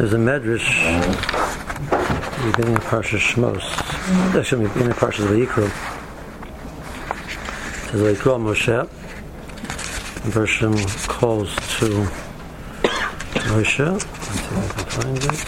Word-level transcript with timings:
There's 0.00 0.14
a 0.14 0.16
medrash 0.16 0.64
beginning 2.52 2.74
of 2.74 2.84
Parsha 2.84 3.18
Shmos. 3.18 3.60
Actually, 4.34 4.68
beginning 4.68 4.92
of 4.92 4.98
Parsha 4.98 5.26
Vayikra. 5.26 5.66
It 7.84 7.90
says 7.90 8.00
Vayikra 8.00 8.38
Moshe. 8.40 8.88
Version 10.22 10.72
calls 11.06 11.54
to 11.76 12.08
Moshe. 13.50 13.86
Let's 13.86 14.06
see 14.06 14.32
if 14.32 14.52
I 14.56 14.68
can 14.72 14.86
find 14.88 15.18
it. 15.18 15.38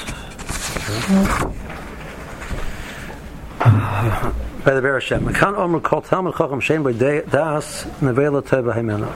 By 4.66 4.75
the 4.75 4.82
Bereshit. 4.82 5.21
Mekan 5.21 5.57
Omer 5.57 5.80
called 5.80 6.05
Talmud 6.05 6.34
Chacham 6.37 6.61
Shem 6.61 6.82
by 6.82 6.93
Das 6.93 7.84
Nevela 8.03 8.43
Teva 8.43 8.75
Hemena. 8.75 9.11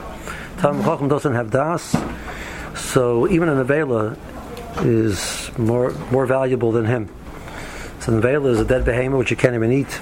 Talmud 0.59 0.83
Chacham 0.83 1.07
doesn't 1.07 1.35
have 1.35 1.51
Das, 1.51 1.95
so 2.73 3.29
even 3.29 3.49
a 3.49 3.63
Nevela 3.63 4.17
is 4.85 5.51
more 5.57 5.91
more 6.11 6.25
valuable 6.25 6.71
than 6.71 6.85
him. 6.85 7.09
So 7.99 8.11
the 8.11 8.21
Nevela 8.21 8.51
is 8.51 8.59
a 8.59 8.65
dead 8.65 8.85
behemoth 8.85 9.19
which 9.19 9.31
you 9.31 9.37
can't 9.37 9.55
even 9.55 9.71
eat. 9.71 9.99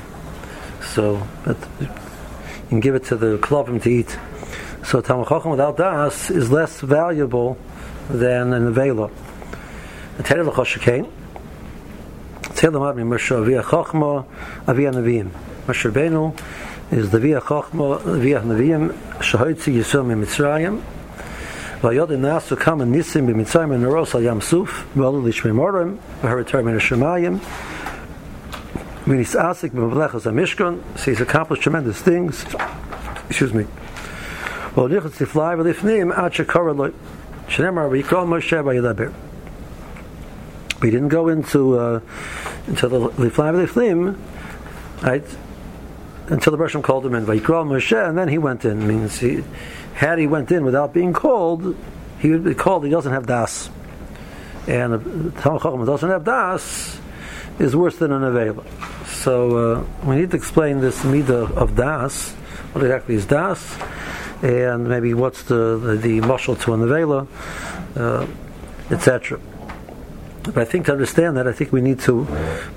So 0.94 1.26
but 1.44 1.58
you 1.80 1.90
can 2.70 2.80
give 2.80 2.96
it 2.96 3.06
to 3.06 3.16
the 3.16 3.38
klovim 3.38 3.82
to 3.84 3.90
eat. 3.90 4.18
So 4.84 5.02
Talmud 5.02 5.46
without 5.46 5.78
Das 5.78 6.30
is 6.30 6.52
less 6.52 6.82
valuable 6.82 7.58
than 8.10 8.54
a 8.54 8.60
Nevela. 8.60 9.12
The 10.18 10.44
L'Choshekain. 10.44 11.10
Tzeh 12.42 12.72
L'mad 12.72 12.96
Moshe 12.96 13.36
Aviyah 13.36 13.64
Chachma 13.64 14.26
Aviyah 14.66 14.94
Nevi'im. 14.94 15.30
Moshe 15.66 15.92
Rabbeinu 15.92 16.40
is 16.92 17.10
the 17.10 17.18
Aviyah 17.18 17.42
Chachma 17.42 18.00
Aviyah 18.02 18.44
Nevi'im 18.44 18.94
Shahoitzi 19.20 19.74
Yisrael 19.74 20.24
Mitzrayim 20.24 20.82
Vayod 21.86 22.08
Nasu 22.08 22.60
Kam 22.60 22.82
and 22.82 22.96
Nisim 22.96 23.28
B'Mitzrayim 23.28 23.72
and 23.72 23.84
Neros 23.84 24.16
Al 24.16 24.22
Yam 24.24 24.42
Suf 24.42 24.88
V'Olu 24.96 25.22
Lishmei 25.22 25.54
Morim 25.54 26.00
V'Haritar 26.22 26.66
Min 26.66 26.80
HaShemayim 26.80 27.38
Minis 29.06 29.40
Asik 29.40 29.70
B'Mavlechas 29.70 30.24
HaMishkan. 30.24 30.82
So 30.98 31.12
he's 31.12 31.22
accomplished 31.22 31.62
tremendous 31.62 32.02
things. 32.02 32.44
Excuse 33.30 33.54
me. 33.54 33.68
Well 34.76 34.88
Nichot 34.90 35.12
Tiflai 35.12 35.56
V'Lifnim 35.62 36.12
Ad 36.18 36.32
Shekara 36.32 36.76
Lo 36.76 36.90
Shnemar 37.50 37.88
V'Yikral 37.92 38.26
Moshe 38.26 39.14
we 40.82 40.90
didn't 40.90 41.10
go 41.10 41.28
into 41.28 41.78
uh, 41.78 42.00
into 42.66 42.88
the 42.88 43.10
Liflai 43.12 43.68
V'Lifnim 43.68 44.18
right? 45.04 45.24
Until 46.30 46.50
the 46.50 46.58
Bershom 46.58 46.82
called 46.82 47.06
him 47.06 47.14
in 47.14 47.28
Vayikral 47.28 47.68
Moshe 47.68 48.10
and 48.10 48.18
then 48.18 48.28
he 48.28 48.40
went 48.40 48.66
in. 48.66 48.88
Means 48.88 49.20
he 49.20 49.44
had 49.96 50.20
he 50.20 50.28
went 50.28 50.52
in 50.52 50.64
without 50.64 50.94
being 50.94 51.14
called. 51.14 51.76
He 52.20 52.30
would 52.30 52.44
be 52.44 52.54
called 52.54 52.84
he 52.84 52.92
doesn't 52.92 53.12
have 53.12 53.26
das. 53.26 53.70
And 54.68 55.36
Talmud 55.38 55.62
Chacham 55.62 55.86
doesn't 55.86 56.10
have 56.10 56.24
das 56.24 57.00
is 57.60 57.76
worse 57.76 57.98
than 57.98 58.12
an 58.12 58.22
Avela. 58.22 58.66
So 59.08 59.58
uh, 59.58 59.86
we 60.04 60.18
need 60.18 60.32
to 60.32 60.38
explain 60.38 60.82
this 60.82 61.04
midah 61.04 61.52
of 61.52 61.76
das 61.76 62.34
what 62.74 62.84
exactly 62.84 63.16
is 63.16 63.26
das 63.26 63.78
and 64.44 64.88
maybe 64.90 65.14
what's 65.14 65.44
the 65.44 65.78
the, 65.78 65.96
the 65.96 66.20
to 66.20 66.74
an 66.74 66.82
Avela 66.82 67.28
uh, 67.96 68.28
etc 68.92 69.40
but 70.46 70.58
I 70.58 70.66
think 70.66 70.86
to 70.86 70.92
understand 70.92 71.38
that, 71.38 71.48
I 71.48 71.52
think 71.52 71.72
we 71.72 71.82
need 71.82 72.00
to 72.02 72.28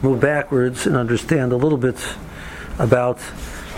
move 0.01 0.21
backwards 0.21 0.87
and 0.87 0.97
understand 0.97 1.53
a 1.53 1.57
little 1.57 1.77
bit 1.77 2.03
about 2.79 3.19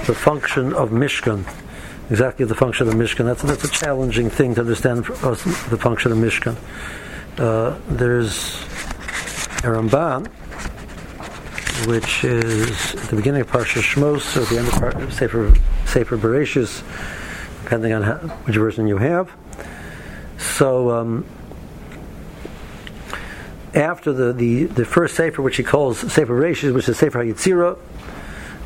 the 0.07 0.15
function 0.15 0.73
of 0.73 0.91
Mishkan. 0.91 1.45
Exactly 2.11 2.45
the 2.45 2.57
function 2.57 2.89
of 2.89 2.95
Mishkan. 2.95 3.25
That's, 3.25 3.43
that's 3.43 3.63
a 3.63 3.71
challenging 3.71 4.31
thing 4.31 4.57
to 4.57 4.63
understand 4.63 5.09
us, 5.09 5.45
the 5.69 5.79
function 5.79 6.11
of 6.11 6.19
Mishkan. 6.19 6.57
Uh, 7.39 7.79
there's 7.89 8.63
a 9.63 9.69
Ramban, 9.69 10.27
which 11.87 12.25
is 12.25 12.95
at 12.97 13.11
the 13.11 13.17
beginning 13.17 13.43
of 13.43 13.47
Parsha 13.47 13.81
Shmos, 13.81 14.37
or 14.37 14.43
at 14.43 14.49
the 14.49 14.59
end 14.59 14.67
of 14.67 14.75
Par- 14.75 15.11
Sefer, 15.13 15.55
Sefer 15.87 16.19
Bereshis, 16.19 16.83
depending 17.63 17.93
on 17.93 18.03
how, 18.03 18.17
which 18.17 18.57
version 18.57 18.89
you 18.89 18.99
have. 18.99 19.31
So, 20.37 20.91
um, 20.91 21.25
after 23.73 24.13
the, 24.13 24.33
the, 24.33 24.65
the 24.65 24.85
first 24.85 25.15
Sefer, 25.15 25.43
which 25.43 25.59
he 25.59 25.63
calls 25.63 25.99
Sefer 25.99 26.39
Reshis, 26.39 26.75
which 26.75 26.89
is 26.89 26.99
Sefer 26.99 27.25
HaYitzirah, 27.25 27.79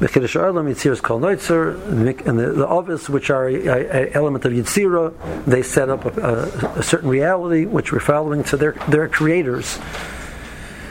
Mekhidash 0.00 0.34
Arlam, 0.34 0.68
Yitzirah 0.68 0.92
is 0.92 1.00
called 1.00 1.22
Neitzer, 1.22 1.80
and 2.26 2.38
the, 2.38 2.52
the 2.52 2.66
Ovis, 2.66 3.08
which 3.08 3.30
are 3.30 3.46
an 3.46 4.08
element 4.12 4.44
of 4.44 4.52
Yitzirah, 4.52 5.44
they 5.44 5.62
set 5.62 5.88
up 5.88 6.04
a, 6.04 6.20
a, 6.20 6.78
a, 6.80 6.82
certain 6.82 7.08
reality 7.08 7.64
which 7.64 7.92
we're 7.92 8.00
following 8.00 8.42
to 8.44 8.56
their, 8.56 8.72
their 8.88 9.08
creators. 9.08 9.78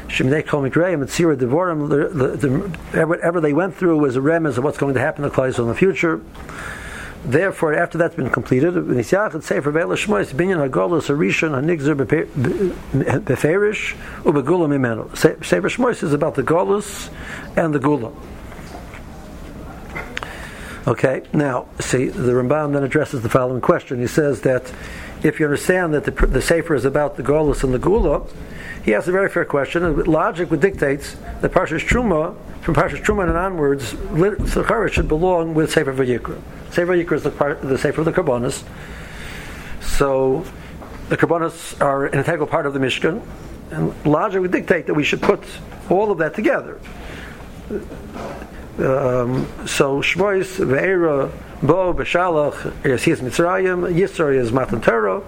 Shemnei 0.07 0.47
Kol 0.47 0.61
Mikrayim, 0.61 1.03
Yitzirah 1.03 1.35
Devorim, 1.37 3.07
whatever 3.07 3.41
they 3.41 3.51
went 3.51 3.75
through 3.75 3.97
was 3.97 4.15
a 4.15 4.21
remez 4.21 4.57
of 4.57 4.63
what's 4.63 4.77
going 4.77 4.93
to 4.93 5.01
happen 5.01 5.23
to 5.23 5.29
Klai 5.29 5.59
in 5.59 5.67
the 5.67 5.75
future. 5.75 6.21
Therefore, 7.25 7.73
after 7.73 7.97
that's 7.97 8.15
been 8.15 8.29
completed, 8.29 8.73
Nisyach 8.73 9.41
Sefer 9.43 9.71
Shmois 9.71 10.33
Binyan 10.33 10.69
Hagolus 10.69 11.09
Arishon 11.09 11.51
Hanigzer 11.51 11.95
Beferish 13.21 13.95
Ubegula 14.23 14.67
Mimenu. 14.67 15.15
Sefer 15.17 15.69
Shmois 15.69 16.03
is 16.03 16.13
about 16.13 16.35
the 16.35 16.43
Golus 16.43 17.09
and 17.57 17.73
the 17.73 17.79
Gula. 17.79 18.11
Okay, 20.85 21.23
now 21.31 21.67
see 21.79 22.07
the 22.07 22.33
Ramban 22.33 22.73
then 22.73 22.83
addresses 22.83 23.21
the 23.21 23.29
following 23.29 23.61
question. 23.61 24.01
He 24.01 24.07
says 24.07 24.41
that 24.41 24.69
if 25.23 25.39
you 25.39 25.45
understand 25.45 25.93
that 25.93 26.03
the, 26.03 26.11
the 26.11 26.41
Sefer 26.41 26.75
is 26.75 26.83
about 26.83 27.15
the 27.15 27.23
Golus 27.23 27.63
and 27.63 27.73
the 27.73 27.79
Gula, 27.79 28.27
he 28.83 28.93
asks 28.93 29.07
a 29.07 29.13
very 29.13 29.29
fair 29.29 29.45
question. 29.45 30.03
Logic 30.03 30.51
would 30.51 30.59
dictate 30.59 31.15
that 31.39 31.51
Parshas 31.53 31.87
Truma, 31.87 32.35
from 32.61 32.75
Parshas 32.75 33.01
Truma 33.01 33.29
and 33.29 33.37
onwards, 33.37 33.95
Zachariah 34.51 34.91
should 34.91 35.07
belong 35.07 35.53
with 35.53 35.71
Sefer 35.71 35.93
Vayikra. 35.93 36.41
Sefer 36.71 36.97
Vayikra 36.97 37.13
is 37.13 37.23
the, 37.23 37.31
part, 37.31 37.61
the 37.61 37.77
Sefer 37.77 38.01
of 38.01 38.05
the 38.05 38.11
Karbonis. 38.11 38.65
So 39.81 40.45
the 41.07 41.15
Karbonis 41.15 41.79
are 41.79 42.07
an 42.07 42.19
integral 42.19 42.47
part 42.47 42.65
of 42.65 42.73
the 42.73 42.79
Mishkan, 42.79 43.25
and 43.71 44.05
logic 44.05 44.41
would 44.41 44.51
dictate 44.51 44.87
that 44.87 44.95
we 44.95 45.05
should 45.05 45.21
put 45.21 45.45
all 45.89 46.11
of 46.11 46.17
that 46.17 46.33
together. 46.33 46.77
Um, 48.79 49.45
so 49.67 50.01
Shmois, 50.01 50.57
Ve'era, 50.65 51.31
Bo, 51.61 51.93
Beshalach, 51.93 52.71
Yasiyas 52.81 53.19
Mitzrayim, 53.19 53.93
Yisra 53.93 54.35
is 54.35 54.51
Matan 54.51 54.81
Torah, 54.81 55.21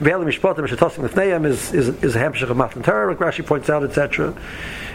Ve'elim 0.00 0.26
Mishpotim, 0.26 0.66
Shetosim 0.66 1.08
Lefneim 1.08 1.46
is, 1.46 1.72
is, 1.72 1.88
is 2.02 2.16
a 2.16 2.18
Hemshech 2.18 2.50
of 2.50 2.56
Matan 2.56 2.82
Torah, 2.82 3.12
like 3.12 3.18
Rashi 3.18 3.46
points 3.46 3.70
out, 3.70 3.84
etc. 3.84 4.34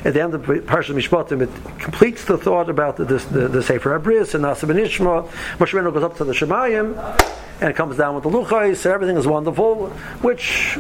At 0.03 0.13
the 0.13 0.21
end 0.21 0.33
of 0.33 0.41
Parshat 0.41 0.93
Mishpotim, 0.93 1.41
it 1.41 1.79
completes 1.79 2.25
the 2.25 2.37
thought 2.37 2.69
about 2.69 2.97
the, 2.97 3.05
the, 3.05 3.47
the 3.47 3.63
Sefer 3.63 3.97
Abris 3.97 4.35
and 4.35 4.43
Nasa 4.43 4.67
Ben 4.67 4.77
Ishma. 4.77 5.29
Moshe 5.57 5.93
goes 5.93 6.03
up 6.03 6.17
to 6.17 6.25
the 6.25 6.33
Shemayim, 6.33 6.95
and 7.61 7.75
comes 7.75 7.95
down 7.95 8.15
with 8.15 8.23
the 8.23 8.29
Luchais, 8.29 8.83
and 8.85 8.93
everything 8.93 9.15
is 9.15 9.25
wonderful, 9.25 9.87
which 10.21 10.77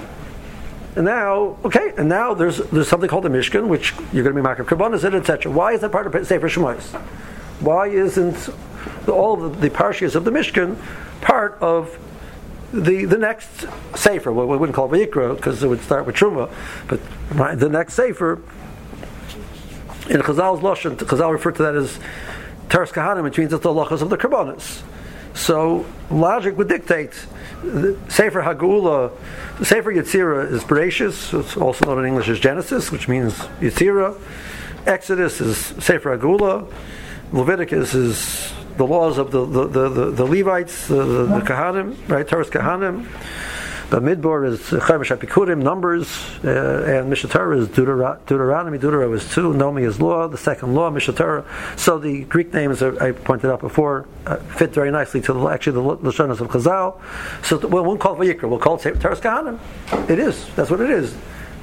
and 0.95 1.05
now, 1.05 1.57
okay, 1.65 1.93
and 1.97 2.07
now 2.07 2.33
there's 2.33 2.57
there's 2.57 2.87
something 2.87 3.09
called 3.09 3.25
the 3.25 3.29
Mishkan, 3.29 3.67
which 3.67 3.93
you're 4.13 4.23
going 4.23 4.35
to 4.35 4.41
be 4.41 4.41
Makar 4.41 4.63
in, 4.63 5.15
etc. 5.15 5.51
Why 5.51 5.73
is 5.73 5.81
that 5.81 5.91
part 5.91 6.07
of 6.07 6.27
Sefer 6.27 6.47
Shemais? 6.47 6.81
Why 7.59 7.87
isn't 7.87 8.49
all 9.07 9.43
of 9.43 9.59
the, 9.59 9.69
the 9.69 10.15
of 10.15 10.23
the 10.23 10.31
Mishkan 10.31 10.77
part 11.21 11.57
of 11.61 11.97
the 12.71 13.05
the 13.05 13.17
next 13.17 13.65
Sefer? 13.95 14.31
Well, 14.31 14.47
we 14.47 14.57
wouldn't 14.57 14.75
call 14.75 14.93
it 14.93 15.11
Vayikra 15.11 15.35
because 15.35 15.61
it 15.63 15.67
would 15.67 15.81
start 15.81 16.05
with 16.05 16.15
Truma, 16.15 16.49
but 16.87 16.99
right, 17.31 17.59
the 17.59 17.69
next 17.69 17.95
Sefer 17.95 18.41
in 20.09 20.21
Chazal's 20.21 20.61
Lashon, 20.61 20.95
Chazal 20.97 21.31
referred 21.31 21.55
to 21.55 21.63
that 21.63 21.75
as 21.75 21.99
Teres 22.69 22.91
Kahanim, 22.91 23.23
which 23.23 23.37
means 23.37 23.51
it's 23.51 23.63
the 23.63 23.69
Lachas 23.69 24.01
of 24.01 24.09
the 24.09 24.17
Karbonis. 24.17 24.83
So 25.33 25.85
logic 26.09 26.57
would 26.57 26.69
dictate 26.69 27.25
Sefer 28.09 28.43
Hagula, 28.43 29.11
Sefer 29.63 29.91
Yetzirah 29.91 30.51
is 30.51 30.63
Bereshis, 30.63 31.39
it's 31.39 31.57
also 31.57 31.85
known 31.85 31.99
in 31.99 32.05
English 32.05 32.29
as 32.29 32.39
Genesis, 32.39 32.91
which 32.91 33.07
means 33.07 33.33
Yetzirah. 33.59 34.19
Exodus 34.85 35.41
is 35.41 35.57
Sefer 35.57 36.17
Hagula. 36.17 36.71
Leviticus 37.31 37.95
is 37.95 38.53
the 38.77 38.85
laws 38.85 39.17
of 39.17 39.31
the, 39.31 39.45
the, 39.45 39.67
the, 39.67 39.89
the, 39.89 40.11
the 40.11 40.25
Levites, 40.25 40.87
the, 40.87 41.03
the, 41.03 41.25
the 41.25 41.39
Kahanim, 41.41 41.97
right? 42.07 42.27
Torah's 42.27 42.49
Kahanim. 42.49 43.07
The 43.89 43.99
Midbar 43.99 44.47
is 44.47 44.59
Chaimish 44.61 45.15
Apikurim, 45.15 45.61
Numbers, 45.61 46.07
uh, 46.43 46.85
and 46.87 47.07
Mishnah 47.07 47.51
is 47.51 47.67
Deuteronomy. 47.67 48.19
Deuteronomy. 48.25 48.77
Deuteronomy 48.79 49.17
is 49.17 49.31
two. 49.31 49.53
Nomi 49.53 49.85
is 49.85 50.01
law. 50.01 50.27
The 50.27 50.39
second 50.39 50.73
law, 50.73 50.89
Mishnah 50.89 51.45
So 51.77 51.99
the 51.99 52.23
Greek 52.23 52.51
names 52.51 52.81
I 52.81 53.11
pointed 53.11 53.51
out 53.51 53.59
before 53.59 54.07
uh, 54.25 54.37
fit 54.37 54.73
very 54.73 54.89
nicely 54.89 55.21
to 55.21 55.33
the, 55.33 55.47
actually 55.47 55.73
the 55.73 55.81
Lashonas 55.97 56.41
of 56.41 56.47
Chazal. 56.47 56.99
So 57.45 57.59
we 57.59 57.79
won't 57.79 57.99
call 57.99 58.19
it 58.19 58.37
Vayikra. 58.37 58.49
We'll 58.49 58.57
call 58.57 58.77
it 58.77 58.99
Teres. 58.99 59.19
It 60.09 60.17
is. 60.17 60.55
That's 60.55 60.71
what 60.71 60.81
it 60.81 60.89
is. 60.89 61.15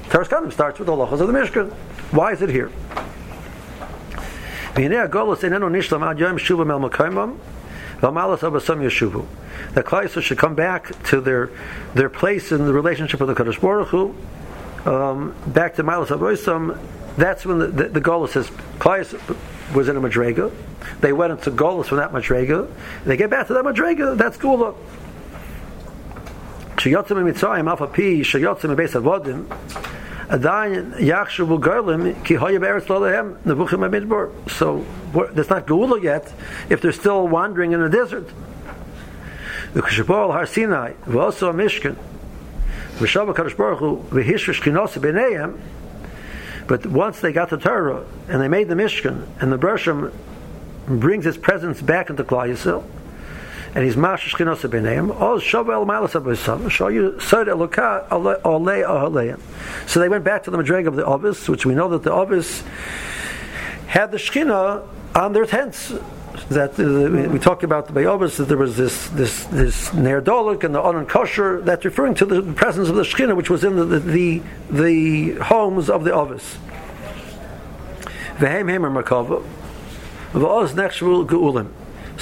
Teres 0.09 0.27
starts 0.27 0.79
with 0.79 0.85
the 0.85 0.93
halachas 0.93 1.19
of 1.19 1.27
the 1.27 1.33
Mishkan. 1.33 1.73
Why 2.11 2.31
is 2.31 2.41
it 2.41 2.49
here? 2.49 2.71
The 8.03 9.81
Klaiser 9.81 10.21
should 10.21 10.37
come 10.37 10.55
back 10.55 10.91
to 11.05 11.21
their 11.21 11.51
their 11.93 12.09
place 12.09 12.51
in 12.51 12.65
the 12.65 12.73
relationship 12.73 13.21
with 13.21 13.29
the 13.29 13.35
Kaddish 13.35 13.59
Baruch 13.59 13.87
Hu, 13.87 14.13
um, 14.85 15.33
back 15.47 15.75
to 15.75 15.85
Malas 15.85 16.07
Aboisam. 16.07 16.77
That's 17.15 17.45
when 17.45 17.59
the, 17.59 17.67
the, 17.67 17.83
the 17.87 18.01
Golis 18.01 18.29
says 18.31 18.49
Klaiser 18.79 19.37
was 19.73 19.87
in 19.87 19.95
a 19.95 20.01
Madrega. 20.01 20.51
They 20.99 21.13
went 21.13 21.31
into 21.31 21.49
Golis 21.49 21.85
from 21.85 21.99
that 21.99 22.11
Madrega. 22.11 22.69
They 23.05 23.15
get 23.15 23.29
back 23.29 23.47
to 23.47 23.53
that 23.53 23.63
Madrega. 23.63 24.17
That's 24.17 24.35
Gula. 24.35 24.73
Alpha 27.69 27.87
P 27.87 28.21
Beis 28.75 29.01
Avodim. 29.01 29.47
Adayin 30.29 30.93
Yachshu 30.99 31.59
Goylim 31.59 32.23
Ki 32.23 32.35
Hoya 32.35 32.59
Be'eretz 32.59 32.85
Lolahem 32.85 33.37
Nevuchim 33.43 33.87
Amidbor. 33.87 34.31
So 34.49 34.85
that's 35.33 35.49
not 35.49 35.67
Geula 35.67 36.01
yet. 36.01 36.33
If 36.69 36.81
they're 36.81 36.91
still 36.91 37.27
wandering 37.27 37.73
in 37.73 37.81
the 37.81 37.89
desert, 37.89 38.29
the 39.73 39.81
Kishapol 39.81 40.31
Har 40.31 40.45
Sinai 40.45 40.93
V'osu 41.05 41.53
Mishkan 41.53 41.95
V'Shav 42.97 43.33
Kadosh 43.33 43.57
Baruch 43.57 43.79
Hu 43.79 43.97
V'Hishvish 44.09 44.61
Kinosa 44.61 44.99
B'Neihem. 45.01 45.59
But 46.67 46.85
once 46.85 47.19
they 47.19 47.33
got 47.33 47.49
the 47.49 47.57
Torah 47.57 48.05
and 48.29 48.41
they 48.41 48.47
made 48.47 48.69
the 48.69 48.75
Mishkan 48.75 49.27
and 49.41 49.51
the 49.51 49.57
Bershom 49.57 50.13
brings 50.87 51.25
his 51.25 51.37
presence 51.37 51.81
back 51.81 52.09
into 52.09 52.23
Klal 52.23 52.49
Yisrael 52.49 52.83
and 53.75 53.83
he's 53.83 53.95
Mashish 53.95 54.37
Chinos 54.37 54.61
B'neim, 54.61 55.19
Oz 55.19 55.41
Shovel 55.41 55.85
Malas 55.85 56.11
Abisam, 56.11 56.71
Sod 57.21 57.47
Eloka 57.47 58.07
Ole. 58.11 59.35
So 59.87 59.99
they 59.99 60.09
went 60.09 60.23
back 60.23 60.43
to 60.43 60.51
the 60.51 60.57
Madreg 60.57 60.87
of 60.87 60.95
the 60.95 61.03
Ovis, 61.03 61.49
which 61.49 61.65
we 61.65 61.73
know 61.73 61.89
that 61.89 62.03
the 62.03 62.11
Ovis 62.11 62.63
had 63.87 64.11
the 64.11 64.17
Shechina 64.17 64.87
on 65.15 65.33
their 65.33 65.45
tents. 65.45 65.93
That 66.49 66.79
uh, 66.79 67.31
we 67.31 67.39
talked 67.39 67.63
about 67.63 67.87
the 67.87 67.93
Bayobis, 67.93 68.37
that 68.37 68.45
there 68.45 68.57
was 68.57 68.75
this 68.75 69.07
this 69.09 69.45
this 69.45 69.89
Nerdolik 69.89 70.63
and 70.63 70.73
the 70.73 70.81
Onan 70.81 71.05
Kosher, 71.05 71.61
that's 71.61 71.85
referring 71.85 72.15
to 72.15 72.25
the 72.25 72.41
presence 72.53 72.89
of 72.89 72.95
the 72.95 73.03
Shechina, 73.03 73.35
which 73.35 73.51
was 73.51 73.63
in 73.63 73.75
the 73.75 73.85
the, 73.85 74.41
the, 74.69 75.33
homes 75.35 75.91
of 75.91 76.03
the 76.03 76.11
Ovis. 76.11 76.57
Vehem 78.37 78.65
Hemer 78.65 79.03
Makava, 79.03 79.45
V'oz 80.33 80.71
Nechshvul 80.73 81.27
Geulim. 81.27 81.71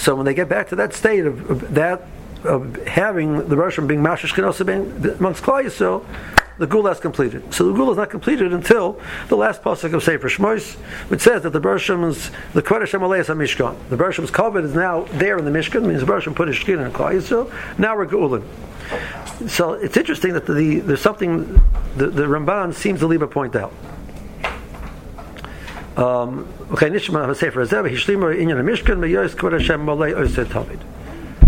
So 0.02 0.16
when 0.16 0.26
they 0.26 0.34
get 0.34 0.50
back 0.50 0.70
to 0.70 0.76
that 0.78 0.96
state 0.96 1.28
of, 1.28 1.48
of 1.52 1.76
that 1.76 2.08
of 2.44 2.76
having 2.88 3.48
the 3.48 3.56
Russian 3.56 3.86
being 3.86 4.02
Mashish 4.02 4.34
Kenosa 4.34 5.20
amongst 5.20 5.44
Klal 5.44 5.64
Yisrael, 5.64 6.04
the 6.58 6.66
Gula 6.66 6.90
is 6.90 7.00
completed. 7.00 7.54
So 7.54 7.68
the 7.68 7.74
Gula 7.74 7.92
is 7.92 7.98
not 7.98 8.10
completed 8.10 8.52
until 8.52 9.00
the 9.28 9.38
last 9.38 9.62
pasuk 9.62 9.94
of 9.94 10.02
Sefer 10.02 10.28
Shmois, 10.28 10.76
which 11.10 11.22
says 11.22 11.44
that 11.44 11.52
the 11.52 11.60
Bershim's 11.60 12.32
the 12.54 12.64
Kodesh 12.64 12.98
Amalei 12.98 13.24
Mishkan. 13.36 13.78
The 13.90 13.96
Bershim's 13.96 14.32
covet 14.32 14.64
is 14.64 14.74
now 14.74 15.04
there 15.14 15.38
in 15.38 15.46
the 15.46 15.52
Mishkan, 15.52 15.86
means 15.86 16.02
the 16.02 16.08
Bershim 16.08 16.36
put 16.36 16.48
his 16.48 16.58
skin 16.58 16.80
in 16.80 16.92
Klal 16.92 17.14
Yisrael. 17.14 17.78
Now 17.78 17.96
we're 17.96 18.08
Gulan. 18.08 18.44
So 19.48 19.74
it's 19.74 19.98
interesting 19.98 20.34
that 20.34 20.48
the, 20.48 20.80
there's 20.80 21.02
something 21.02 21.62
the, 21.96 22.08
the 22.08 22.24
Ramban 22.24 22.74
seems 22.74 23.02
to 23.02 23.08
leave 23.08 23.22
a 23.22 23.28
point 23.28 23.56
out. 23.56 23.72
Um, 25.98 26.48
okay. 26.72 26.90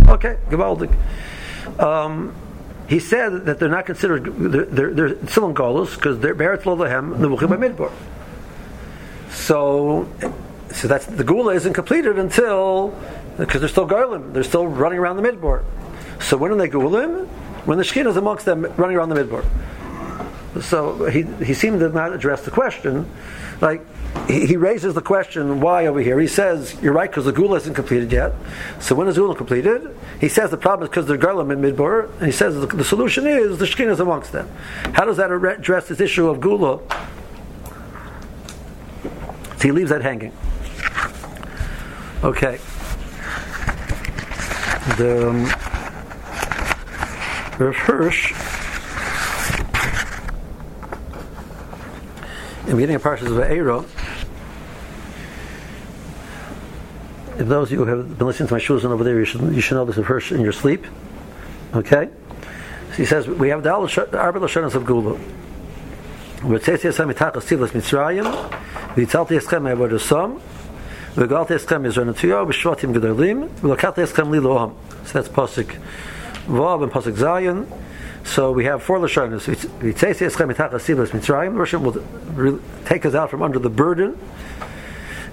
Okay, 0.10 0.38
Gavaldik. 0.50 1.80
Um, 1.80 2.36
he 2.88 3.00
said 3.00 3.46
that 3.46 3.60
they're 3.60 3.70
not 3.70 3.86
considered, 3.86 4.26
they're, 4.26 4.66
they're, 4.66 4.94
they're 4.94 5.28
still 5.28 5.48
in 5.48 5.56
Golos, 5.56 5.96
because 5.96 6.20
they're 6.20 6.36
Beretz 6.36 6.64
Lolahem, 6.64 7.18
Nebuchim 7.18 7.50
Midbar. 7.58 7.92
So, 9.32 10.08
so 10.72 10.88
that's, 10.88 11.06
the 11.06 11.24
Gula 11.24 11.54
isn't 11.54 11.74
completed 11.74 12.20
until, 12.20 12.94
because 13.38 13.62
they're 13.62 13.70
still 13.70 13.88
Golim, 13.88 14.34
they're 14.34 14.44
still 14.44 14.68
running 14.68 15.00
around 15.00 15.16
the 15.18 15.24
Midbar. 15.24 15.64
So 16.22 16.38
when 16.38 16.52
are 16.52 16.56
they 16.56 16.70
Gulim? 16.70 17.28
When 17.66 17.78
the 17.78 17.84
Shekhinah 17.84 18.10
is 18.10 18.18
amongst 18.18 18.46
them 18.46 18.66
running 18.76 18.98
around 18.98 19.10
the 19.10 19.16
Midbar. 19.16 19.46
So 20.62 21.06
he, 21.06 21.24
he 21.44 21.54
seemed 21.54 21.80
to 21.80 21.90
not 21.90 22.14
address 22.14 22.44
the 22.44 22.52
question. 22.52 23.10
Like, 23.60 23.86
he, 24.28 24.56
raises 24.58 24.94
the 24.94 25.02
question 25.02 25.60
why 25.60 25.88
over 25.88 26.00
here. 26.00 26.20
He 26.20 26.28
says 26.28 26.76
you're 26.82 26.94
right 26.94 27.10
because 27.10 27.26
the 27.26 27.32
gula 27.32 27.58
isn't 27.58 27.74
completed 27.74 28.12
yet. 28.12 28.34
So 28.80 28.94
when 28.96 29.08
is 29.08 29.18
gula 29.18 29.36
completed? 29.36 29.96
He 30.22 30.30
says 30.30 30.52
the 30.52 30.58
problem 30.58 30.86
is 30.86 30.90
because 30.90 31.08
they're 31.08 31.18
garlim 31.18 31.52
in 31.52 31.60
midbar, 31.60 32.10
and 32.18 32.28
he 32.28 32.32
says 32.32 32.56
the, 32.56 32.68
the 32.68 32.84
solution 32.84 33.26
is 33.26 33.58
the 33.58 33.66
shkin 33.66 33.90
is 33.90 34.00
amongst 34.00 34.32
them. 34.32 34.50
How 34.94 35.06
does 35.06 35.18
that 35.18 35.32
address 35.32 35.88
this 35.88 36.00
issue 36.00 36.30
of 36.30 36.40
gula? 36.40 36.80
So 39.58 39.62
he 39.62 39.72
leaves 39.72 39.90
that 39.90 40.02
hanging. 40.02 40.32
Okay. 42.24 42.60
The 44.98 45.30
um, 45.30 45.46
in 52.64 52.70
the 52.70 52.76
beginning 52.76 52.96
of 52.96 53.04
Parshas 53.04 53.28
Va'era, 53.28 53.84
if 57.38 57.48
those 57.48 57.68
of 57.68 57.72
you 57.74 57.84
who 57.84 57.86
have 57.86 58.18
been 58.18 58.28
listening 58.28 58.48
to 58.48 58.54
my 58.54 58.60
shoes 58.60 58.86
and 58.86 58.94
over 58.94 59.04
there, 59.04 59.20
you 59.20 59.26
should, 59.26 59.42
you 59.54 59.60
should 59.60 59.76
know 59.76 59.84
this 59.84 59.98
verse 59.98 60.32
in 60.32 60.40
your 60.40 60.54
sleep. 60.54 60.86
Okay? 61.74 62.10
So 62.92 62.96
he 62.96 63.06
says, 63.06 63.28
we 63.28 63.50
have 63.50 63.64
the 63.64 63.72
Arba 63.72 64.40
Lashonas 64.40 64.76
of 64.76 64.86
Gula. 64.86 65.20
V'tzesi 66.40 66.90
Yisrael 66.90 67.14
mitachas 67.14 67.44
tivlas 67.44 67.72
Mitzrayim, 67.72 68.24
v'yitzalti 68.96 69.40
Yisrael 69.40 69.62
me'avodah 69.62 70.00
som, 70.00 70.40
v'galti 71.16 71.56
Yisrael 71.58 71.82
mizornatuyo, 71.82 72.46
v'shvatim 72.48 72.94
gedolim, 72.94 73.50
v'lokati 73.60 74.04
Yisrael 74.06 74.30
li 74.30 74.40
lo'am. 74.40 74.74
So 75.06 75.14
that's 75.14 75.28
Pasuk 75.28 75.76
Vav 76.46 76.84
and 76.84 76.92
Pasuk 76.92 77.16
Zion. 77.18 77.68
So 78.24 78.52
we 78.52 78.66
have 78.66 78.82
four 78.82 79.00
mitzrayim. 81.12 81.56
Russian 81.58 81.84
will 81.84 82.60
take 82.86 83.06
us 83.06 83.14
out 83.14 83.30
from 83.30 83.42
under 83.42 83.60
the 83.60 83.70
burden 83.70 84.18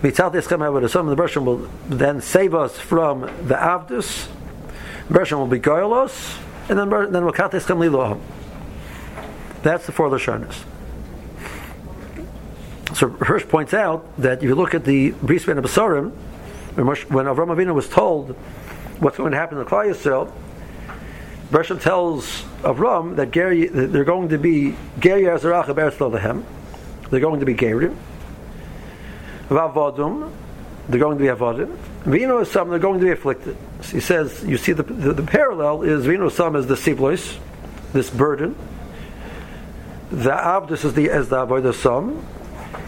the 0.02 1.16
Bershom 1.16 1.44
will 1.44 1.68
then 1.88 2.20
save 2.20 2.54
us 2.54 2.78
from 2.78 3.20
the 3.20 3.54
Avdus. 3.54 4.28
Bershom 5.10 5.38
will 5.38 5.46
be 5.46 5.60
Goylos, 5.60 6.38
and 6.68 6.78
then 6.78 6.88
then 7.12 7.24
we'll 7.24 7.32
Tischem 7.50 7.78
Liloham. 7.78 8.20
That's 9.62 9.86
the 9.86 9.92
four 9.92 10.08
Lashonas. 10.08 10.64
So 12.94 13.08
Hirsch 13.08 13.46
points 13.46 13.74
out 13.74 14.06
that 14.18 14.38
if 14.38 14.44
you 14.44 14.54
look 14.54 14.74
at 14.74 14.84
the 14.84 15.10
Bris 15.10 15.44
Ben 15.44 15.56
Abasarim, 15.56 16.12
when 16.76 17.26
Avram 17.26 17.54
Avinu 17.54 17.74
was 17.74 17.88
told 17.88 18.30
what's 19.00 19.16
going 19.16 19.32
to 19.32 19.38
happen 19.38 19.58
to 19.58 19.64
Klal 19.64 19.90
Yisrael, 19.90 20.32
Bershom 21.50 21.80
tells 21.80 22.42
Avram 22.62 23.16
that 23.16 23.32
they're 23.32 24.04
going 24.04 24.28
to 24.28 24.38
be 24.38 24.76
Ger 25.00 25.18
Yazarach 25.18 25.66
Eretz 25.66 26.44
They're 27.10 27.20
going 27.20 27.40
to 27.40 27.46
be 27.46 27.54
Gerim. 27.54 27.96
Vavadum, 29.48 30.30
they're 30.88 31.00
going 31.00 31.18
to 31.18 31.22
be 31.22 31.28
avodim. 31.28 31.76
Vino 32.04 32.44
Sam, 32.44 32.68
they're 32.68 32.78
going 32.78 33.00
to 33.00 33.06
be 33.06 33.10
afflicted. 33.10 33.56
So 33.82 33.92
he 33.92 34.00
says, 34.00 34.44
you 34.44 34.56
see, 34.58 34.72
the, 34.72 34.84
the, 34.84 35.12
the 35.12 35.22
parallel 35.24 35.82
is 35.82 36.06
Vino 36.06 36.28
Sam 36.28 36.54
is 36.54 36.68
the 36.68 36.76
siblois, 36.76 37.36
this 37.92 38.10
burden. 38.10 38.54
The 40.12 40.30
Abdus 40.30 40.84
is 40.84 40.94
the 40.94 41.10
as 41.10 41.30
the 41.30 41.44
avodah 41.44 41.74
Sam, 41.74 42.24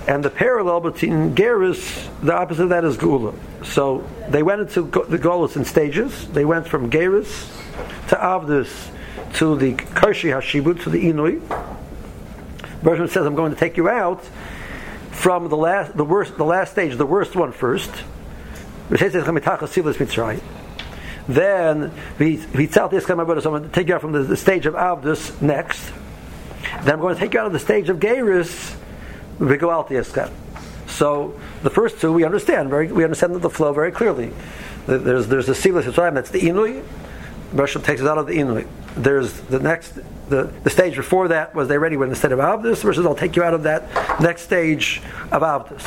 and 0.06 0.24
the 0.24 0.30
parallel 0.30 0.80
between 0.80 1.34
Geras, 1.34 2.08
the 2.20 2.34
opposite 2.34 2.64
of 2.64 2.68
that 2.68 2.84
is 2.84 2.96
Gula. 2.96 3.34
So 3.64 4.08
they 4.28 4.44
went 4.44 4.60
into 4.60 4.82
the 4.82 5.18
Golas 5.18 5.56
in 5.56 5.64
stages. 5.64 6.28
They 6.28 6.44
went 6.44 6.68
from 6.68 6.90
Geras 6.90 7.61
to 8.08 8.16
Avdus 8.16 8.90
to 9.34 9.56
the 9.56 9.74
Karshi 9.74 10.30
Hashibut 10.30 10.82
to 10.82 10.90
the 10.90 11.04
Inui. 11.04 11.40
Bershom 12.82 13.08
says, 13.08 13.24
I'm 13.26 13.34
going 13.34 13.52
to 13.52 13.58
take 13.58 13.76
you 13.76 13.88
out 13.88 14.24
from 15.10 15.48
the 15.48 15.56
last, 15.56 15.96
the 15.96 16.04
worst, 16.04 16.36
the 16.36 16.44
last 16.44 16.72
stage, 16.72 16.96
the 16.96 17.06
worst 17.06 17.36
one 17.36 17.52
first. 17.52 17.90
Then 21.28 21.92
we 22.18 22.40
I'm 22.40 23.26
going 23.26 23.62
to 23.62 23.70
take 23.72 23.88
you 23.88 23.94
out 23.94 24.00
from 24.00 24.12
the, 24.12 24.22
the 24.24 24.36
stage 24.36 24.66
of 24.66 24.74
Avdus 24.74 25.40
next. 25.40 25.92
Then 26.82 26.94
I'm 26.94 27.00
going 27.00 27.14
to 27.14 27.20
take 27.20 27.34
you 27.34 27.40
out 27.40 27.46
of 27.46 27.52
the 27.52 27.60
stage 27.60 27.88
of 27.88 27.98
Geirus. 27.98 28.76
So 30.88 31.40
the 31.62 31.70
first 31.70 32.00
two 32.00 32.12
we 32.12 32.24
understand 32.24 32.70
very 32.70 32.92
we 32.92 33.04
understand 33.04 33.34
the 33.34 33.50
flow 33.50 33.72
very 33.72 33.92
clearly. 33.92 34.32
There's 34.86 35.28
there's 35.28 35.46
the 35.46 35.54
Silas 35.54 35.86
Mitzrayim 35.86 36.14
that's 36.14 36.30
the 36.30 36.40
Inui. 36.40 36.82
Bershom 37.52 37.82
takes 37.82 38.00
us 38.00 38.08
out 38.08 38.18
of 38.18 38.26
the 38.26 38.34
Inui. 38.34 38.66
There's 38.96 39.32
the 39.32 39.58
next 39.58 39.94
the, 40.28 40.44
the 40.64 40.70
stage 40.70 40.96
before 40.96 41.28
that 41.28 41.54
was 41.54 41.68
they 41.68 41.78
ready 41.78 41.96
when 41.96 42.08
instead 42.08 42.32
of 42.32 42.38
Avdus 42.38 42.82
versus 42.82 43.04
I'll 43.04 43.14
take 43.14 43.36
you 43.36 43.42
out 43.42 43.54
of 43.54 43.64
that 43.64 44.20
next 44.20 44.42
stage 44.42 45.02
of 45.30 45.42
Avdus. 45.42 45.82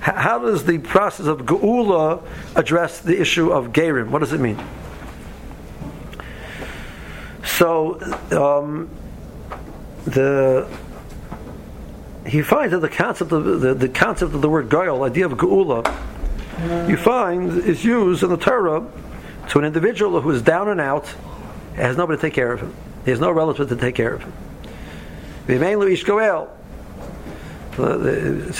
How 0.00 0.38
does 0.38 0.64
the 0.64 0.78
process 0.78 1.26
of 1.26 1.40
Geula 1.40 2.22
address 2.54 3.00
the 3.00 3.20
issue 3.20 3.50
of 3.50 3.72
Gerim? 3.72 4.10
What 4.10 4.20
does 4.20 4.32
it 4.32 4.40
mean? 4.40 4.58
So, 7.44 8.00
um, 8.30 8.88
the 10.04 10.68
he 12.26 12.42
finds 12.42 12.72
that 12.72 12.80
the 12.80 12.88
concept 12.88 13.32
of 13.32 13.60
the, 13.60 13.74
the 13.74 13.88
concept 13.88 14.34
of 14.34 14.42
the 14.42 14.48
word 14.48 14.68
Goyal, 14.68 15.08
idea 15.08 15.26
of 15.26 15.32
Geula, 15.32 15.84
you 16.88 16.96
find 16.96 17.58
is 17.58 17.84
used 17.84 18.22
in 18.22 18.30
the 18.30 18.36
Torah 18.36 18.86
to 19.50 19.58
an 19.58 19.64
individual 19.64 20.20
who 20.20 20.30
is 20.30 20.42
down 20.42 20.68
and 20.68 20.80
out, 20.80 21.06
has 21.74 21.96
nobody 21.96 22.18
to 22.18 22.22
take 22.22 22.34
care 22.34 22.52
of 22.52 22.60
him. 22.60 22.74
He 23.04 23.10
has 23.10 23.20
no 23.20 23.30
relative 23.30 23.68
to 23.68 23.76
take 23.76 23.94
care 23.94 24.14
of 24.14 24.22
him. 24.22 24.32
Goel. 26.02 26.50
Uh, 27.78 28.52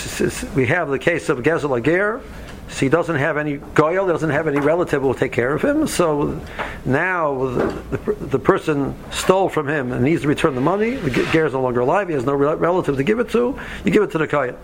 we 0.55 0.67
have 0.67 0.89
the 0.89 0.99
case 0.99 1.29
of 1.29 1.39
Gezel 1.39 1.77
Ager. 1.77 2.21
So 2.69 2.79
he 2.81 2.89
doesn't 2.89 3.15
have 3.15 3.37
any 3.37 3.57
goyal, 3.57 4.07
doesn't 4.07 4.29
have 4.29 4.47
any 4.47 4.59
relative 4.59 5.01
who 5.01 5.07
will 5.07 5.15
take 5.15 5.31
care 5.31 5.53
of 5.53 5.61
him. 5.61 5.87
So 5.87 6.39
now 6.85 7.47
the, 7.47 7.97
the, 7.97 8.13
the, 8.13 8.39
person 8.39 8.93
stole 9.09 9.47
from 9.47 9.69
him 9.69 9.93
and 9.93 10.03
needs 10.03 10.23
to 10.23 10.27
return 10.27 10.53
the 10.53 10.61
money. 10.61 10.95
The 10.95 11.09
ger 11.31 11.45
is 11.45 11.53
no 11.53 11.61
longer 11.61 11.79
alive. 11.79 12.09
He 12.09 12.13
has 12.13 12.25
no 12.25 12.33
relative 12.33 12.97
to 12.97 13.03
give 13.03 13.19
it 13.19 13.29
to. 13.29 13.57
You 13.85 13.91
give 13.91 14.03
it 14.03 14.11
to 14.11 14.17
the 14.17 14.27
kohen. 14.27 14.55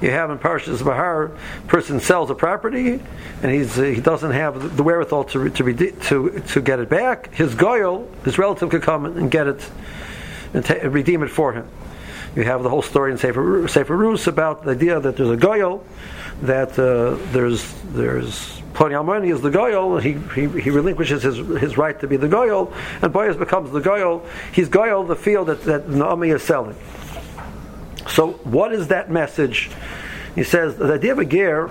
You 0.00 0.10
have 0.10 0.30
in 0.30 0.38
Parshas 0.38 0.84
Bahar, 0.84 1.32
person 1.68 2.00
sells 2.00 2.30
a 2.30 2.34
property 2.34 3.00
and 3.42 3.52
he's, 3.52 3.78
uh, 3.78 3.82
he 3.82 4.00
doesn't 4.00 4.32
have 4.32 4.76
the 4.76 4.82
wherewithal 4.82 5.24
to 5.24 5.48
to, 5.48 5.74
to 5.90 6.40
to 6.40 6.60
get 6.60 6.80
it 6.80 6.88
back. 6.88 7.34
His 7.34 7.54
goyal, 7.54 8.06
his 8.24 8.38
relative, 8.38 8.68
could 8.70 8.82
come 8.82 9.06
and 9.06 9.30
get 9.30 9.46
it 9.46 9.70
and, 10.52 10.68
and 10.70 10.92
redeem 10.92 11.22
it 11.22 11.30
for 11.30 11.52
him. 11.52 11.66
You 12.34 12.44
have 12.44 12.62
the 12.62 12.68
whole 12.68 12.82
story 12.82 13.12
in 13.12 13.18
Sefer, 13.18 13.66
Sefer 13.66 13.96
Rus 13.96 14.26
about 14.26 14.64
the 14.64 14.72
idea 14.72 15.00
that 15.00 15.16
there's 15.16 15.30
a 15.30 15.36
goyal 15.36 15.82
that 16.42 16.78
uh, 16.78 17.16
there's 17.32 17.72
there's 17.84 18.60
Ploni 18.74 18.92
Almoni 18.92 19.32
is 19.32 19.40
the 19.40 19.50
goyal. 19.50 19.98
He, 20.02 20.12
he 20.34 20.60
he 20.60 20.68
relinquishes 20.68 21.22
his 21.22 21.38
his 21.58 21.78
right 21.78 21.98
to 22.00 22.06
be 22.06 22.18
the 22.18 22.28
goyal, 22.28 22.74
and 23.00 23.10
Boaz 23.10 23.36
becomes 23.36 23.70
the 23.70 23.80
goyal. 23.80 24.22
He's 24.52 24.68
goyal 24.68 25.08
the 25.08 25.16
field 25.16 25.48
that 25.48 25.62
that 25.62 25.88
Naomi 25.88 26.28
is 26.28 26.42
selling. 26.42 26.76
So 28.08 28.32
what 28.44 28.72
is 28.72 28.88
that 28.88 29.10
message? 29.10 29.70
He 30.34 30.44
says 30.44 30.76
the 30.76 30.92
idea 30.92 31.12
of 31.12 31.18
a 31.18 31.24
ger. 31.24 31.70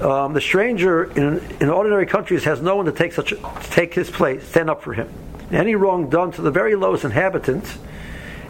Um, 0.00 0.32
the 0.34 0.40
stranger 0.40 1.04
in, 1.04 1.38
in 1.60 1.68
ordinary 1.70 2.06
countries 2.06 2.44
has 2.44 2.60
no 2.60 2.76
one 2.76 2.86
to 2.86 2.92
take 2.92 3.12
such 3.12 3.30
to 3.30 3.38
take 3.70 3.94
his 3.94 4.10
place, 4.10 4.46
stand 4.46 4.68
up 4.68 4.82
for 4.82 4.92
him. 4.92 5.08
Any 5.50 5.76
wrong 5.76 6.10
done 6.10 6.32
to 6.32 6.42
the 6.42 6.50
very 6.50 6.74
lowest 6.74 7.04
inhabitant, 7.04 7.78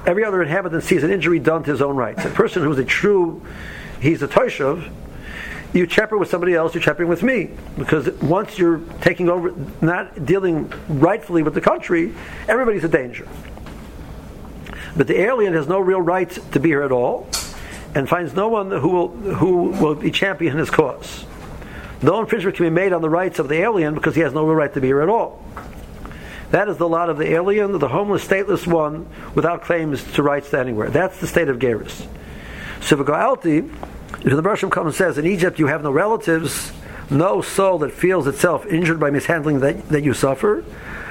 every 0.06 0.25
other 0.25 0.42
inhabitant 0.42 0.84
sees 0.84 1.04
an 1.04 1.11
injury 1.11 1.38
done 1.38 1.62
to 1.64 1.70
his 1.70 1.82
own 1.82 1.96
rights. 1.96 2.25
A 2.25 2.30
person 2.30 2.62
who's 2.62 2.78
a 2.78 2.84
true 2.84 3.42
he's 4.00 4.23
a 4.23 4.28
Toshav, 4.28 4.90
you 5.73 5.87
chapter 5.87 6.16
with 6.16 6.30
somebody 6.30 6.54
else, 6.54 6.75
you're 6.75 6.82
chapping 6.82 7.08
with 7.08 7.23
me. 7.23 7.50
Because 7.76 8.08
once 8.23 8.58
you're 8.58 8.78
taking 9.00 9.28
over, 9.28 9.52
not 9.80 10.25
dealing 10.25 10.73
rightfully 10.88 11.42
with 11.42 11.54
the 11.54 11.61
country, 11.61 12.14
everybody's 12.49 12.84
a 12.84 12.88
danger. 12.88 13.26
But 14.96 15.06
the 15.06 15.20
alien 15.20 15.54
has 15.54 15.66
no 15.66 15.80
real 15.80 16.00
right 16.00 16.30
to 16.52 16.60
be 16.60 16.68
here 16.70 16.82
at 16.82 16.92
all, 16.92 17.28
and 17.94 18.08
finds 18.08 18.34
no 18.34 18.48
one 18.48 18.70
who 18.70 18.88
will, 18.88 19.08
who 19.08 19.70
will 19.70 19.94
be 19.94 20.10
champion 20.10 20.56
his 20.56 20.70
cause. 20.70 21.24
No 22.02 22.20
infringement 22.20 22.56
can 22.56 22.66
be 22.66 22.70
made 22.70 22.92
on 22.92 23.02
the 23.02 23.10
rights 23.10 23.38
of 23.38 23.48
the 23.48 23.56
alien 23.56 23.94
because 23.94 24.14
he 24.14 24.20
has 24.20 24.32
no 24.32 24.44
real 24.44 24.54
right 24.54 24.72
to 24.74 24.80
be 24.80 24.88
here 24.88 25.00
at 25.00 25.08
all. 25.08 25.42
That 26.50 26.68
is 26.68 26.76
the 26.76 26.88
lot 26.88 27.08
of 27.08 27.18
the 27.18 27.32
alien, 27.32 27.78
the 27.78 27.88
homeless, 27.88 28.26
stateless 28.26 28.66
one, 28.66 29.08
without 29.34 29.62
claims 29.62 30.04
to 30.12 30.22
rights 30.22 30.50
to 30.50 30.58
anywhere. 30.58 30.90
That's 30.90 31.18
the 31.18 31.26
state 31.26 31.48
of 31.48 31.58
Geras. 31.58 32.06
So 32.80 33.02
Alti, 33.12 33.58
if 33.58 34.24
the 34.24 34.42
Bershom 34.42 34.70
comes 34.70 34.88
and 34.88 34.94
says, 34.94 35.18
in 35.18 35.26
Egypt 35.26 35.58
you 35.58 35.66
have 35.68 35.82
no 35.82 35.90
relatives, 35.90 36.72
no 37.10 37.40
soul 37.40 37.78
that 37.78 37.92
feels 37.92 38.26
itself 38.26 38.66
injured 38.66 39.00
by 39.00 39.10
mishandling 39.10 39.60
that, 39.60 39.88
that 39.88 40.04
you 40.04 40.14
suffer, 40.14 40.64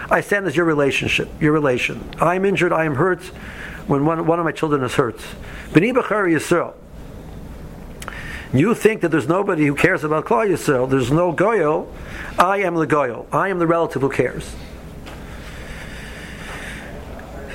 I 0.09 0.21
stand 0.21 0.45
as 0.45 0.55
your 0.55 0.65
relationship, 0.65 1.29
your 1.41 1.51
relation. 1.51 2.07
I 2.19 2.35
am 2.35 2.45
injured, 2.45 2.71
I 2.71 2.85
am 2.85 2.95
hurt 2.95 3.31
when 3.87 4.05
one, 4.05 4.25
one 4.25 4.39
of 4.39 4.45
my 4.45 4.51
children 4.51 4.83
is 4.83 4.95
hurt. 4.95 5.17
B'ni 5.71 5.93
B'char 5.93 6.27
Yisrael. 6.31 6.73
You 8.53 8.75
think 8.75 9.01
that 9.01 9.09
there's 9.09 9.27
nobody 9.27 9.65
who 9.65 9.75
cares 9.75 10.03
about 10.03 10.25
Klal 10.25 10.47
Yisrael. 10.47 10.89
There's 10.89 11.11
no 11.11 11.33
Goyal. 11.33 11.87
I 12.37 12.57
am 12.57 12.75
the 12.75 12.85
Goyal. 12.85 13.25
I 13.31 13.49
am 13.49 13.59
the 13.59 13.67
relative 13.67 14.01
who 14.01 14.09
cares. 14.09 14.55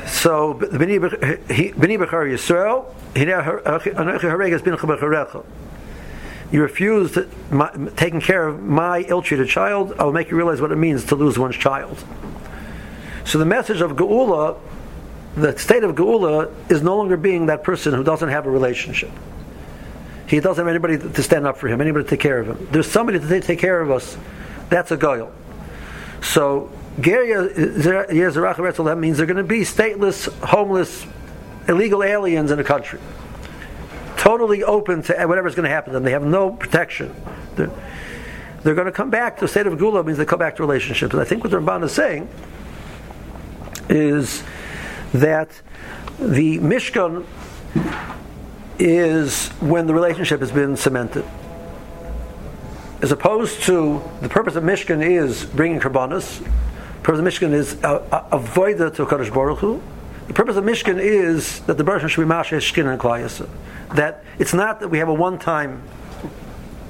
So, 0.07 0.55
B'ni 0.55 0.99
B'char 0.99 2.27
Yisrael, 2.29 2.87
you 6.51 6.63
refuse 6.63 7.19
taking 7.97 8.21
care 8.21 8.47
of 8.47 8.63
my 8.63 9.01
ill-treated 9.01 9.49
child, 9.49 9.95
I 9.99 10.05
will 10.05 10.13
make 10.13 10.31
you 10.31 10.37
realize 10.37 10.61
what 10.61 10.73
it 10.73 10.77
means 10.77 11.05
to 11.07 11.15
lose 11.15 11.39
one's 11.39 11.57
child. 11.57 12.05
So 13.25 13.39
the 13.39 13.45
message 13.45 13.81
of 13.81 13.93
Geula, 13.93 14.59
the 15.41 15.59
state 15.59 15.85
of 15.85 15.95
Geula, 15.95 16.53
is 16.71 16.83
no 16.83 16.97
longer 16.97 17.17
being 17.17 17.47
that 17.47 17.63
person 17.63 17.95
who 17.95 18.03
doesn't 18.03 18.29
have 18.29 18.47
a 18.47 18.51
relationship. 18.51 19.11
He 20.27 20.41
doesn't 20.41 20.63
have 20.63 20.69
anybody 20.69 20.99
to 20.99 21.23
stand 21.23 21.47
up 21.47 21.57
for 21.57 21.69
him, 21.69 21.81
anybody 21.81 22.05
to 22.05 22.11
take 22.11 22.21
care 22.21 22.41
of 22.41 22.49
him. 22.49 22.69
There's 22.71 22.91
somebody 22.91 23.19
to 23.19 23.41
take 23.41 23.59
care 23.59 23.81
of 23.81 23.91
us. 23.91 24.17
That's 24.69 24.91
a 24.91 24.97
goyal. 24.97 25.31
So 26.21 26.71
Geria 27.01 27.49
that 28.85 28.99
means 28.99 29.17
they're 29.17 29.27
going 29.27 29.37
to 29.37 29.45
be 29.45 29.61
stateless, 29.61 30.33
homeless, 30.45 31.07
illegal 31.69 32.03
aliens 32.03 32.51
in 32.51 32.59
a 32.59 32.65
country. 32.65 33.01
Totally 34.17 34.65
open 34.65 35.03
to 35.05 35.27
whatever's 35.27 35.55
going 35.55 35.65
to 35.65 35.71
happen 35.71 35.93
to 35.93 35.97
them. 35.97 36.03
They 36.03 36.11
have 36.11 36.25
no 36.25 36.51
protection. 36.51 37.15
They're, 37.55 37.71
they're 38.63 38.75
going 38.75 38.87
to 38.87 38.93
come 38.93 39.11
back 39.11 39.39
the 39.39 39.49
state 39.49 39.67
of 39.67 39.79
Gula 39.79 40.03
means 40.03 40.19
they 40.19 40.25
come 40.25 40.41
back 40.41 40.57
to 40.57 40.63
relationships. 40.63 41.13
And 41.15 41.23
I 41.23 41.25
think 41.25 41.45
what 41.45 41.53
the 41.53 41.59
Ramban 41.59 41.85
is 41.85 41.93
saying 41.93 42.29
is 43.89 44.43
that 45.13 45.51
the 46.19 46.59
Mishkan 46.59 47.25
is 48.79 49.49
when 49.61 49.87
the 49.87 49.95
relationship 49.95 50.41
has 50.41 50.53
been 50.53 50.77
cemented. 50.77 51.25
As 53.01 53.13
opposed 53.13 53.63
to 53.63 54.03
the 54.21 54.29
purpose 54.29 54.57
of 54.57 54.65
Mishkan 54.65 55.03
is 55.03 55.45
bringing 55.45 55.81
karbanas, 55.81 56.39
the 56.39 57.03
purpose 57.03 57.21
of 57.21 57.25
Mishkan 57.25 57.53
is 57.53 57.83
uh, 57.85 58.05
uh, 58.11 58.29
avoid 58.33 58.79
the 58.79 58.91
to 58.91 59.07
Kadosh 59.07 59.33
Baruch 59.33 59.59
Hu, 59.59 59.81
the 60.27 60.35
purpose 60.35 60.57
of 60.57 60.65
Mishkan 60.65 60.99
is 60.99 61.61
that 61.61 61.79
the 61.79 61.85
Baruch 61.85 62.11
should 62.11 62.21
be 62.21 62.27
Masha 62.27 62.57
Shkin 62.57 62.87
and 62.87 63.01
Klayasa. 63.01 63.49
That 63.95 64.25
it's 64.39 64.53
not 64.53 64.81
that 64.81 64.89
we 64.89 64.99
have 64.99 65.09
a 65.09 65.15
one-time 65.15 65.83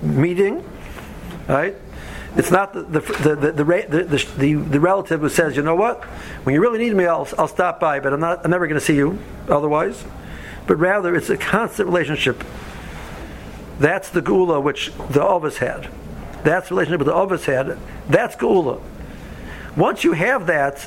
meeting, 0.02 0.64
right? 1.46 1.76
It's 2.38 2.50
not 2.50 2.72
the 2.72 2.82
the 2.82 3.00
the 3.00 3.52
the, 3.52 4.26
the, 4.38 4.54
the, 4.54 4.80
relative 4.80 5.20
who 5.20 5.28
says, 5.28 5.56
you 5.56 5.62
know 5.62 5.74
what, 5.74 6.04
when 6.44 6.54
you 6.54 6.60
really 6.62 6.78
need 6.78 6.94
me, 6.94 7.04
I'll, 7.04 7.28
I'll 7.36 7.48
stop 7.48 7.78
by, 7.80 8.00
but 8.00 8.14
I'm 8.14 8.20
not 8.20 8.44
I'm 8.44 8.50
never 8.50 8.66
going 8.66 8.80
to 8.80 8.84
see 8.84 8.96
you 8.96 9.18
otherwise. 9.48 10.02
But 10.66 10.76
rather, 10.76 11.14
it's 11.14 11.28
a 11.28 11.36
constant 11.36 11.88
relationship. 11.88 12.42
That's 13.78 14.08
the 14.08 14.22
gula 14.22 14.60
which 14.60 14.92
the 15.10 15.22
Ovis 15.22 15.58
had. 15.58 15.90
That's 16.44 16.68
the 16.68 16.74
relationship 16.74 17.00
with 17.00 17.08
the 17.08 17.14
Ovis 17.14 17.44
had. 17.44 17.78
That's 18.08 18.36
gula. 18.36 18.80
Once 19.76 20.04
you 20.04 20.12
have 20.12 20.46
that, 20.46 20.86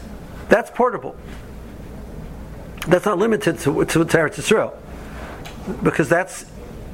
that's 0.50 0.72
portable 0.72 1.16
that's 2.88 3.06
not 3.06 3.18
limited 3.18 3.60
to, 3.60 3.86
to 3.86 4.00
Teretz 4.06 4.36
Yisrael, 4.36 4.74
because 5.84 6.10
that's 6.10 6.46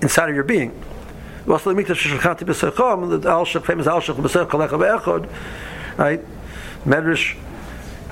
inside 0.01 0.29
of 0.29 0.35
your 0.35 0.43
being. 0.43 0.71
Right? 5.97 6.23
Medrash. 6.85 7.37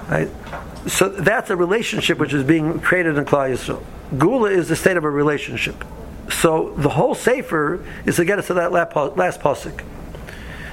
Right? 0.09 0.29
So 0.87 1.09
that's 1.09 1.49
a 1.49 1.55
relationship 1.55 2.19
which 2.19 2.33
is 2.33 2.43
being 2.43 2.79
created 2.79 3.17
in 3.17 3.25
Klal 3.25 3.51
Yisrael. 3.51 3.83
Gula 4.17 4.49
is 4.51 4.69
the 4.69 4.75
state 4.75 4.97
of 4.97 5.03
a 5.03 5.09
relationship. 5.09 5.83
So 6.29 6.73
the 6.77 6.89
whole 6.89 7.15
Sefer 7.15 7.85
is 8.05 8.15
to 8.17 8.25
get 8.25 8.39
us 8.39 8.47
to 8.47 8.53
that 8.55 8.71
last 8.71 8.91
pasuk. 9.41 9.83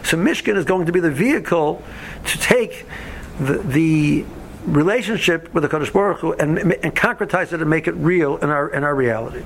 So 0.05 0.17
Mishkan 0.17 0.57
is 0.57 0.65
going 0.65 0.87
to 0.87 0.93
be 0.93 1.01
the 1.01 1.11
vehicle 1.11 1.83
to 2.27 2.39
take 2.39 2.87
the, 3.39 3.59
the 3.59 4.25
relationship 4.67 5.53
with 5.55 5.63
the 5.63 5.69
Kadosh 5.69 5.93
Baruch 5.93 6.21
Hu 6.21 6.33
and, 6.33 6.59
and 6.59 6.95
concretize 6.95 7.53
it 7.53 7.61
and 7.61 7.69
make 7.69 7.87
it 7.87 7.93
real 7.93 8.37
in 8.39 8.51
our 8.51 8.69
in 8.69 8.85
our 8.85 8.95
reality. 8.95 9.45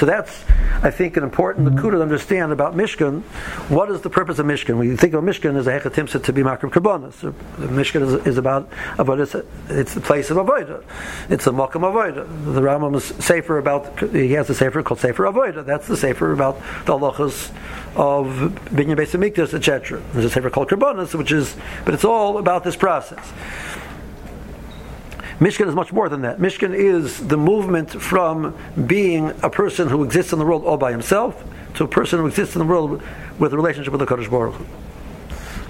So 0.00 0.06
that's, 0.06 0.44
I 0.82 0.90
think, 0.90 1.18
an 1.18 1.24
important 1.24 1.68
mm-hmm. 1.68 1.78
lakuda 1.78 1.90
to 1.90 2.00
understand 2.00 2.52
about 2.52 2.74
Mishkan. 2.74 3.20
What 3.68 3.90
is 3.90 4.00
the 4.00 4.08
purpose 4.08 4.38
of 4.38 4.46
Mishkan? 4.46 4.78
When 4.78 4.88
you 4.88 4.96
think 4.96 5.12
of 5.12 5.22
Mishkan 5.22 5.58
as 5.58 5.66
a 5.66 5.78
hechatimsa 5.78 6.24
to 6.24 6.32
be 6.32 6.40
makrim 6.40 6.70
karbonis, 6.70 7.12
so 7.12 7.32
Mishkan 7.58 8.00
is, 8.00 8.26
is 8.26 8.38
about 8.38 8.70
avodah. 8.96 9.44
It's 9.68 9.92
the 9.92 10.00
place 10.00 10.30
of 10.30 10.38
avodah. 10.38 10.82
It's 11.28 11.46
a 11.46 11.50
makam 11.50 11.82
avodah. 11.82 12.54
The 12.54 12.62
Rambam 12.62 12.96
is 12.96 13.04
safer 13.22 13.58
about. 13.58 14.00
He 14.10 14.32
has 14.32 14.48
a 14.48 14.54
safer 14.54 14.82
called 14.82 15.00
Sefer 15.00 15.24
Avodah. 15.24 15.66
That's 15.66 15.86
the 15.86 15.98
safer 15.98 16.32
about 16.32 16.58
the 16.86 16.94
halachas 16.94 17.50
of 17.94 18.26
binyan 18.70 18.96
beis 18.96 19.52
etc. 19.52 20.02
There's 20.14 20.24
a 20.24 20.30
sefer 20.30 20.48
called 20.48 20.70
karbonis, 20.70 21.14
which 21.14 21.30
is, 21.30 21.54
but 21.84 21.92
it's 21.92 22.06
all 22.06 22.38
about 22.38 22.64
this 22.64 22.74
process. 22.74 23.32
Mishkan 25.40 25.68
is 25.68 25.74
much 25.74 25.90
more 25.90 26.10
than 26.10 26.20
that. 26.22 26.38
Mishkan 26.38 26.74
is 26.74 27.26
the 27.26 27.38
movement 27.38 27.90
from 27.90 28.54
being 28.86 29.32
a 29.42 29.48
person 29.48 29.88
who 29.88 30.04
exists 30.04 30.34
in 30.34 30.38
the 30.38 30.44
world 30.44 30.64
all 30.66 30.76
by 30.76 30.92
himself 30.92 31.42
to 31.74 31.84
a 31.84 31.88
person 31.88 32.18
who 32.18 32.26
exists 32.26 32.54
in 32.54 32.58
the 32.58 32.66
world 32.66 33.02
with 33.38 33.54
a 33.54 33.56
relationship 33.56 33.90
with 33.90 34.00
the 34.00 34.06
Kodesh 34.06 34.30
Baruch 34.30 34.54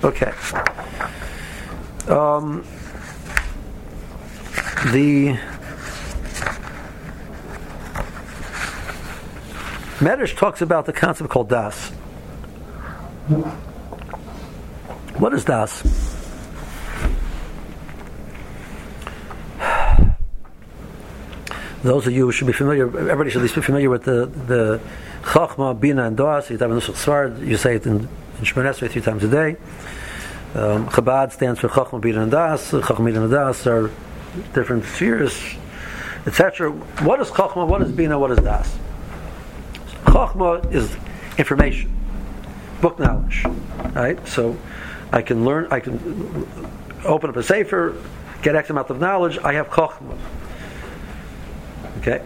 Okay. 0.02 0.32
Um, 2.08 2.64
the 4.92 5.38
Medrash 9.98 10.36
talks 10.36 10.62
about 10.62 10.86
the 10.86 10.92
concept 10.92 11.30
called 11.30 11.48
das. 11.50 11.90
What 15.18 15.34
is 15.34 15.44
das? 15.44 16.09
Those 21.82 22.06
of 22.06 22.12
you 22.12 22.26
who 22.26 22.32
should 22.32 22.46
be 22.46 22.52
familiar, 22.52 22.86
everybody 22.86 23.30
should 23.30 23.38
at 23.38 23.42
least 23.42 23.54
be 23.54 23.62
familiar 23.62 23.88
with 23.88 24.04
the 24.04 24.26
the 24.26 24.80
Chachma, 25.22 25.78
Bina, 25.78 26.04
and 26.04 26.16
Das. 26.16 26.50
You 26.50 27.56
say 27.56 27.76
it 27.76 27.86
in, 27.86 28.08
in 28.38 28.44
three 28.44 29.00
times 29.00 29.24
a 29.24 29.28
day. 29.28 29.56
Um, 30.54 30.88
Chabad 30.88 31.32
stands 31.32 31.60
for 31.60 31.68
Chachma, 31.68 32.00
Bina, 32.00 32.22
and 32.22 32.30
Das. 32.30 32.72
Chachma, 32.72 33.04
Bina, 33.04 33.22
and 33.22 33.30
Das 33.30 33.66
are 33.66 33.90
different 34.52 34.84
spheres, 34.84 35.40
etc. 36.26 36.70
What 36.70 37.20
is 37.20 37.28
Chachma? 37.28 37.66
What 37.66 37.82
is 37.82 37.92
Bina? 37.92 38.18
What 38.18 38.32
is 38.32 38.38
Das? 38.38 38.76
Chachma 40.04 40.72
is 40.72 40.94
information, 41.38 41.92
book 42.80 42.98
knowledge, 42.98 43.44
right? 43.94 44.26
So 44.26 44.56
I 45.12 45.22
can 45.22 45.44
learn. 45.44 45.68
I 45.70 45.80
can 45.80 46.46
open 47.04 47.30
up 47.30 47.36
a 47.36 47.42
sefer, 47.42 47.96
get 48.42 48.54
X 48.54 48.70
amount 48.70 48.90
of 48.90 49.00
knowledge. 49.00 49.38
I 49.38 49.54
have 49.54 49.68
Chachma. 49.68 50.18
Okay. 52.00 52.18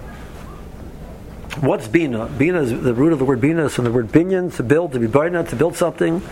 What's 1.60 1.86
bina? 1.86 2.26
Bina 2.26 2.62
is 2.62 2.70
the 2.70 2.94
root 2.94 3.12
of 3.12 3.18
the 3.18 3.24
word 3.24 3.40
bina 3.40 3.68
from 3.68 3.84
the 3.84 3.92
word 3.92 4.08
binyan, 4.08 4.54
to 4.56 4.62
build, 4.62 4.92
to 4.92 4.98
be 4.98 5.06
bina, 5.06 5.44
to 5.44 5.56
build 5.56 5.76
something. 5.76 6.22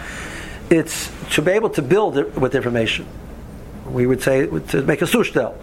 It's 0.68 1.12
to 1.34 1.42
be 1.42 1.52
able 1.52 1.70
to 1.70 1.82
build 1.82 2.18
it 2.18 2.34
with 2.36 2.54
information. 2.54 3.06
We 3.86 4.06
would 4.06 4.22
say 4.22 4.46
to 4.46 4.82
make 4.82 5.02
a 5.02 5.06
sushtel, 5.06 5.56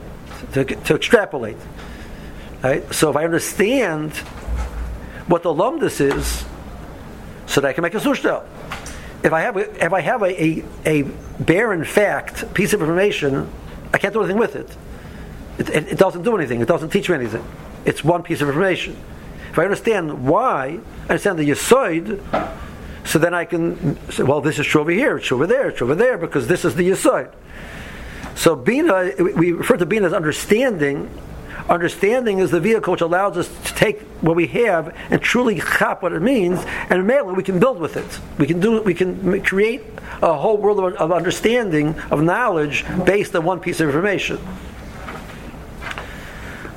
to, 0.53 0.63
to 0.63 0.95
extrapolate. 0.95 1.57
Right? 2.63 2.93
So 2.93 3.09
if 3.09 3.15
I 3.15 3.25
understand 3.25 4.13
what 5.27 5.43
the 5.43 5.53
lumdus 5.53 6.01
is, 6.01 6.45
so 7.47 7.61
that 7.61 7.67
I 7.67 7.73
can 7.73 7.81
make 7.81 7.95
a 7.95 7.99
sushtel. 7.99 8.45
If 9.23 9.33
I 9.33 9.41
have 9.41 9.57
if 9.57 9.91
I 9.93 10.01
have 10.01 10.21
a, 10.21 10.43
a, 10.43 10.63
a 10.85 11.01
barren 11.39 11.83
fact, 11.83 12.53
piece 12.53 12.73
of 12.73 12.81
information, 12.81 13.51
I 13.93 13.97
can't 13.97 14.13
do 14.13 14.21
anything 14.21 14.37
with 14.37 14.55
it. 14.55 14.69
It, 15.57 15.69
it. 15.69 15.87
it 15.93 15.97
doesn't 15.97 16.23
do 16.23 16.37
anything. 16.37 16.61
It 16.61 16.67
doesn't 16.67 16.89
teach 16.89 17.09
me 17.09 17.15
anything. 17.15 17.45
It's 17.85 18.03
one 18.03 18.23
piece 18.23 18.41
of 18.41 18.49
information. 18.49 18.97
If 19.51 19.57
I 19.57 19.63
understand 19.63 20.27
why, 20.27 20.79
I 21.07 21.13
understand 21.13 21.39
the 21.39 21.49
Yisoid, 21.49 22.21
so 23.05 23.17
then 23.17 23.33
I 23.33 23.45
can 23.45 23.97
say, 24.11 24.23
well, 24.23 24.41
this 24.41 24.59
is 24.59 24.67
true 24.67 24.81
over 24.81 24.91
here, 24.91 25.17
it's 25.17 25.27
true 25.27 25.37
over 25.37 25.47
there, 25.47 25.69
it's 25.69 25.77
true 25.79 25.87
over 25.87 25.95
there, 25.95 26.17
because 26.17 26.47
this 26.47 26.65
is 26.65 26.75
the 26.75 26.87
Yisoid. 26.89 27.31
So 28.35 28.55
Bina, 28.55 29.11
we 29.19 29.51
refer 29.51 29.77
to 29.77 29.85
Bina 29.85 30.07
as 30.07 30.13
understanding. 30.13 31.09
Understanding 31.67 32.39
is 32.39 32.51
the 32.51 32.59
vehicle 32.59 32.91
which 32.91 33.01
allows 33.01 33.37
us 33.37 33.47
to 33.65 33.73
take 33.75 34.01
what 34.21 34.35
we 34.35 34.47
have 34.47 34.95
and 35.09 35.21
truly 35.21 35.59
chop 35.59 36.01
what 36.03 36.13
it 36.13 36.21
means, 36.21 36.59
and 36.89 37.05
mainly 37.05 37.33
we 37.33 37.43
can 37.43 37.59
build 37.59 37.79
with 37.79 37.97
it. 37.97 38.19
We 38.37 38.47
can 38.47 38.59
do, 38.59 38.81
we 38.81 38.93
can 38.93 39.41
create 39.43 39.83
a 40.21 40.33
whole 40.33 40.57
world 40.57 40.95
of 40.95 41.11
understanding, 41.11 41.95
of 42.11 42.21
knowledge, 42.23 42.85
based 43.05 43.35
on 43.35 43.45
one 43.45 43.59
piece 43.59 43.79
of 43.79 43.87
information. 43.87 44.39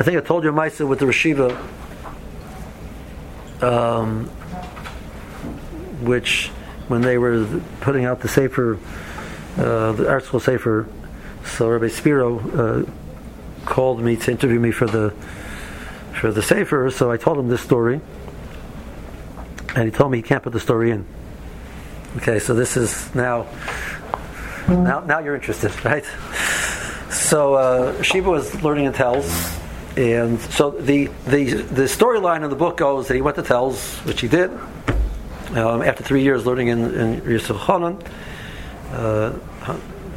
I 0.02 0.04
think 0.04 0.18
I 0.18 0.20
told 0.20 0.42
you 0.42 0.50
Maisa 0.50 0.84
with 0.84 0.98
the 0.98 1.04
Rashiva 1.04 1.56
um, 3.62 4.26
which 6.02 6.48
when 6.88 7.02
they 7.02 7.18
were 7.18 7.46
putting 7.82 8.04
out 8.04 8.18
the 8.18 8.26
Sefer, 8.26 8.80
uh, 9.58 9.92
the 9.92 10.02
ArtScroll 10.02 10.40
Sefer, 10.40 10.88
so 11.44 11.68
Rabbi 11.68 11.86
Spiro 11.86 12.40
uh, 12.40 12.84
called 13.64 14.00
me 14.00 14.16
to 14.16 14.32
interview 14.32 14.58
me 14.58 14.72
for 14.72 14.88
the 14.88 15.14
for 16.20 16.32
the 16.32 16.42
Sefer, 16.42 16.90
so 16.90 17.12
I 17.12 17.16
told 17.16 17.38
him 17.38 17.46
this 17.46 17.60
story, 17.60 18.00
and 19.76 19.84
he 19.84 19.92
told 19.92 20.10
me 20.10 20.18
he 20.18 20.22
can't 20.22 20.42
put 20.42 20.52
the 20.52 20.58
story 20.58 20.90
in. 20.90 21.06
Okay, 22.16 22.40
so 22.40 22.54
this 22.54 22.76
is 22.76 23.14
now 23.14 23.46
now 24.66 24.98
now 24.98 25.20
you're 25.20 25.36
interested, 25.36 25.72
right? 25.84 26.04
So 27.08 27.54
uh, 27.54 28.02
Shiva 28.02 28.28
was 28.28 28.64
learning 28.64 28.86
in 28.86 28.92
Telz 28.92 29.60
and 29.96 30.40
so 30.40 30.70
the 30.70 31.06
the 31.26 31.52
the 31.52 31.82
storyline 31.82 32.44
of 32.44 32.50
the 32.50 32.56
book 32.56 32.78
goes 32.78 33.08
that 33.08 33.14
he 33.14 33.20
went 33.20 33.36
to 33.36 33.42
Telz, 33.42 34.04
which 34.06 34.20
he 34.20 34.28
did 34.28 34.50
um, 35.54 35.82
after 35.82 36.02
three 36.02 36.22
years 36.22 36.46
learning 36.46 36.68
in, 36.68 36.94
in 36.94 37.38
Hanan, 37.38 38.02
uh, 38.90 39.38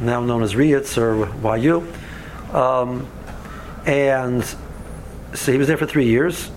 now 0.00 0.22
known 0.22 0.42
as 0.42 0.54
RIETS 0.54 0.96
or 0.96 1.56
YU, 1.58 1.86
um, 2.52 3.06
and 3.84 4.42
so 5.34 5.52
he 5.52 5.58
was 5.58 5.68
there 5.68 5.76
for 5.76 5.86
three 5.86 6.06
years. 6.06 6.50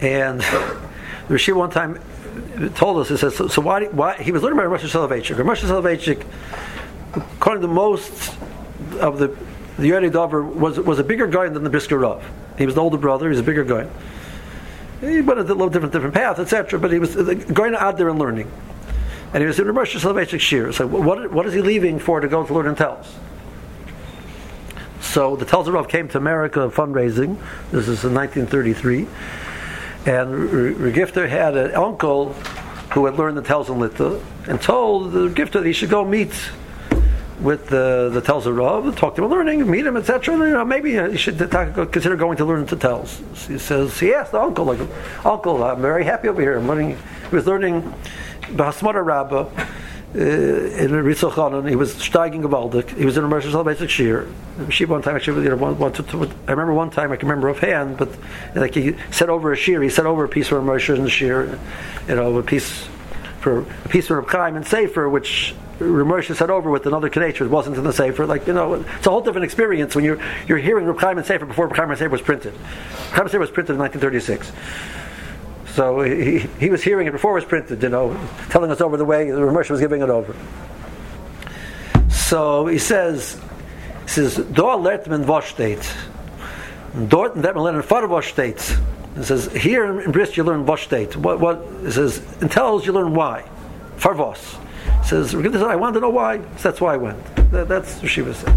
And 0.00 0.40
Rashi 1.28 1.54
one 1.54 1.70
time 1.70 2.00
told 2.74 2.98
us, 2.98 3.08
he 3.08 3.16
says, 3.16 3.36
so, 3.36 3.48
so 3.48 3.62
why, 3.62 3.86
why, 3.86 4.16
he 4.22 4.32
was 4.32 4.42
learning 4.42 4.58
by 4.58 4.66
Rosh 4.66 4.84
Soloveitchik. 4.84 5.42
Rosh 5.42 5.62
Soloveitchik, 5.62 6.26
according 7.14 7.62
to 7.62 7.68
most 7.68 8.36
of 9.00 9.18
the 9.18 9.34
the 9.78 9.88
Yeri 9.88 10.10
Dover 10.10 10.42
was, 10.42 10.78
was 10.78 10.98
a 10.98 11.04
bigger 11.04 11.26
guy 11.26 11.48
than 11.48 11.64
the 11.64 11.70
Brisker 11.70 11.98
Rav. 11.98 12.24
He 12.58 12.66
was 12.66 12.76
the 12.76 12.80
older 12.80 12.98
brother, 12.98 13.26
he 13.26 13.30
was 13.30 13.40
a 13.40 13.44
bigger 13.44 13.64
guy. 13.64 13.88
He 15.00 15.20
went 15.20 15.40
a 15.40 15.42
little 15.42 15.68
different 15.68 15.92
different 15.92 16.14
path, 16.14 16.38
etc. 16.38 16.78
But 16.78 16.92
he 16.92 16.98
was 16.98 17.14
going 17.16 17.74
out 17.74 17.98
there 17.98 18.08
and 18.08 18.18
learning. 18.18 18.50
And 19.32 19.42
he 19.42 19.46
was 19.46 19.58
in 19.58 19.66
Rosh 19.66 19.96
Hashanah 19.96 20.38
Shir. 20.38 20.72
So 20.72 20.86
what, 20.86 21.32
what 21.32 21.46
is 21.46 21.54
he 21.54 21.60
leaving 21.60 21.98
for 21.98 22.20
to 22.20 22.28
go 22.28 22.46
to 22.46 22.54
learn 22.54 22.66
in 22.66 22.76
Telz? 22.76 23.06
So 25.00 25.36
the 25.36 25.44
Telz 25.44 25.70
Rav 25.72 25.88
came 25.88 26.08
to 26.08 26.18
America 26.18 26.70
fundraising. 26.70 27.36
This 27.70 27.88
is 27.88 28.04
in 28.04 28.14
1933. 28.14 29.06
And 30.06 30.50
Regifter 30.78 31.28
had 31.28 31.56
an 31.56 31.72
uncle 31.74 32.32
who 32.92 33.06
had 33.06 33.16
learned 33.16 33.36
the 33.36 33.42
Telz 33.42 33.68
in 33.68 33.78
Litta 33.78 34.22
and 34.48 34.60
told 34.62 35.12
the 35.12 35.28
Regifter 35.28 35.54
that 35.54 35.66
he 35.66 35.72
should 35.72 35.90
go 35.90 36.04
meet 36.04 36.32
with 37.40 37.68
the 37.68 38.10
the 38.12 38.22
Telz 38.22 38.46
Rav, 38.46 38.96
talk 38.96 39.16
to 39.16 39.24
him, 39.24 39.30
learning, 39.30 39.68
meet 39.70 39.86
him, 39.86 39.96
etc. 39.96 40.36
You 40.36 40.50
know, 40.50 40.64
maybe 40.64 40.92
you 40.92 41.16
should 41.16 41.38
consider 41.38 42.16
going 42.16 42.36
to 42.38 42.44
learn 42.44 42.66
to 42.66 42.76
Telz. 42.76 43.18
He 43.48 43.58
says 43.58 43.98
he 43.98 44.14
asked 44.14 44.32
the 44.32 44.40
uncle, 44.40 44.64
like, 44.64 44.80
Uncle, 45.24 45.62
I'm 45.62 45.80
very 45.80 46.04
happy 46.04 46.28
over 46.28 46.40
here. 46.40 46.58
I'm 46.58 46.68
learning. 46.68 46.96
He 47.30 47.34
was 47.34 47.46
learning 47.46 47.82
Bahasmara 48.42 49.04
Rabbah. 49.04 49.50
Uh, 50.16 50.20
in 50.20 50.92
Ritzel 50.92 51.68
he 51.68 51.74
was 51.74 51.92
steiging 51.94 52.40
gewaldig. 52.40 52.88
He 52.96 53.04
was 53.04 53.16
in 53.16 53.24
a 53.24 53.28
Mercer 53.28 53.64
basic 53.64 53.90
shear. 53.90 54.28
She 54.70 54.84
one 54.84 55.02
time 55.02 55.16
actually, 55.16 55.42
you 55.42 55.50
know, 55.50 55.56
one, 55.56 55.76
one, 55.76 55.92
two, 55.92 56.04
two, 56.04 56.30
I 56.46 56.52
remember 56.52 56.72
one 56.72 56.90
time 56.90 57.10
I 57.10 57.16
can 57.16 57.28
remember 57.28 57.50
offhand, 57.50 57.96
but 57.96 58.10
like 58.54 58.74
he 58.74 58.94
said 59.10 59.28
over 59.28 59.50
a 59.50 59.56
shear, 59.56 59.82
he 59.82 59.88
said 59.90 60.06
over 60.06 60.22
a 60.22 60.28
piece 60.28 60.46
for 60.46 60.58
a 60.58 60.62
Mercer 60.62 60.94
and 60.94 61.10
shear, 61.10 61.58
you 62.06 62.14
know, 62.14 62.38
a 62.38 62.44
piece 62.44 62.86
for 63.44 63.60
a 63.60 63.88
piece 63.90 64.08
of 64.08 64.26
Chaim 64.26 64.56
and 64.56 64.66
Sefer, 64.66 65.06
which 65.06 65.54
Ramosha 65.78 66.34
said 66.34 66.48
over 66.48 66.70
with 66.70 66.86
another 66.86 67.10
Kadesh, 67.10 67.42
it 67.42 67.50
wasn't 67.50 67.76
in 67.76 67.84
the 67.84 67.92
Sefer. 67.92 68.26
Like, 68.26 68.46
you 68.46 68.54
know, 68.54 68.72
it's 68.72 69.06
a 69.06 69.10
whole 69.10 69.20
different 69.20 69.44
experience 69.44 69.94
when 69.94 70.02
you're, 70.02 70.18
you're 70.48 70.56
hearing 70.56 70.86
Reb 70.86 70.98
Chaim 70.98 71.18
and 71.18 71.26
Sefer 71.26 71.44
before 71.44 71.66
Reb 71.66 71.76
Chaim 71.76 71.90
and 71.90 71.98
Sefer 71.98 72.08
was 72.08 72.22
printed. 72.22 72.54
Reb 72.54 72.62
Chaim 73.10 73.20
and 73.20 73.30
Sefer 73.30 73.40
was 73.40 73.50
printed 73.50 73.74
in 73.74 73.80
1936. 73.80 74.50
So 75.74 76.00
he, 76.00 76.38
he 76.58 76.70
was 76.70 76.82
hearing 76.82 77.06
it 77.06 77.10
before 77.10 77.32
it 77.32 77.34
was 77.34 77.44
printed, 77.44 77.82
you 77.82 77.90
know, 77.90 78.18
telling 78.48 78.70
us 78.70 78.80
over 78.80 78.96
the 78.96 79.04
way 79.04 79.26
Ramosha 79.26 79.72
was 79.72 79.80
giving 79.80 80.00
it 80.00 80.08
over. 80.08 80.34
So 82.08 82.66
he 82.66 82.78
says, 82.78 83.38
he 84.04 84.08
says, 84.08 84.36
Dort 84.36 84.80
lernt 84.80 85.06
men 85.06 85.26
was 85.26 85.44
steht. 85.44 85.84
Dort 87.08 87.36
lernt 87.36 87.56
man 87.56 87.64
lernen 87.64 87.84
vor 87.84 88.06
was 88.06 88.24
steht. 88.24 88.78
It 89.16 89.24
says, 89.24 89.52
here 89.52 90.00
in 90.00 90.10
Brisk 90.10 90.36
you 90.36 90.44
learn 90.44 90.66
was. 90.66 91.16
What, 91.16 91.38
what, 91.38 91.58
it 91.84 91.92
says, 91.92 92.18
in 92.40 92.48
Telz 92.48 92.84
you 92.84 92.92
learn 92.92 93.14
why. 93.14 93.48
For 93.96 94.12
was 94.12 94.58
says, 95.04 95.34
I 95.62 95.76
wanted 95.76 95.94
to 95.94 96.00
know 96.00 96.10
why, 96.10 96.38
so 96.38 96.68
that's 96.70 96.80
why 96.80 96.94
I 96.94 96.96
went. 96.96 97.36
That, 97.52 97.68
that's 97.68 98.00
what 98.00 98.10
Shiva 98.10 98.34
said. 98.34 98.56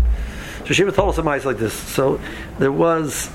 So 0.65 0.74
Shiva 0.74 0.91
told 0.91 1.10
us 1.10 1.17
a 1.17 1.24
mice 1.24 1.46
like 1.46 1.58
this. 1.58 1.74
So 1.74 2.20
there 2.58 2.72
was, 2.72 3.30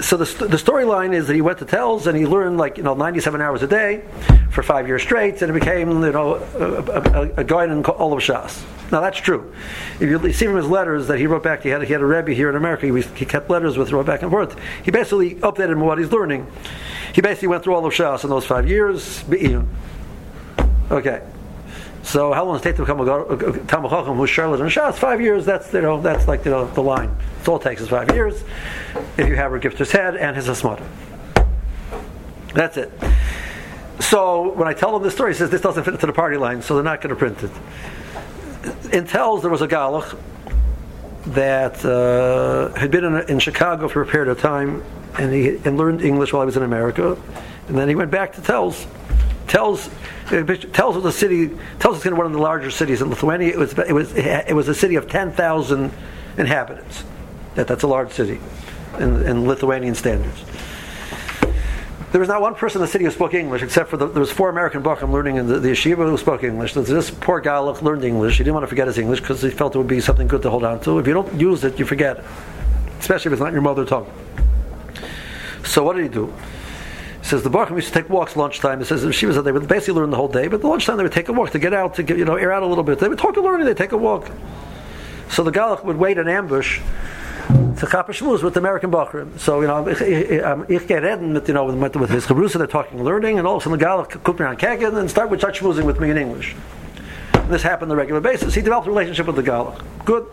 so 0.00 0.16
the, 0.16 0.24
the 0.46 0.56
storyline 0.56 1.14
is 1.14 1.26
that 1.26 1.34
he 1.34 1.42
went 1.42 1.58
to 1.58 1.64
Telz 1.64 2.06
and 2.06 2.16
he 2.16 2.26
learned 2.26 2.56
like, 2.56 2.78
you 2.78 2.82
know, 2.82 2.94
97 2.94 3.40
hours 3.40 3.62
a 3.62 3.66
day 3.66 4.04
for 4.50 4.62
five 4.62 4.86
years 4.86 5.02
straight, 5.02 5.42
and 5.42 5.50
it 5.50 5.54
became, 5.54 5.90
you 6.02 6.12
know, 6.12 6.36
a, 6.36 7.20
a, 7.20 7.22
a 7.38 7.44
guy 7.44 7.64
in 7.64 7.84
all 7.84 8.12
of 8.12 8.20
Shas. 8.20 8.62
Now 8.92 9.00
that's 9.00 9.18
true. 9.18 9.52
If 10.00 10.02
you 10.02 10.32
see 10.32 10.46
from 10.46 10.56
his 10.56 10.68
letters 10.68 11.08
that 11.08 11.18
he 11.18 11.26
wrote 11.26 11.42
back, 11.42 11.62
he 11.62 11.70
had, 11.70 11.82
he 11.82 11.92
had 11.92 12.02
a 12.02 12.06
Rebbe 12.06 12.32
here 12.32 12.48
in 12.48 12.56
America, 12.56 12.86
he, 12.86 13.02
he 13.16 13.24
kept 13.24 13.50
letters 13.50 13.76
with, 13.76 13.90
wrote 13.90 14.06
back 14.06 14.22
and 14.22 14.30
forth. 14.30 14.56
He 14.84 14.90
basically 14.90 15.34
updated 15.36 15.72
him 15.72 15.80
what 15.80 15.98
he's 15.98 16.12
learning. 16.12 16.46
He 17.12 17.20
basically 17.20 17.48
went 17.48 17.64
through 17.64 17.74
all 17.74 17.84
of 17.84 17.92
Shas 17.92 18.24
in 18.24 18.30
those 18.30 18.46
five 18.46 18.68
years. 18.68 19.24
Okay. 20.90 21.22
So 22.04 22.32
how 22.32 22.44
long 22.44 22.54
does 22.54 22.60
it 22.60 22.64
take 22.64 22.76
to 22.76 22.82
become 22.82 23.00
a 23.00 23.66
Talmud 23.66 24.16
who's 24.16 24.30
Charlotte 24.30 24.60
and 24.60 24.70
Shas? 24.70 24.94
Five 24.94 25.20
years. 25.20 25.44
That's 25.44 25.72
you 25.72 25.80
know 25.80 26.00
that's 26.00 26.28
like 26.28 26.44
you 26.44 26.52
know 26.52 26.66
the 26.66 26.82
line. 26.82 27.10
It 27.42 27.48
all 27.48 27.58
takes 27.58 27.80
is 27.80 27.88
five 27.88 28.14
years. 28.14 28.44
If 29.16 29.26
you 29.26 29.34
have 29.34 29.52
a 29.52 29.58
gifter's 29.58 29.90
head 29.90 30.16
and 30.16 30.36
his 30.36 30.46
asmata. 30.46 30.86
That's 32.54 32.76
it. 32.76 32.92
So 33.98 34.52
when 34.52 34.68
I 34.68 34.72
tell 34.72 34.92
them 34.92 35.02
this 35.02 35.14
story, 35.14 35.32
he 35.32 35.38
says 35.38 35.50
this 35.50 35.60
doesn't 35.60 35.82
fit 35.82 35.94
into 35.94 36.06
the 36.06 36.12
party 36.12 36.36
line, 36.36 36.62
so 36.62 36.74
they're 36.74 36.84
not 36.84 37.00
going 37.00 37.10
to 37.10 37.16
print 37.16 37.42
it. 37.42 37.50
In 38.92 39.04
Telz 39.04 39.42
there 39.42 39.50
was 39.50 39.62
a 39.62 39.68
galach 39.68 40.18
that 41.26 41.84
uh, 41.84 42.72
had 42.78 42.90
been 42.90 43.04
in, 43.04 43.16
in, 43.28 43.38
Chicago 43.38 43.88
for 43.88 44.02
a 44.02 44.06
period 44.06 44.30
of 44.30 44.40
time, 44.40 44.82
and 45.18 45.32
he 45.32 45.56
and 45.64 45.76
learned 45.76 46.02
English 46.02 46.32
while 46.32 46.42
he 46.42 46.46
was 46.46 46.56
in 46.56 46.62
America, 46.62 47.16
and 47.68 47.76
then 47.76 47.88
he 47.88 47.94
went 47.94 48.10
back 48.10 48.32
to 48.34 48.40
Telz. 48.40 48.86
Tells 49.48 49.88
Telz 50.26 50.94
was 50.94 51.04
a 51.04 51.12
city. 51.12 51.48
Telz 51.78 51.92
was 51.92 52.02
kind 52.02 52.12
of 52.12 52.18
one 52.18 52.26
of 52.26 52.32
the 52.32 52.38
larger 52.38 52.70
cities 52.70 53.02
in 53.02 53.10
Lithuania. 53.10 53.48
It 53.48 53.58
was 53.58 53.78
it 53.78 53.92
was 53.92 54.12
it 54.14 54.54
was 54.54 54.68
a 54.68 54.74
city 54.74 54.96
of 54.96 55.08
ten 55.08 55.32
thousand 55.32 55.92
inhabitants. 56.36 57.04
That 57.54 57.66
that's 57.66 57.82
a 57.82 57.88
large 57.88 58.12
city. 58.12 58.40
in, 58.98 59.26
in 59.26 59.46
Lithuanian 59.46 59.94
standards. 59.94 60.44
There 62.12 62.20
was 62.20 62.28
not 62.28 62.40
one 62.40 62.54
person 62.54 62.80
in 62.80 62.86
the 62.86 62.90
city 62.90 63.04
who 63.04 63.10
spoke 63.10 63.34
English, 63.34 63.62
except 63.62 63.90
for 63.90 63.96
the, 63.96 64.06
there 64.06 64.20
was 64.20 64.30
four 64.30 64.48
American 64.48 64.82
Bacham 64.82 65.12
learning 65.12 65.36
in 65.36 65.48
the, 65.48 65.58
the 65.58 65.68
yeshiva 65.68 66.08
who 66.08 66.16
spoke 66.16 66.44
English. 66.44 66.72
This 66.74 67.10
poor 67.10 67.42
Galach 67.42 67.82
learned 67.82 68.04
English. 68.04 68.38
He 68.38 68.44
didn't 68.44 68.54
want 68.54 68.64
to 68.64 68.68
forget 68.68 68.86
his 68.86 68.96
English 68.96 69.20
because 69.20 69.42
he 69.42 69.50
felt 69.50 69.74
it 69.74 69.78
would 69.78 69.88
be 69.88 70.00
something 70.00 70.28
good 70.28 70.42
to 70.42 70.50
hold 70.50 70.64
on 70.64 70.80
to. 70.80 70.98
If 70.98 71.06
you 71.06 71.14
don't 71.14 71.32
use 71.34 71.64
it, 71.64 71.78
you 71.78 71.84
forget 71.84 72.24
especially 72.98 73.28
if 73.28 73.34
it's 73.34 73.42
not 73.42 73.52
your 73.52 73.62
mother 73.62 73.84
tongue. 73.84 74.10
So 75.64 75.84
what 75.84 75.96
did 75.96 76.02
he 76.02 76.08
do? 76.08 76.32
He 77.20 77.26
says 77.28 77.42
the 77.42 77.50
Bacham 77.50 77.76
used 77.76 77.88
to 77.88 77.94
take 77.94 78.08
walks 78.08 78.36
lunchtime. 78.36 78.78
He 78.78 78.84
says 78.84 79.02
the 79.02 79.08
yeshiva 79.08 79.42
they 79.42 79.52
would 79.52 79.68
basically 79.68 79.94
learn 79.94 80.10
the 80.10 80.16
whole 80.16 80.28
day, 80.28 80.48
but 80.48 80.60
the 80.60 80.68
lunchtime 80.68 80.96
they 80.96 81.02
would 81.02 81.12
take 81.12 81.28
a 81.28 81.32
walk 81.32 81.50
to 81.50 81.58
get 81.58 81.74
out 81.74 81.94
to 81.94 82.02
get 82.02 82.18
you 82.18 82.24
know 82.24 82.36
air 82.36 82.52
out 82.52 82.62
a 82.62 82.66
little 82.66 82.84
bit. 82.84 82.98
They 82.98 83.08
would 83.08 83.18
talk 83.18 83.34
to 83.34 83.42
learning. 83.42 83.66
They 83.66 83.74
take 83.74 83.92
a 83.92 83.96
walk. 83.96 84.30
So 85.28 85.42
the 85.42 85.52
Galach 85.52 85.84
would 85.84 85.96
wait 85.96 86.18
in 86.18 86.28
ambush 86.28 86.80
to 87.48 87.86
chapa 87.86 88.12
shmuz 88.12 88.42
with 88.42 88.56
American 88.56 88.90
Bachrim. 88.90 89.38
So, 89.38 89.60
you 89.60 89.66
know, 89.66 89.86
ich 89.88 90.86
get 90.86 91.02
reden 91.02 91.34
with, 91.34 91.48
you 91.48 91.54
know, 91.54 91.64
with, 91.66 91.96
with 91.96 92.10
his 92.10 92.26
Chabrusa, 92.26 92.58
they're 92.58 92.66
talking 92.66 93.02
learning, 93.02 93.38
and 93.38 93.46
all 93.46 93.56
of 93.56 93.62
a 93.62 93.64
sudden 93.64 93.78
the 93.78 93.84
Galach 93.84 94.22
cook 94.22 94.40
me 94.40 94.46
on 94.46 94.56
kegen 94.56 94.96
and 94.96 95.10
start 95.10 95.30
with 95.30 95.40
touch 95.40 95.60
schmoozing 95.60 95.84
with 95.84 96.00
me 96.00 96.10
in 96.10 96.16
English. 96.16 96.56
And 97.34 97.50
this 97.52 97.62
happened 97.62 97.92
on 97.92 97.96
a 97.96 98.00
regular 98.00 98.20
basis. 98.20 98.54
He 98.54 98.62
developed 98.62 98.86
a 98.88 98.90
relationship 98.90 99.26
with 99.26 99.36
the 99.36 99.42
Galach. 99.42 99.84
Good. 100.04 100.26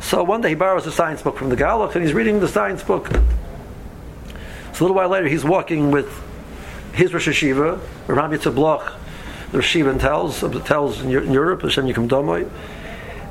So 0.00 0.24
one 0.24 0.40
day 0.40 0.50
he 0.50 0.54
borrows 0.54 0.86
a 0.86 0.92
science 0.92 1.22
book 1.22 1.36
from 1.36 1.50
the 1.50 1.56
Galach, 1.56 1.94
and 1.94 2.02
he's 2.02 2.14
reading 2.14 2.40
the 2.40 2.48
science 2.48 2.82
book. 2.82 3.08
So 4.72 4.80
a 4.80 4.82
little 4.82 4.96
while 4.96 5.08
later, 5.08 5.28
he's 5.28 5.44
walking 5.44 5.90
with 5.90 6.10
his 6.92 7.12
Rosh 7.12 7.28
Hashiva, 7.28 7.80
Ram 8.08 8.30
Yitzhak 8.32 8.54
Bloch, 8.54 8.92
the 9.52 9.58
Rosh 9.58 9.76
Hashiva 9.76 10.00
tells, 10.00 10.40
tells 10.66 11.00
in 11.00 11.10
Europe, 11.10 11.62
Hashem 11.62 11.86
Yikum 11.86 12.08
Domoy, 12.08 12.50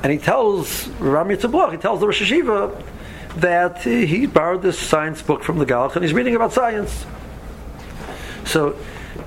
and 0.04 0.12
he 0.12 0.18
tells 0.18 0.88
Ram 1.00 1.30
Yitzhak 1.30 1.52
Bloch, 1.52 1.72
he 1.72 1.78
tells 1.78 2.02
the 2.02 2.06
Rosh 2.06 2.22
Hashiva, 2.22 2.84
that 3.38 3.82
he 3.82 4.28
borrowed 4.28 4.62
this 4.62 4.78
science 4.78 5.22
book 5.22 5.44
from 5.44 5.58
the 5.58 5.66
Galach 5.66 5.96
and 5.96 6.04
he's 6.04 6.14
reading 6.14 6.36
about 6.36 6.54
science. 6.54 7.06
So, 8.46 8.78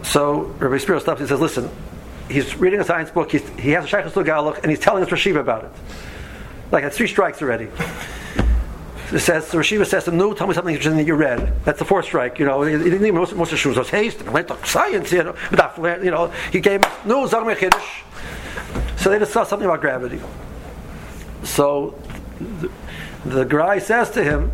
so 0.03 0.43
Rabbi 0.59 0.79
Spiro 0.79 0.99
stops 0.99 1.21
and 1.21 1.29
says, 1.29 1.41
"Listen, 1.41 1.71
he's 2.29 2.57
reading 2.57 2.81
a 2.81 2.85
science 2.85 3.11
book. 3.11 3.33
He's, 3.33 3.49
he 3.59 3.71
has 3.71 3.85
a 3.85 3.89
shaykhus 3.89 4.13
to 4.13 4.21
Galach, 4.21 4.59
and 4.59 4.71
he's 4.71 4.79
telling 4.79 5.03
us 5.03 5.09
Rashiva 5.09 5.41
about 5.41 5.65
it. 5.65 5.71
Like 6.71 6.85
that's 6.85 6.97
three 6.97 7.09
strikes 7.09 7.43
already." 7.43 7.69
It 9.13 9.21
says 9.21 9.49
the 9.51 9.59
Rashiva 9.59 9.87
says 9.87 10.05
to 10.05 10.11
him, 10.11 10.19
"No, 10.19 10.35
tell 10.35 10.47
me 10.47 10.55
something 10.55 10.75
interesting 10.75 10.99
that 10.99 11.07
you 11.07 11.15
read." 11.15 11.53
That's 11.65 11.79
the 11.79 11.85
fourth 11.85 12.05
strike. 12.05 12.39
You 12.39 12.45
know, 12.45 12.63
he, 12.63 12.77
didn't 12.77 12.95
even 12.95 13.15
most 13.15 13.35
most 13.35 13.53
of. 13.53 14.33
Went 14.33 14.49
to 14.49 14.67
science. 14.67 15.13
You 15.13 15.23
know, 15.25 15.37
you 16.03 16.11
know, 16.11 16.33
he 16.53 16.61
gave 16.61 16.83
no 17.05 17.27
Chiddush. 17.27 18.03
So 18.99 19.11
they 19.11 19.19
discussed 19.19 19.51
something 19.51 19.67
about 19.67 19.81
gravity. 19.81 20.21
So. 21.45 21.95
The, 22.41 22.71
the 23.27 23.45
guy 23.45 23.79
says 23.79 24.11
to 24.13 24.23
him, 24.23 24.53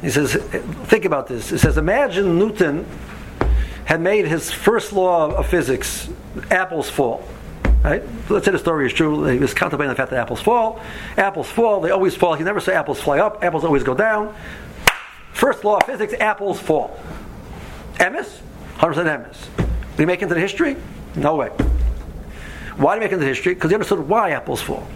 he 0.00 0.10
says, 0.10 0.34
think 0.34 1.04
about 1.04 1.26
this. 1.26 1.50
He 1.50 1.58
says, 1.58 1.76
imagine 1.76 2.38
Newton 2.38 2.86
had 3.84 4.00
made 4.00 4.26
his 4.26 4.52
first 4.52 4.92
law 4.92 5.34
of 5.34 5.46
physics, 5.46 6.08
apples 6.50 6.88
fall. 6.88 7.26
Right? 7.82 8.02
Let's 8.28 8.44
say 8.44 8.52
the 8.52 8.58
story 8.58 8.86
is 8.86 8.92
true. 8.92 9.24
He 9.24 9.38
was 9.38 9.54
contemplating 9.54 9.90
the 9.90 9.96
fact 9.96 10.10
that 10.10 10.20
apples 10.20 10.40
fall. 10.40 10.80
Apples 11.16 11.48
fall, 11.48 11.80
they 11.80 11.90
always 11.90 12.14
fall. 12.14 12.34
He 12.34 12.44
never 12.44 12.60
say 12.60 12.74
apples 12.74 13.00
fly 13.00 13.18
up, 13.18 13.42
apples 13.42 13.64
always 13.64 13.82
go 13.82 13.94
down. 13.94 14.34
First 15.32 15.64
law 15.64 15.78
of 15.78 15.84
physics, 15.84 16.14
apples 16.14 16.60
fall. 16.60 16.98
Emes? 17.94 18.40
100% 18.76 18.94
Emes. 18.94 19.56
Did 19.56 19.98
he 19.98 20.04
make 20.04 20.22
into 20.22 20.34
the 20.34 20.40
history? 20.40 20.76
No 21.16 21.36
way. 21.36 21.48
Why 22.76 22.94
did 22.94 23.02
he 23.02 23.06
make 23.06 23.12
it 23.12 23.14
into 23.14 23.24
the 23.24 23.34
history? 23.34 23.54
Because 23.54 23.70
he 23.70 23.74
understood 23.74 24.00
why 24.00 24.30
apples 24.30 24.60
fall. 24.60 24.86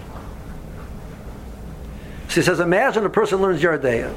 He 2.34 2.42
says, 2.42 2.60
imagine 2.60 3.04
a 3.04 3.10
person 3.10 3.40
learns 3.40 3.60
Yoreh 3.60 3.82
Deah. 3.82 4.14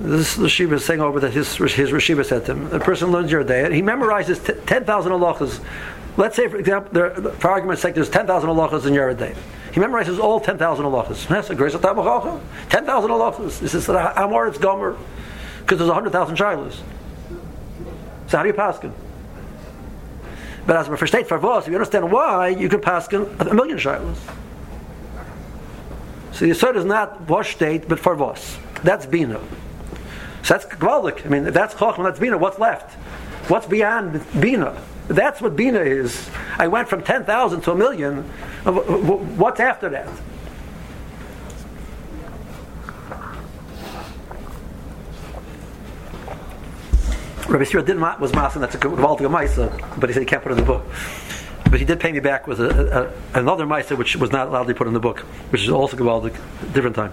This 0.00 0.34
the 0.34 0.48
Shiva 0.48 0.74
is 0.74 0.84
saying 0.84 1.00
over 1.00 1.20
that 1.20 1.32
his, 1.32 1.54
his 1.56 1.90
Rashiva 1.90 2.24
said 2.24 2.44
to 2.46 2.52
him. 2.52 2.66
A 2.72 2.80
person 2.80 3.12
learns 3.12 3.30
Yoreh 3.30 3.46
Deah. 3.46 3.72
He 3.72 3.82
memorizes 3.82 4.44
t- 4.44 4.60
10,000 4.66 5.12
halachas. 5.12 5.64
Let's 6.16 6.36
say, 6.36 6.48
for 6.48 6.56
example, 6.56 6.92
there, 6.92 7.10
for 7.10 7.50
argument's 7.50 7.82
sake, 7.82 7.94
there's 7.94 8.10
10,000 8.10 8.48
halachas 8.48 8.86
in 8.86 8.94
Yoreh 8.94 9.16
Deah. 9.16 9.36
He 9.72 9.80
memorizes 9.80 10.20
all 10.20 10.40
10,000 10.40 10.84
halachas. 10.84 11.26
That's 11.28 11.50
a 11.50 11.54
great 11.54 11.72
10,000 11.72 13.10
halachas. 13.10 13.60
He 13.60 13.68
says, 13.68 13.88
Amor, 13.88 14.46
it's 14.46 14.58
Gomer. 14.58 14.96
Because 15.60 15.78
there's 15.78 15.88
100,000 15.88 16.36
shilas. 16.36 16.76
So 18.28 18.36
how 18.36 18.42
do 18.42 18.48
you 18.48 18.54
paskin? 18.54 18.92
But 20.66 20.76
as 20.76 20.86
for 20.86 21.06
state 21.06 21.26
for 21.26 21.36
if 21.58 21.66
you 21.68 21.74
understand 21.74 22.12
why, 22.12 22.48
you 22.48 22.68
can 22.68 22.80
paskin 22.80 23.40
a 23.40 23.54
million 23.54 23.78
shilas. 23.78 24.18
So 26.34 26.44
the 26.44 26.50
Yisod 26.50 26.74
is 26.74 26.84
not 26.84 27.28
wash 27.28 27.54
state, 27.54 27.88
but 27.88 28.00
for 28.00 28.16
was. 28.16 28.58
That's 28.82 29.06
Bina. 29.06 29.38
So 30.42 30.54
that's 30.54 30.66
Gvaldik. 30.66 31.24
I 31.24 31.28
mean, 31.28 31.44
that's 31.44 31.74
Chochmah, 31.74 32.02
that's 32.02 32.18
Bina. 32.18 32.36
What's 32.36 32.58
left? 32.58 32.92
What's 33.48 33.66
beyond 33.66 34.20
Bina? 34.40 34.76
That's 35.06 35.40
what 35.40 35.54
Bina 35.54 35.78
is. 35.78 36.28
I 36.58 36.66
went 36.66 36.88
from 36.88 37.04
10,000 37.04 37.60
to 37.60 37.70
a 37.70 37.76
million. 37.76 38.28
Uh, 38.66 38.72
what's 38.72 39.60
after 39.60 39.88
that? 39.90 40.08
Rabbi 47.48 47.64
Shira 47.64 47.84
did 47.84 47.98
not 47.98 48.18
was 48.18 48.32
masan 48.32 48.60
that's 48.60 48.74
a 48.74 48.78
Gvaldik 48.78 49.30
Maisa, 49.30 50.00
but 50.00 50.08
he 50.08 50.14
said 50.14 50.20
he 50.22 50.26
can't 50.26 50.42
put 50.42 50.50
it 50.50 50.58
in 50.58 50.64
the 50.64 50.66
book 50.66 50.84
but 51.74 51.80
he 51.80 51.84
did 51.84 51.98
pay 51.98 52.12
me 52.12 52.20
back 52.20 52.46
with 52.46 52.60
a, 52.60 53.10
a, 53.34 53.40
another 53.40 53.66
Maisa 53.66 53.98
which 53.98 54.14
was 54.14 54.30
not 54.30 54.64
to 54.64 54.74
put 54.74 54.86
in 54.86 54.92
the 54.94 55.00
book, 55.00 55.18
which 55.50 55.64
is 55.64 55.70
also 55.70 55.96
Gabaldik, 55.96 56.32
different 56.72 56.94
time. 56.94 57.12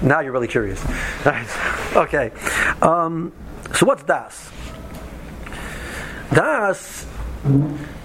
Now 0.00 0.20
you're 0.20 0.32
really 0.32 0.48
curious. 0.48 0.82
okay. 1.94 2.30
Um, 2.80 3.34
so 3.74 3.84
what's 3.84 4.02
Das? 4.02 4.50
Das, 6.32 7.04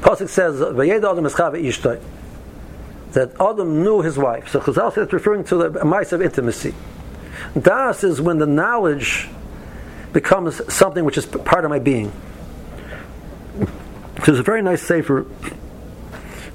Pasuk 0.01 0.27
says, 0.27 0.59
that 3.13 3.31
Adam 3.39 3.81
knew 3.81 4.01
his 4.01 4.17
wife. 4.17 4.49
So 4.49 4.59
Chazal 4.59 4.93
said 4.93 5.03
it's 5.03 5.13
referring 5.13 5.45
to 5.45 5.69
the 5.69 5.85
mice 5.85 6.11
of 6.11 6.21
intimacy. 6.21 6.75
Das 7.57 8.03
is 8.03 8.19
when 8.19 8.39
the 8.39 8.45
knowledge 8.45 9.29
becomes 10.11 10.61
something 10.73 11.05
which 11.05 11.17
is 11.17 11.25
part 11.25 11.63
of 11.63 11.69
my 11.69 11.79
being. 11.79 12.11
There's 14.25 14.39
a 14.39 14.43
very 14.43 14.61
nice 14.61 14.81
sefer, 14.81 15.25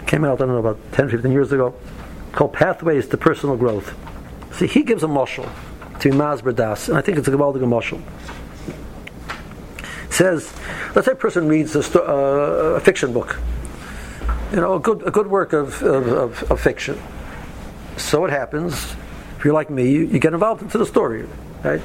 came 0.07 0.25
out, 0.25 0.41
I 0.41 0.47
don't 0.47 0.49
know, 0.49 0.57
about 0.57 0.79
10, 0.93 1.11
15 1.11 1.31
years 1.31 1.53
ago, 1.53 1.75
called 2.33 2.55
Pathways 2.55 3.07
to 3.09 3.19
Personal 3.19 3.57
Growth. 3.57 3.95
See, 4.53 4.67
he 4.67 4.83
gives 4.83 5.03
a 5.03 5.07
mushal 5.07 5.47
to 6.01 6.11
Masber 6.11 6.55
Das, 6.55 6.89
and 6.89 6.97
I 6.97 7.03
think 7.03 7.19
it's 7.19 7.29
a 7.29 7.31
Gabaldig 7.31 7.61
mushal. 7.61 8.01
says, 10.11 10.51
let's 10.95 11.05
say 11.05 11.13
a 11.13 11.15
person 11.15 11.47
reads 11.47 11.77
a, 11.77 11.83
sto- 11.83 12.01
uh, 12.01 12.77
a, 12.77 12.81
fiction 12.81 13.13
book, 13.13 13.39
you 14.51 14.57
know, 14.57 14.77
a 14.77 14.81
good, 14.81 15.07
a 15.07 15.11
good 15.11 15.27
work 15.27 15.53
of, 15.53 15.83
of, 15.83 16.09
of, 16.09 16.51
of 16.51 16.61
fiction. 16.61 16.99
So 17.99 18.25
it 18.25 18.31
happens, 18.31 18.97
if 19.37 19.45
you're 19.45 19.53
like 19.53 19.69
me, 19.69 19.91
you, 19.91 20.07
you 20.07 20.19
get 20.19 20.33
involved 20.33 20.63
into 20.63 20.79
the 20.79 20.87
story, 20.87 21.29
right? 21.63 21.83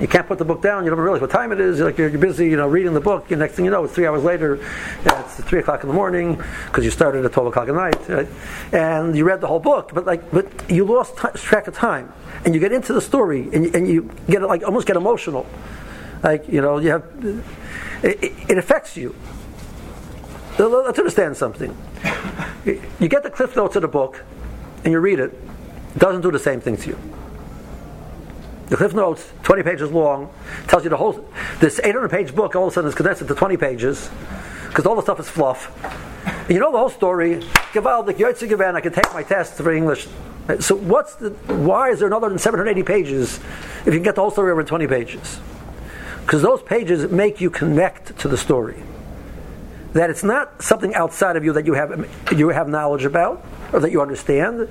You 0.00 0.08
can't 0.08 0.26
put 0.26 0.38
the 0.38 0.44
book 0.44 0.62
down. 0.62 0.84
You 0.84 0.90
don't 0.90 0.98
realize 0.98 1.20
what 1.20 1.30
time 1.30 1.52
it 1.52 1.60
is. 1.60 1.78
You're 1.78 1.88
like 1.88 1.98
you're, 1.98 2.10
busy, 2.10 2.46
you 2.48 2.56
know, 2.56 2.68
reading 2.68 2.94
the 2.94 3.00
book. 3.00 3.28
The 3.28 3.36
next 3.36 3.54
thing 3.54 3.64
you 3.64 3.70
know, 3.70 3.84
it's 3.84 3.94
three 3.94 4.06
hours 4.06 4.24
later. 4.24 4.58
It's 5.04 5.40
three 5.42 5.60
o'clock 5.60 5.82
in 5.82 5.88
the 5.88 5.94
morning 5.94 6.36
because 6.66 6.84
you 6.84 6.90
started 6.90 7.24
at 7.24 7.32
twelve 7.32 7.48
o'clock 7.48 7.68
at 7.68 7.74
night, 7.74 8.08
right? 8.08 8.28
and 8.72 9.16
you 9.16 9.24
read 9.24 9.40
the 9.40 9.46
whole 9.46 9.60
book. 9.60 9.92
But 9.92 10.06
like, 10.06 10.30
but 10.30 10.70
you 10.70 10.84
lost 10.84 11.18
t- 11.18 11.28
track 11.34 11.66
of 11.66 11.74
time, 11.74 12.12
and 12.44 12.54
you 12.54 12.60
get 12.60 12.72
into 12.72 12.92
the 12.92 13.00
story, 13.00 13.48
and 13.52 13.64
you, 13.64 13.70
and 13.74 13.88
you 13.88 14.10
get 14.28 14.40
like 14.42 14.62
almost 14.62 14.86
get 14.86 14.96
emotional. 14.96 15.46
Like 16.22 16.48
you 16.48 16.62
know, 16.62 16.78
you 16.78 16.90
have 16.90 17.04
it, 18.02 18.32
it 18.48 18.58
affects 18.58 18.96
you. 18.96 19.14
Let's 20.58 20.98
understand 20.98 21.36
something. 21.36 21.76
You 22.64 23.08
get 23.08 23.22
the 23.22 23.30
cliff 23.30 23.54
notes 23.54 23.76
of 23.76 23.82
the 23.82 23.88
book, 23.88 24.24
and 24.84 24.92
you 24.92 24.98
read 24.98 25.20
it. 25.20 25.32
It 25.94 25.98
doesn't 25.98 26.22
do 26.22 26.30
the 26.30 26.38
same 26.38 26.60
thing 26.60 26.76
to 26.78 26.90
you. 26.90 27.17
The 28.68 28.76
Cliff 28.76 28.92
Notes, 28.92 29.32
20 29.44 29.62
pages 29.62 29.90
long, 29.90 30.30
tells 30.66 30.84
you 30.84 30.90
the 30.90 30.96
whole. 30.96 31.24
This 31.58 31.80
800 31.82 32.10
page 32.10 32.34
book 32.34 32.54
all 32.54 32.64
of 32.64 32.72
a 32.72 32.74
sudden 32.74 32.88
is 32.88 32.94
condensed 32.94 33.22
into 33.22 33.34
20 33.34 33.56
pages 33.56 34.10
because 34.68 34.84
all 34.84 34.94
the 34.94 35.02
stuff 35.02 35.18
is 35.18 35.28
fluff. 35.28 35.72
And 36.26 36.50
you 36.50 36.60
know 36.60 36.70
the 36.70 36.78
whole 36.78 36.90
story. 36.90 37.42
I 37.74 38.80
can 38.80 38.92
take 38.92 39.12
my 39.14 39.22
test 39.22 39.54
for 39.54 39.72
English. 39.72 40.06
So 40.60 40.76
what's 40.76 41.14
the? 41.14 41.30
Why 41.30 41.90
is 41.90 41.98
there 41.98 42.08
another 42.08 42.28
than 42.28 42.38
780 42.38 42.82
pages 42.86 43.38
if 43.80 43.86
you 43.86 43.92
can 43.92 44.02
get 44.02 44.14
the 44.14 44.20
whole 44.20 44.30
story 44.30 44.50
over 44.50 44.60
in 44.60 44.66
20 44.66 44.86
pages? 44.86 45.40
Because 46.22 46.42
those 46.42 46.62
pages 46.62 47.10
make 47.10 47.40
you 47.40 47.48
connect 47.50 48.18
to 48.18 48.28
the 48.28 48.36
story. 48.36 48.82
That 49.94 50.10
it's 50.10 50.22
not 50.22 50.62
something 50.62 50.94
outside 50.94 51.36
of 51.36 51.44
you 51.44 51.54
that 51.54 51.64
you 51.64 51.72
have 51.72 52.08
you 52.36 52.50
have 52.50 52.68
knowledge 52.68 53.06
about 53.06 53.44
or 53.72 53.80
that 53.80 53.92
you 53.92 54.02
understand 54.02 54.68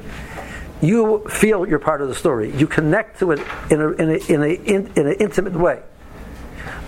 you 0.82 1.26
feel 1.30 1.68
you're 1.68 1.80
part 1.80 2.02
of 2.02 2.08
the 2.08 2.16
story. 2.16 2.56
You 2.56 2.68
connect 2.68 3.20
to 3.20 3.32
it 3.32 3.40
in, 3.70 3.82
a, 3.82 3.92
in, 3.92 4.10
a, 4.10 4.13
in, 4.13 4.44
a, 4.44 4.48
in, 4.48 4.88
in 4.96 5.08
an 5.08 5.13
intimate 5.13 5.54
way. 5.54 5.82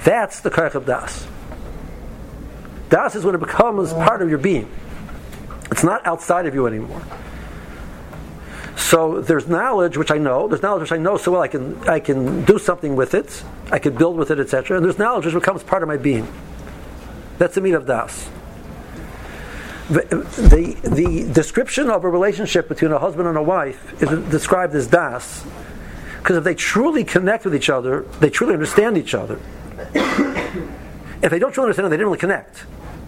That's 0.04 0.42
the 0.42 0.50
Karch 0.50 0.76
of 0.76 0.86
Das. 0.86 1.28
Das 2.90 3.16
is 3.16 3.24
when 3.24 3.36
it 3.36 3.40
becomes 3.40 3.94
part 3.94 4.22
of 4.22 4.30
your 4.30 4.38
being. 4.38 4.70
It's 5.72 5.84
not 5.84 6.06
outside 6.06 6.46
of 6.46 6.56
you 6.56 6.66
anymore. 6.68 7.02
So 8.76 9.22
there's 9.22 9.48
knowledge 9.48 9.98
which 9.98 10.10
I 10.10 10.18
know. 10.18 10.48
There's 10.48 10.64
knowledge 10.64 10.82
which 10.82 10.92
I 10.92 10.98
know 10.98 11.18
so 11.18 11.34
well 11.34 11.42
I 11.42 11.48
can 11.48 11.78
I 11.88 12.00
can 12.00 12.46
do 12.46 12.58
something 12.58 12.96
with 12.96 13.14
it. 13.14 13.44
I 13.72 13.78
can 13.78 13.96
build 13.96 14.18
with 14.18 14.32
it, 14.32 14.40
etc. 14.40 14.78
And 14.78 14.86
there's 14.86 14.98
knowledge 14.98 15.26
which 15.26 15.36
becomes 15.36 15.64
part 15.64 15.84
of 15.84 15.88
my 15.88 15.98
being. 15.98 16.28
That's 17.38 17.56
the 17.56 17.62
meat 17.62 17.74
of 17.74 17.86
das. 17.86 18.30
The, 19.90 20.76
the, 20.84 21.34
description 21.34 21.90
of 21.90 22.04
a 22.04 22.10
relationship 22.10 22.70
between 22.70 22.92
a 22.92 23.00
husband 23.00 23.28
and 23.28 23.38
a 23.38 23.42
wife 23.42 24.02
is 24.02 24.10
described 24.30 24.76
as 24.76 24.86
das, 24.88 25.44
because 26.20 26.38
if 26.38 26.44
they 26.44 26.54
truly 26.54 27.04
connect 27.04 27.46
with 27.46 27.56
each 27.56 27.70
other, 27.70 28.02
they 28.20 28.30
truly 28.30 28.54
understand 28.54 28.98
each 28.98 29.16
other. 29.16 29.40
if 29.96 31.32
they 31.32 31.40
don't 31.40 31.52
truly 31.54 31.66
understand, 31.66 31.92
they 31.92 31.98
didn't 31.98 32.08
really 32.08 32.20
connect. 32.20 32.66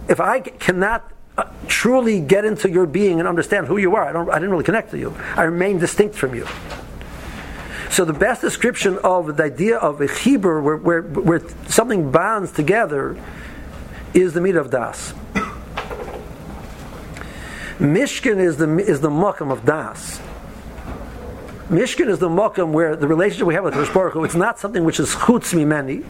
If 0.08 0.20
I 0.20 0.40
cannot 0.40 1.12
uh, 1.38 1.44
truly 1.66 2.20
get 2.20 2.44
into 2.44 2.68
your 2.68 2.84
being 2.84 3.18
and 3.18 3.26
understand 3.26 3.66
who 3.66 3.78
you 3.78 3.96
are. 3.96 4.04
I, 4.04 4.12
don't, 4.12 4.28
I 4.28 4.34
didn't 4.34 4.50
really 4.50 4.64
connect 4.64 4.90
to 4.90 4.98
you. 4.98 5.16
I 5.34 5.44
remain 5.44 5.78
distinct 5.78 6.14
from 6.14 6.34
you. 6.34 6.46
So 7.90 8.04
the 8.04 8.12
best 8.12 8.42
description 8.42 8.98
of 9.02 9.36
the 9.36 9.44
idea 9.44 9.78
of 9.78 10.00
a 10.02 10.06
Hebrew, 10.06 10.62
where, 10.62 10.76
where, 10.76 11.02
where 11.02 11.40
something 11.68 12.10
bonds 12.10 12.52
together, 12.52 13.18
is 14.12 14.34
the 14.34 14.42
meat 14.42 14.56
of 14.56 14.70
das. 14.70 15.14
Mishkan 17.78 18.38
is 18.38 18.56
the 18.56 18.78
is 18.78 19.00
the 19.00 19.10
makam 19.10 19.50
of 19.50 19.64
das. 19.64 20.20
Mishkan 21.68 22.08
is 22.08 22.18
the 22.18 22.28
makam 22.28 22.72
where 22.72 22.96
the 22.96 23.08
relationship 23.08 23.46
we 23.46 23.54
have 23.54 23.64
with 23.64 23.74
Rosh 23.74 23.92
Baruch 23.92 24.16
it's 24.24 24.34
not 24.34 24.58
something 24.58 24.84
which 24.84 25.00
is 25.00 25.14
chutz 25.14 25.54
mimeni. 25.54 26.04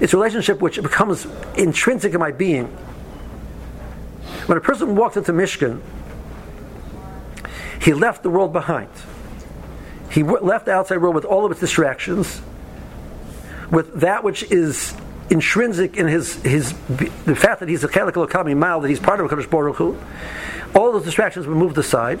It's 0.00 0.12
a 0.12 0.16
relationship 0.16 0.60
which 0.60 0.82
becomes 0.82 1.26
intrinsic 1.56 2.12
in 2.12 2.20
my 2.20 2.32
being. 2.32 2.66
When 4.46 4.58
a 4.58 4.60
person 4.60 4.96
walked 4.96 5.16
into 5.16 5.32
Mishkan, 5.32 5.80
he 7.80 7.94
left 7.94 8.22
the 8.22 8.30
world 8.30 8.52
behind. 8.52 8.90
He 10.10 10.22
left 10.22 10.66
the 10.66 10.72
outside 10.72 10.98
world 10.98 11.14
with 11.14 11.24
all 11.24 11.44
of 11.44 11.52
its 11.52 11.60
distractions, 11.60 12.42
with 13.70 14.00
that 14.00 14.24
which 14.24 14.42
is 14.50 14.94
intrinsic 15.32 15.96
in 15.96 16.06
his, 16.06 16.34
his 16.42 16.72
the 17.24 17.34
fact 17.34 17.60
that 17.60 17.68
he's 17.68 17.82
a 17.82 17.88
Chelik 17.88 18.30
Kami 18.30 18.54
Mal, 18.54 18.80
that 18.82 18.88
he's 18.88 19.00
part 19.00 19.18
of 19.18 19.26
a 19.26 19.34
Kadosh 19.34 19.50
Baruch 19.50 19.76
Hu. 19.76 19.98
All 20.74 20.92
those 20.92 21.04
distractions 21.04 21.46
were 21.46 21.54
moved 21.54 21.78
aside, 21.78 22.20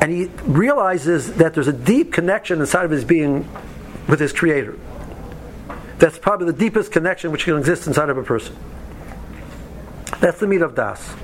and 0.00 0.10
he 0.10 0.26
realizes 0.42 1.34
that 1.34 1.54
there's 1.54 1.68
a 1.68 1.72
deep 1.72 2.12
connection 2.12 2.60
inside 2.60 2.84
of 2.84 2.90
his 2.90 3.04
being 3.04 3.48
with 4.08 4.18
his 4.20 4.32
Creator. 4.32 4.76
That's 5.98 6.18
probably 6.18 6.46
the 6.46 6.58
deepest 6.58 6.90
connection 6.90 7.30
which 7.30 7.44
can 7.44 7.56
exist 7.56 7.86
inside 7.86 8.10
of 8.10 8.18
a 8.18 8.24
person. 8.24 8.56
That's 10.20 10.40
the 10.40 10.48
meat 10.48 10.62
of 10.62 10.74
Das. 10.74 11.14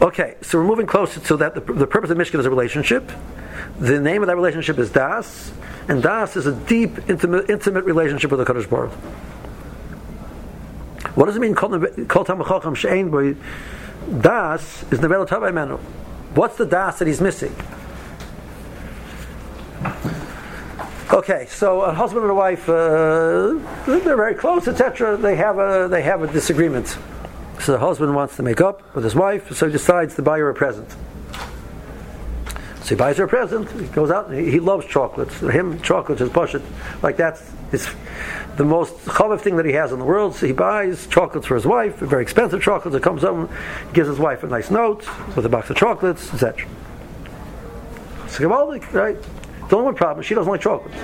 Okay, 0.00 0.34
so 0.42 0.58
we're 0.58 0.64
moving 0.64 0.86
closer 0.86 1.20
to 1.20 1.36
that. 1.36 1.54
The, 1.54 1.60
the 1.60 1.86
purpose 1.86 2.10
of 2.10 2.18
Mishkan 2.18 2.40
is 2.40 2.46
a 2.46 2.50
relationship. 2.50 3.12
The 3.78 4.00
name 4.00 4.22
of 4.22 4.26
that 4.26 4.34
relationship 4.34 4.78
is 4.80 4.90
Das, 4.90 5.52
and 5.88 6.02
Das 6.02 6.36
is 6.36 6.46
a 6.46 6.52
deep, 6.52 7.08
intimate, 7.08 7.50
intimate 7.50 7.84
relationship 7.84 8.30
with 8.30 8.40
the 8.40 8.46
Kaddish 8.46 8.66
Baruch. 8.66 8.92
What 11.14 11.26
does 11.26 11.36
it 11.36 11.40
mean? 11.40 11.54
Kol 11.54 11.70
tamachacham 11.70 12.76
she'ein 12.76 13.10
boy. 13.10 13.36
Das 14.20 14.84
is 14.90 15.00
nevel 15.00 15.26
tavai 15.26 15.52
menu. 15.52 15.76
What's 16.34 16.56
the 16.56 16.64
Das 16.64 16.98
that 16.98 17.08
he's 17.08 17.20
missing? 17.20 17.54
Okay, 21.12 21.46
so 21.50 21.82
a 21.82 21.92
husband 21.92 22.22
and 22.22 22.30
a 22.30 22.34
wife, 22.34 22.66
uh, 22.70 23.58
they're 23.84 24.16
very 24.16 24.34
close, 24.34 24.66
etc. 24.66 25.18
They 25.18 25.36
have 25.36 25.58
a 25.58 25.86
they 25.90 26.00
have 26.02 26.22
a 26.22 26.26
disagreement. 26.26 26.96
So 27.60 27.72
the 27.72 27.78
husband 27.78 28.14
wants 28.14 28.36
to 28.36 28.42
make 28.42 28.62
up 28.62 28.94
with 28.94 29.04
his 29.04 29.14
wife, 29.14 29.54
so 29.54 29.66
he 29.66 29.72
decides 29.72 30.14
to 30.14 30.22
buy 30.22 30.38
her 30.38 30.48
a 30.48 30.54
present. 30.54 30.88
So 32.82 32.88
he 32.88 32.94
buys 32.96 33.16
her 33.18 33.24
a 33.24 33.28
present. 33.28 33.70
He 33.70 33.86
goes 33.86 34.10
out. 34.10 34.32
He, 34.32 34.50
he 34.50 34.60
loves 34.60 34.86
chocolates. 34.86 35.34
For 35.34 35.50
him, 35.50 35.80
chocolates 35.82 36.20
is 36.20 36.30
push 36.30 36.56
like 37.02 37.16
that's 37.16 37.42
his, 37.70 37.88
the 38.56 38.64
most 38.64 38.94
chaviv 39.04 39.40
thing 39.40 39.56
that 39.56 39.66
he 39.66 39.72
has 39.72 39.92
in 39.92 39.98
the 39.98 40.04
world. 40.04 40.34
So 40.34 40.46
he 40.46 40.52
buys 40.52 41.06
chocolates 41.06 41.46
for 41.46 41.54
his 41.54 41.66
wife, 41.66 41.96
very 41.96 42.22
expensive 42.22 42.60
chocolates. 42.60 42.96
It 42.96 43.02
comes 43.02 43.22
home, 43.22 43.48
gives 43.92 44.08
his 44.08 44.18
wife 44.18 44.42
a 44.42 44.48
nice 44.48 44.70
note 44.70 45.06
with 45.36 45.46
a 45.46 45.48
box 45.48 45.70
of 45.70 45.76
chocolates, 45.76 46.32
etc. 46.34 46.68
So 48.28 48.44
Gavaldik, 48.44 48.92
right? 48.92 49.16
The 49.68 49.76
only 49.76 49.94
problem 49.94 50.24
she 50.24 50.34
doesn't 50.34 50.50
like 50.50 50.60
chocolates. 50.60 50.98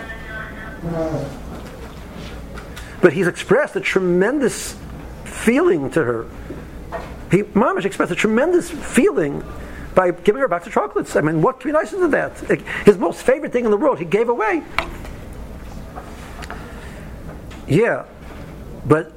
But 3.01 3.13
he's 3.13 3.29
expressed 3.29 3.77
a 3.77 3.81
tremendous 3.81 4.77
feeling 5.25 5.91
to 5.91 6.03
her 6.03 6.27
he, 7.31 7.43
Mamish 7.43 7.85
expressed 7.85 8.13
a 8.13 8.17
tremendous 8.17 8.71
feeling 8.71 9.45
by 9.99 10.13
giving 10.13 10.39
her 10.39 10.45
a 10.47 10.49
box 10.49 10.65
of 10.65 10.73
chocolates. 10.73 11.17
I 11.17 11.23
mean, 11.23 11.43
what 11.43 11.59
can 11.59 11.71
be 11.71 11.73
nicer 11.73 11.99
than 11.99 12.13
that? 12.13 12.39
His 12.85 12.97
most 12.99 13.21
favorite 13.21 13.53
thing 13.53 13.65
in 13.65 13.73
the 13.73 13.77
world, 13.77 13.99
he 13.99 14.05
gave 14.05 14.29
away. 14.29 14.63
Yeah, 17.67 18.05
but 18.87 19.13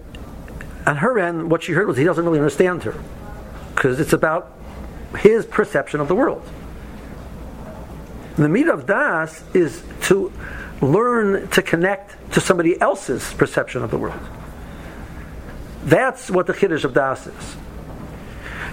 on 0.88 0.96
her 0.98 1.20
end, 1.20 1.52
what 1.52 1.62
she 1.62 1.74
heard 1.74 1.88
was 1.88 1.98
he 1.98 2.04
doesn't 2.04 2.26
really 2.26 2.39
understand 2.39 2.82
her 2.82 2.96
because 3.76 4.00
it's 4.00 4.12
about 4.12 4.58
his 5.20 5.46
perception 5.46 6.00
of 6.00 6.08
the 6.08 6.15
world. 6.15 6.41
The 8.38 8.50
meat 8.50 8.67
of 8.67 8.88
das 8.88 9.44
is 9.54 9.84
to 10.06 10.34
learn 10.82 11.48
to 11.50 11.62
connect 11.62 12.34
to 12.34 12.41
somebody 12.41 12.82
else's 12.82 13.32
perception 13.36 13.84
of 13.84 13.91
the 13.91 14.00
world. 14.00 14.20
That's 15.84 16.32
what 16.32 16.48
the 16.48 16.54
chiddush 16.54 16.86
of 16.86 16.96
das 16.96 17.28
is 17.28 17.58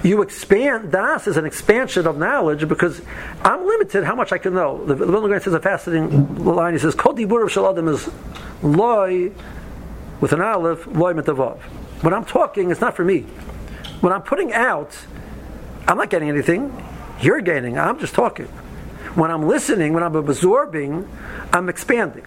you 0.02 0.22
expand 0.22 0.92
das 0.92 1.26
is 1.26 1.36
an 1.36 1.44
expansion 1.44 2.06
of 2.06 2.16
knowledge 2.18 2.68
because 2.68 3.00
I'm 3.44 3.66
limited 3.66 4.04
how 4.04 4.14
much 4.14 4.32
I 4.32 4.38
can 4.38 4.54
know. 4.54 4.84
The 4.84 4.94
Vilna 4.94 5.40
says 5.40 5.54
a 5.54 5.60
fascinating 5.60 6.44
line. 6.44 6.74
He 6.74 6.78
says, 6.78 6.94
"Kol 6.94 7.14
dibur 7.14 7.42
of 7.42 7.50
shaladim 7.50 7.88
is 7.88 8.08
loy 8.62 9.32
with 10.20 10.32
an 10.32 10.40
aleph 10.40 10.86
loy 10.86 11.12
mitavav." 11.14 11.58
When 12.02 12.14
I'm 12.14 12.24
talking, 12.24 12.70
it's 12.70 12.80
not 12.80 12.94
for 12.94 13.04
me. 13.04 13.26
When 14.00 14.12
I'm 14.12 14.22
putting 14.22 14.52
out, 14.52 14.96
I'm 15.88 15.96
not 15.96 16.10
getting 16.10 16.28
anything. 16.28 16.72
You're 17.20 17.40
gaining. 17.40 17.78
I'm 17.78 17.98
just 17.98 18.14
talking. 18.14 18.46
When 19.16 19.30
I'm 19.32 19.48
listening, 19.48 19.94
when 19.94 20.04
I'm 20.04 20.14
absorbing, 20.14 21.08
I'm 21.52 21.68
expanding. 21.68 22.24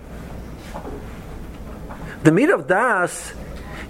The 2.23 2.31
meat 2.31 2.49
of 2.49 2.67
das 2.67 3.33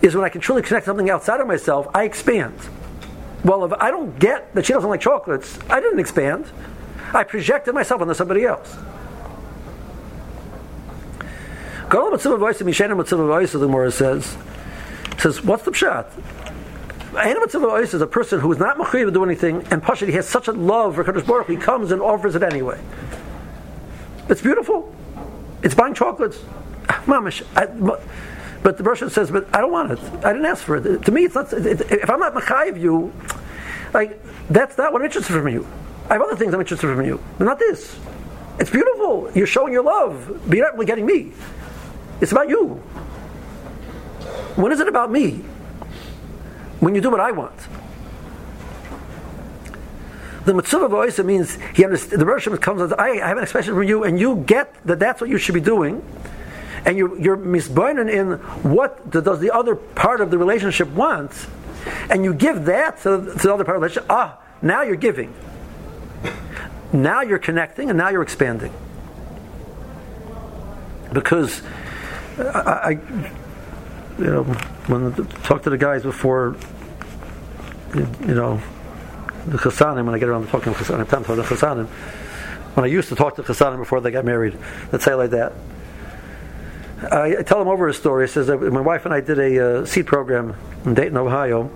is 0.01 0.15
when 0.15 0.23
I 0.23 0.29
can 0.29 0.41
truly 0.41 0.61
connect 0.61 0.85
something 0.85 1.09
outside 1.09 1.39
of 1.41 1.47
myself. 1.47 1.87
I 1.95 2.03
expand. 2.03 2.53
Well, 3.43 3.65
if 3.65 3.73
I 3.73 3.89
don't 3.89 4.17
get 4.19 4.53
that 4.53 4.65
she 4.65 4.73
doesn't 4.73 4.89
like 4.89 5.01
chocolates, 5.01 5.57
I 5.69 5.79
didn't 5.79 5.99
expand. 5.99 6.45
I 7.13 7.23
projected 7.23 7.73
myself 7.73 8.01
onto 8.01 8.13
somebody 8.13 8.45
else. 8.45 8.77
The 11.89 13.57
Gemara 13.59 13.91
says, 13.91 14.37
says, 15.17 15.43
what's 15.43 15.63
the 15.63 15.71
pshat? 15.71 16.09
Hana 17.11 17.41
mitzvah 17.41 17.59
voice 17.59 17.93
is 17.93 18.01
a 18.01 18.07
person 18.07 18.39
who 18.39 18.49
is 18.53 18.59
not 18.59 18.77
machiv 18.77 19.05
to 19.05 19.11
do 19.11 19.25
anything, 19.25 19.57
and 19.69 19.83
Pashat, 19.83 20.07
he 20.07 20.13
has 20.13 20.29
such 20.29 20.47
a 20.47 20.53
love 20.53 20.95
for 20.95 21.03
Kaddish 21.03 21.25
Baruch, 21.25 21.49
he 21.49 21.57
comes 21.57 21.91
and 21.91 22.01
offers 22.01 22.35
it 22.35 22.43
anyway. 22.43 22.79
It's 24.29 24.41
beautiful. 24.41 24.95
It's 25.61 25.75
buying 25.75 25.93
chocolates. 25.93 26.39
Ah, 26.87 27.03
mamish. 27.05 27.43
But 28.63 28.77
the 28.77 28.83
Russian 28.83 29.09
says, 29.09 29.31
but 29.31 29.47
I 29.55 29.61
don't 29.61 29.71
want 29.71 29.91
it. 29.91 29.99
I 30.23 30.33
didn't 30.33 30.45
ask 30.45 30.63
for 30.63 30.75
it. 30.75 31.03
To 31.03 31.11
me, 31.11 31.25
it's 31.25 31.35
not. 31.35 31.51
It, 31.53 31.81
if 31.81 32.09
I'm 32.09 32.19
not 32.19 32.33
machayiv 32.33 32.79
you, 32.79 33.11
like 33.93 34.19
that's 34.49 34.77
not 34.77 34.93
what 34.93 35.01
I'm 35.01 35.05
interested 35.05 35.33
from 35.33 35.47
you. 35.47 35.67
I 36.09 36.13
have 36.13 36.21
other 36.21 36.35
things 36.35 36.53
I'm 36.53 36.59
interested 36.59 36.87
from 36.87 37.05
you, 37.05 37.23
but 37.37 37.45
not 37.45 37.57
this. 37.57 37.97
It's 38.59 38.69
beautiful. 38.69 39.31
You're 39.33 39.47
showing 39.47 39.73
your 39.73 39.83
love, 39.83 40.41
but 40.47 40.55
you're 40.55 40.65
not 40.65 40.73
really 40.73 40.85
getting 40.85 41.05
me. 41.05 41.31
It's 42.19 42.31
about 42.31 42.49
you. 42.49 42.75
When 44.55 44.71
is 44.71 44.79
it 44.79 44.87
about 44.87 45.11
me? 45.11 45.43
When 46.79 46.93
you 46.93 47.01
do 47.01 47.09
what 47.09 47.19
I 47.19 47.31
want. 47.31 47.55
The 50.45 50.53
mitzvah 50.53 50.87
voice 50.87 51.19
means 51.19 51.57
he 51.75 51.83
understands. 51.83 52.17
The 52.17 52.25
Rosh 52.25 52.47
comes. 52.59 52.93
I, 52.93 53.09
I 53.09 53.27
have 53.27 53.37
an 53.37 53.43
expression 53.43 53.73
from 53.73 53.83
you, 53.83 54.03
and 54.03 54.19
you 54.19 54.37
get 54.45 54.75
that 54.85 54.99
that's 54.99 55.21
what 55.21 55.29
you 55.29 55.37
should 55.37 55.55
be 55.55 55.61
doing 55.61 56.03
and 56.85 56.97
you're, 56.97 57.19
you're 57.19 57.37
misburning 57.37 58.09
in 58.09 58.33
what 58.63 59.09
does 59.09 59.39
the 59.39 59.51
other 59.53 59.75
part 59.75 60.21
of 60.21 60.31
the 60.31 60.37
relationship 60.37 60.89
want, 60.89 61.31
and 62.09 62.23
you 62.23 62.33
give 62.33 62.65
that 62.65 62.97
to, 62.99 63.33
to 63.39 63.47
the 63.47 63.53
other 63.53 63.63
part 63.63 63.77
of 63.77 63.81
the 63.81 63.87
relationship, 63.87 64.05
ah, 64.09 64.39
now 64.61 64.81
you're 64.81 64.95
giving. 64.95 65.33
Now 66.93 67.21
you're 67.21 67.39
connecting, 67.39 67.89
and 67.89 67.97
now 67.97 68.09
you're 68.09 68.21
expanding. 68.21 68.73
Because 71.13 71.61
I, 72.37 72.43
I 72.43 72.89
you 74.19 74.27
know, 74.27 74.43
when 74.43 75.13
I 75.13 75.15
talk 75.43 75.63
to 75.63 75.69
the 75.69 75.77
guys 75.77 76.03
before, 76.03 76.55
you 77.95 78.35
know, 78.35 78.61
the 79.47 79.57
chasanim, 79.57 80.05
when 80.05 80.13
I 80.13 80.19
get 80.19 80.29
around 80.29 80.45
to 80.45 80.51
talking 80.51 80.73
to 80.73 80.79
chasanim, 80.79 81.87
when 82.75 82.83
I 82.83 82.87
used 82.87 83.09
to 83.09 83.15
talk 83.15 83.35
to 83.35 83.43
chasanim 83.43 83.77
before 83.77 84.01
they 84.01 84.11
got 84.11 84.25
married, 84.25 84.57
let's 84.91 85.03
say 85.03 85.13
like 85.13 85.31
that, 85.31 85.53
I, 87.09 87.41
tell 87.43 87.61
him 87.61 87.67
over 87.67 87.87
a 87.87 87.93
story. 87.93 88.27
He 88.27 88.31
says 88.31 88.47
that 88.47 88.59
my 88.61 88.81
wife 88.81 89.05
and 89.05 89.13
I 89.13 89.21
did 89.21 89.39
a 89.39 89.81
uh, 89.81 89.85
seed 89.85 90.05
program 90.05 90.55
in 90.85 90.93
Dayton, 90.93 91.17
Ohio. 91.17 91.71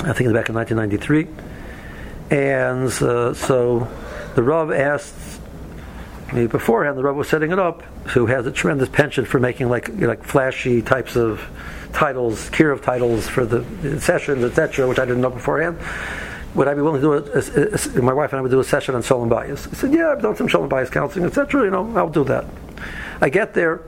I 0.00 0.12
think 0.12 0.22
it 0.22 0.28
was 0.28 0.32
back 0.32 0.48
in 0.48 0.54
1993, 0.54 1.28
And 2.30 2.88
uh, 3.02 3.34
so 3.34 3.86
the 4.34 4.42
Rav 4.42 4.72
asked 4.72 5.40
me 6.32 6.46
beforehand, 6.46 6.96
the 6.96 7.02
Rav 7.02 7.16
was 7.16 7.28
setting 7.28 7.52
it 7.52 7.58
up, 7.58 7.82
who 8.08 8.26
has 8.26 8.46
a 8.46 8.52
tremendous 8.52 8.88
penchant 8.88 9.28
for 9.28 9.38
making 9.38 9.68
like 9.68 9.88
you 9.88 9.94
know, 9.94 10.08
like 10.08 10.24
flashy 10.24 10.82
types 10.82 11.16
of 11.16 11.40
titles, 11.92 12.50
of 12.58 12.82
titles 12.82 13.28
for 13.28 13.44
the 13.44 14.00
sessions, 14.00 14.42
etc., 14.42 14.88
which 14.88 14.98
I 14.98 15.04
didn't 15.04 15.20
know 15.20 15.30
beforehand. 15.30 15.78
Would 16.54 16.66
I 16.66 16.74
be 16.74 16.80
willing 16.80 17.00
to 17.00 17.06
do 17.06 17.12
it? 17.12 18.02
My 18.02 18.12
wife 18.12 18.32
and 18.32 18.38
I 18.38 18.42
would 18.42 18.50
do 18.50 18.58
a 18.58 18.64
session 18.64 18.96
on 18.96 19.02
Shalom 19.02 19.28
bias. 19.28 19.68
I 19.68 19.74
said, 19.74 19.92
"Yeah, 19.92 20.10
I've 20.10 20.22
done 20.22 20.34
some 20.34 20.48
Shalom 20.48 20.68
bias 20.68 20.90
counseling, 20.90 21.26
etc. 21.26 21.64
You 21.64 21.70
know, 21.70 21.92
I'll 21.96 22.08
do 22.08 22.24
that." 22.24 22.44
I 23.20 23.28
get 23.28 23.54
there, 23.54 23.82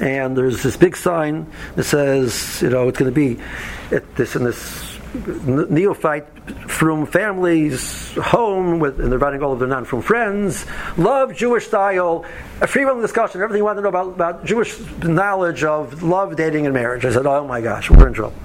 and 0.00 0.36
there's 0.36 0.62
this 0.62 0.76
big 0.76 0.96
sign 0.96 1.46
that 1.74 1.84
says, 1.84 2.62
you 2.62 2.70
know, 2.70 2.88
it's 2.88 2.98
going 2.98 3.12
to 3.12 3.14
be 3.14 3.42
at 3.90 4.14
this 4.16 4.36
and 4.36 4.46
this 4.46 4.90
neophyte 5.12 6.28
from 6.70 7.04
families 7.04 8.12
home 8.14 8.78
with, 8.78 9.00
and 9.00 9.10
they're 9.10 9.18
writing 9.18 9.42
all 9.42 9.52
of 9.52 9.58
their 9.58 9.68
non-from 9.68 10.02
friends. 10.02 10.66
Love 10.96 11.34
Jewish 11.34 11.66
style, 11.66 12.24
a 12.60 12.66
free 12.66 12.84
will 12.84 13.00
discussion. 13.00 13.40
Everything 13.40 13.58
you 13.58 13.64
want 13.64 13.78
to 13.78 13.82
know 13.82 13.88
about, 13.88 14.08
about 14.08 14.44
Jewish 14.44 14.78
knowledge 15.02 15.64
of 15.64 16.02
love, 16.04 16.36
dating, 16.36 16.66
and 16.66 16.74
marriage. 16.74 17.04
I 17.04 17.12
said, 17.12 17.26
oh 17.26 17.46
my 17.46 17.60
gosh, 17.60 17.90
we're 17.90 18.06
in 18.06 18.14
trouble. 18.14 18.36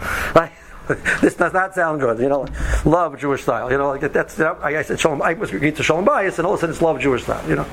this 1.21 1.35
does 1.35 1.53
not 1.53 1.73
sound 1.73 1.99
good. 1.99 2.19
You 2.19 2.29
know, 2.29 2.47
love 2.85 3.19
Jewish 3.19 3.41
style. 3.41 3.71
You 3.71 3.77
know, 3.77 3.89
like 3.89 4.01
that's. 4.13 4.37
You 4.37 4.45
know, 4.45 4.59
I 4.61 4.81
said 4.83 4.99
shalom. 4.99 5.21
I 5.21 5.33
was 5.33 5.51
agreed 5.51 5.75
to 5.77 5.83
shalom 5.83 6.05
Bayis, 6.05 6.37
and 6.37 6.45
all 6.45 6.53
of 6.53 6.59
a 6.59 6.61
sudden 6.61 6.73
it's 6.73 6.81
love 6.81 6.99
Jewish 6.99 7.23
style. 7.23 7.47
You 7.49 7.55
know. 7.55 7.65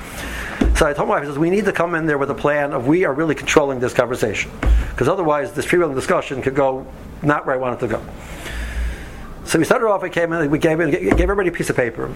So 0.83 0.88
I 0.88 0.95
told 0.95 1.09
my 1.09 1.14
wife, 1.14 1.23
I 1.23 1.27
says, 1.29 1.38
we 1.38 1.49
need 1.49 1.66
to 1.66 1.73
come 1.73 1.95
in 1.95 2.07
there 2.07 2.18
with 2.18 2.29
a 2.33 2.35
plan 2.35 2.73
of 2.73 2.88
we 2.88 3.05
are 3.05 3.14
really 3.14 3.37
controlling 3.37 3.79
this 3.79 3.95
conversation, 3.95 4.51
because 4.90 5.07
otherwise 5.07 5.53
this 5.53 5.64
free 5.64 5.79
will 5.79 5.95
discussion 5.95 6.42
could 6.42 6.57
go 6.57 6.85
not 7.23 7.47
where 7.47 7.55
I 7.55 7.59
want 7.59 7.81
it 7.81 7.87
to 7.87 7.92
go. 7.92 8.05
So 9.45 9.61
we 9.61 9.64
started 9.64 9.87
off. 9.87 10.03
I 10.03 10.09
came 10.09 10.33
in. 10.33 10.51
We 10.51 10.59
gave, 10.59 10.79
gave 10.79 11.21
everybody 11.21 11.51
a 11.51 11.53
piece 11.53 11.71
of 11.71 11.77
paper, 11.77 12.12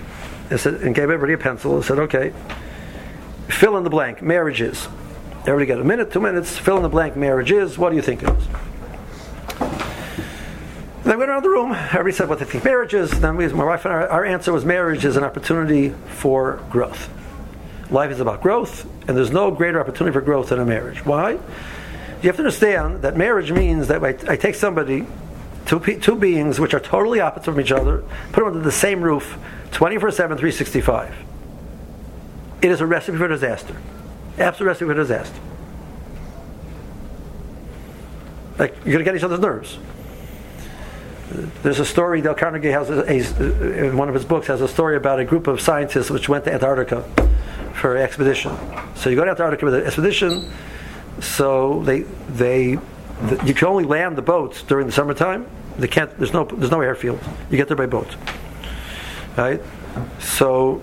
and, 0.50 0.58
said, 0.58 0.82
and 0.82 0.96
gave 0.96 1.04
everybody 1.04 1.34
a 1.34 1.38
pencil. 1.38 1.76
and 1.76 1.84
said, 1.84 2.00
"Okay, 2.00 2.32
fill 3.46 3.76
in 3.76 3.84
the 3.84 3.90
blank. 3.90 4.20
Marriages. 4.20 4.88
Everybody 5.46 5.66
got 5.66 5.80
a 5.80 5.84
minute, 5.84 6.10
two 6.10 6.18
minutes. 6.18 6.58
Fill 6.58 6.78
in 6.78 6.82
the 6.82 6.88
blank. 6.88 7.14
Marriages. 7.14 7.78
What 7.78 7.90
do 7.90 7.94
you 7.94 8.02
think 8.02 8.24
it 8.24 8.30
is?" 8.30 8.48
They 11.04 11.14
went 11.14 11.30
around 11.30 11.44
the 11.44 11.50
room. 11.50 11.70
Everybody 11.72 12.16
said 12.16 12.28
what 12.28 12.40
they 12.40 12.44
think 12.46 12.64
marriage 12.64 12.94
is. 12.94 13.12
Then 13.20 13.36
we, 13.36 13.46
my 13.46 13.62
wife 13.62 13.84
and 13.84 13.94
our, 13.94 14.08
our 14.08 14.24
answer 14.24 14.52
was 14.52 14.64
marriage 14.64 15.04
is 15.04 15.16
an 15.16 15.22
opportunity 15.22 15.90
for 16.08 16.60
growth. 16.68 17.08
Life 17.90 18.10
is 18.10 18.20
about 18.20 18.42
growth, 18.42 18.84
and 19.06 19.16
there's 19.16 19.30
no 19.30 19.50
greater 19.50 19.80
opportunity 19.80 20.12
for 20.12 20.20
growth 20.20 20.48
than 20.48 20.58
a 20.58 20.64
marriage. 20.64 21.04
Why? 21.04 21.32
You 21.32 22.28
have 22.28 22.36
to 22.36 22.42
understand 22.42 23.02
that 23.02 23.16
marriage 23.16 23.52
means 23.52 23.88
that 23.88 24.02
I, 24.04 24.32
I 24.32 24.36
take 24.36 24.54
somebody 24.54 25.06
two, 25.66 25.78
two 25.78 26.16
beings 26.16 26.58
which 26.58 26.74
are 26.74 26.80
totally 26.80 27.20
opposite 27.20 27.44
from 27.44 27.60
each 27.60 27.72
other, 27.72 28.02
put 28.32 28.40
them 28.40 28.46
under 28.48 28.60
the 28.60 28.72
same 28.72 29.02
roof, 29.02 29.38
24 29.72 30.10
7, 30.10 30.36
365. 30.36 31.14
It 32.62 32.70
is 32.70 32.80
a 32.80 32.86
recipe 32.86 33.18
for 33.18 33.28
disaster. 33.28 33.76
Absolute 34.38 34.68
recipe 34.68 34.86
for 34.86 34.94
disaster. 34.94 35.38
Like, 38.58 38.74
you're 38.84 38.94
going 38.94 38.98
to 38.98 39.04
get 39.04 39.16
each 39.16 39.22
other's 39.22 39.40
nerves. 39.40 39.78
There's 41.62 41.80
a 41.80 41.84
story, 41.84 42.20
Dale 42.22 42.34
Carnegie 42.34 42.70
has 42.70 42.88
a, 42.88 43.02
a, 43.10 43.86
in 43.86 43.96
one 43.96 44.08
of 44.08 44.14
his 44.14 44.24
books, 44.24 44.46
has 44.46 44.60
a 44.60 44.68
story 44.68 44.96
about 44.96 45.18
a 45.18 45.24
group 45.24 45.48
of 45.48 45.60
scientists 45.60 46.08
which 46.10 46.28
went 46.28 46.44
to 46.44 46.52
Antarctica 46.52 47.02
for 47.74 47.96
an 47.96 48.02
expedition. 48.02 48.56
So 48.94 49.10
you 49.10 49.16
go 49.16 49.24
to 49.24 49.30
Antarctica 49.30 49.64
with 49.64 49.74
an 49.74 49.84
expedition, 49.84 50.50
so 51.20 51.82
they, 51.82 52.00
they 52.28 52.78
you 53.44 53.54
can 53.54 53.66
only 53.66 53.84
land 53.84 54.16
the 54.16 54.22
boats 54.22 54.62
during 54.62 54.86
the 54.86 54.92
summertime. 54.92 55.46
They 55.78 55.88
can't. 55.88 56.16
There's 56.18 56.32
no. 56.32 56.44
There's 56.44 56.70
no 56.70 56.80
airfield. 56.80 57.18
You 57.50 57.56
get 57.56 57.68
there 57.68 57.76
by 57.76 57.86
boat. 57.86 58.14
Right. 59.36 59.60
So 60.20 60.82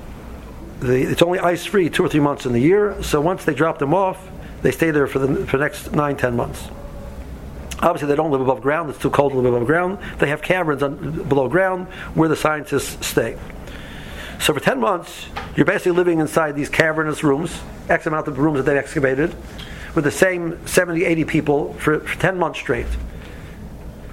the, 0.79 1.01
it's 1.01 1.21
only 1.21 1.39
ice 1.39 1.65
free 1.65 1.89
two 1.89 2.03
or 2.03 2.09
three 2.09 2.19
months 2.19 2.45
in 2.45 2.53
the 2.53 2.59
year. 2.59 3.01
So 3.01 3.21
once 3.21 3.45
they 3.45 3.53
drop 3.53 3.79
them 3.79 3.93
off, 3.93 4.27
they 4.61 4.71
stay 4.71 4.91
there 4.91 5.07
for 5.07 5.19
the 5.19 5.45
for 5.45 5.57
the 5.57 5.63
next 5.63 5.93
nine 5.93 6.17
ten 6.17 6.35
months. 6.35 6.67
Obviously, 7.83 8.07
they 8.07 8.15
don't 8.15 8.31
live 8.31 8.39
above 8.39 8.61
ground. 8.61 8.89
It's 8.89 8.97
too 8.97 9.09
cold 9.09 9.33
to 9.33 9.37
live 9.37 9.53
above 9.53 9.67
ground. 9.67 9.99
They 10.19 10.29
have 10.29 10.41
caverns 10.41 10.81
on, 10.81 11.23
below 11.27 11.49
ground 11.49 11.87
where 12.15 12.29
the 12.29 12.35
scientists 12.35 13.05
stay. 13.05 13.37
So 14.39 14.53
for 14.53 14.61
10 14.61 14.79
months, 14.79 15.25
you're 15.57 15.65
basically 15.65 15.91
living 15.91 16.19
inside 16.19 16.55
these 16.55 16.69
cavernous 16.69 17.23
rooms, 17.23 17.59
X 17.89 18.05
amount 18.05 18.27
of 18.29 18.39
rooms 18.39 18.57
that 18.57 18.63
they've 18.63 18.77
excavated 18.77 19.35
with 19.95 20.05
the 20.05 20.11
same 20.11 20.65
70, 20.65 21.03
80 21.03 21.25
people 21.25 21.73
for, 21.73 21.99
for 21.99 22.19
10 22.19 22.37
months 22.37 22.59
straight. 22.59 22.87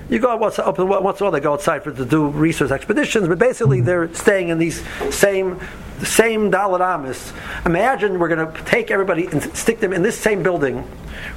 You 0.09 0.19
go 0.19 0.37
once, 0.37 0.59
up, 0.59 0.77
once 0.77 1.21
in 1.21 1.27
a 1.27 1.31
while, 1.31 1.31
they 1.31 1.39
go 1.39 1.53
outside 1.53 1.85
for 1.85 1.93
to 1.93 2.05
do 2.05 2.27
research 2.27 2.73
expeditions, 2.73 3.29
but 3.29 3.39
basically 3.39 3.81
they're 3.81 4.13
staying 4.13 4.49
in 4.49 4.59
these 4.59 4.83
same 5.15 5.61
same 6.05 6.51
Dalit. 6.51 7.67
Imagine 7.67 8.19
we're 8.19 8.35
going 8.35 8.53
to 8.53 8.65
take 8.65 8.91
everybody 8.91 9.27
and 9.27 9.43
stick 9.57 9.81
them 9.81 9.93
in 9.93 10.03
this 10.03 10.19
same 10.19 10.43
building 10.43 10.83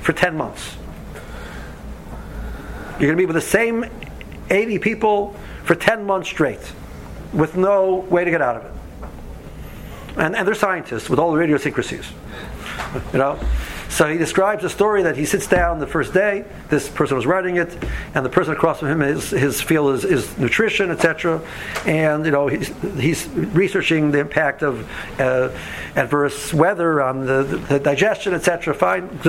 for 0.01 0.13
10 0.13 0.35
months. 0.37 0.77
You're 2.99 3.07
going 3.07 3.17
to 3.17 3.21
be 3.21 3.25
with 3.25 3.35
the 3.35 3.41
same 3.41 3.85
80 4.49 4.79
people 4.79 5.35
for 5.63 5.75
10 5.75 6.05
months 6.05 6.29
straight 6.29 6.73
with 7.33 7.57
no 7.57 7.95
way 8.09 8.23
to 8.23 8.31
get 8.31 8.41
out 8.41 8.57
of 8.57 8.65
it. 8.65 8.71
And, 10.17 10.35
and 10.35 10.47
they're 10.47 10.53
scientists 10.53 11.09
with 11.09 11.17
all 11.17 11.31
the 11.33 11.41
idiosyncrasies. 11.41 12.11
You 13.11 13.19
know? 13.19 13.39
So 13.93 14.07
he 14.07 14.17
describes 14.17 14.63
a 14.63 14.71
story 14.71 15.03
that 15.03 15.15
he 15.15 15.23
sits 15.23 15.45
down 15.45 15.77
the 15.77 15.85
first 15.85 16.15
day. 16.15 16.45
This 16.67 16.89
person 16.89 17.15
was 17.15 17.27
writing 17.27 17.57
it, 17.57 17.77
and 18.15 18.25
the 18.25 18.29
person 18.29 18.51
across 18.51 18.79
from 18.79 18.87
him, 18.87 19.01
his, 19.01 19.29
his 19.29 19.61
field 19.61 19.93
is, 19.93 20.03
is 20.03 20.35
nutrition, 20.39 20.89
etc. 20.89 21.39
And 21.85 22.25
you 22.25 22.31
know 22.31 22.47
he's, 22.47 22.69
he's 22.99 23.27
researching 23.27 24.09
the 24.09 24.17
impact 24.17 24.63
of 24.63 24.89
uh, 25.19 25.55
adverse 25.95 26.51
weather 26.51 27.03
on 27.03 27.27
the, 27.27 27.43
the 27.43 27.79
digestion, 27.79 28.33
etc. 28.33 28.73
Fine, 28.73 29.21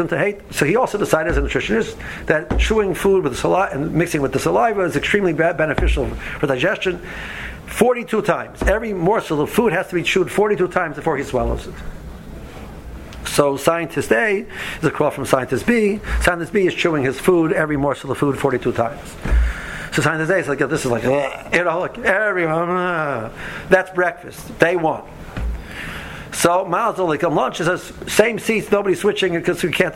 so 0.51 0.65
he 0.65 0.77
also 0.77 0.97
decided 0.97 1.33
as 1.33 1.37
a 1.37 1.43
nutritionist 1.43 1.99
that 2.25 2.59
chewing 2.59 2.95
food 2.95 3.23
with 3.23 3.35
the 3.35 3.39
saliva 3.39 3.75
and 3.75 3.93
mixing 3.93 4.23
with 4.23 4.33
the 4.33 4.39
saliva 4.39 4.81
is 4.81 4.97
extremely 4.97 5.35
beneficial 5.35 6.07
for 6.41 6.47
digestion. 6.47 7.03
42 7.67 8.23
times. 8.23 8.63
Every 8.63 8.95
morsel 8.95 9.43
of 9.43 9.51
food 9.51 9.75
has 9.75 9.89
to 9.89 9.95
be 9.95 10.03
chewed 10.03 10.31
42 10.31 10.69
times 10.69 10.97
before 10.97 11.19
he 11.19 11.25
swallows 11.25 11.67
it. 11.67 11.75
So 13.27 13.57
scientist 13.57 14.13
A 14.13 14.47
is 14.79 14.85
across 14.85 15.15
from 15.15 15.27
scientist 15.27 15.67
B. 15.67 16.01
Scientist 16.23 16.53
B 16.53 16.67
is 16.67 16.75
chewing 16.75 17.03
his 17.03 17.19
food, 17.19 17.53
every 17.53 17.77
morsel 17.77 18.11
of 18.11 18.19
food, 18.19 18.39
42 18.39 18.73
times. 18.73 19.15
So 19.93 20.03
scientist 20.03 20.31
A 20.31 20.37
is 20.37 20.49
like, 20.49 20.59
this 20.59 20.85
is 20.85 20.91
like, 20.91 21.05
you 21.05 21.65
know, 21.65 21.81
like 21.81 21.99
everyone, 21.99 22.71
uh, 22.71 23.33
that's 23.69 23.91
breakfast, 23.91 24.59
day 24.59 24.77
one. 24.77 25.05
So 26.35 26.65
Mazel, 26.65 27.07
like 27.07 27.23
on 27.23 27.35
lunch, 27.35 27.61
it 27.61 27.65
says 27.65 27.93
same 28.13 28.39
seats, 28.39 28.71
nobody 28.71 28.95
switching 28.95 29.35
because 29.35 29.63
we 29.63 29.71
can't 29.71 29.95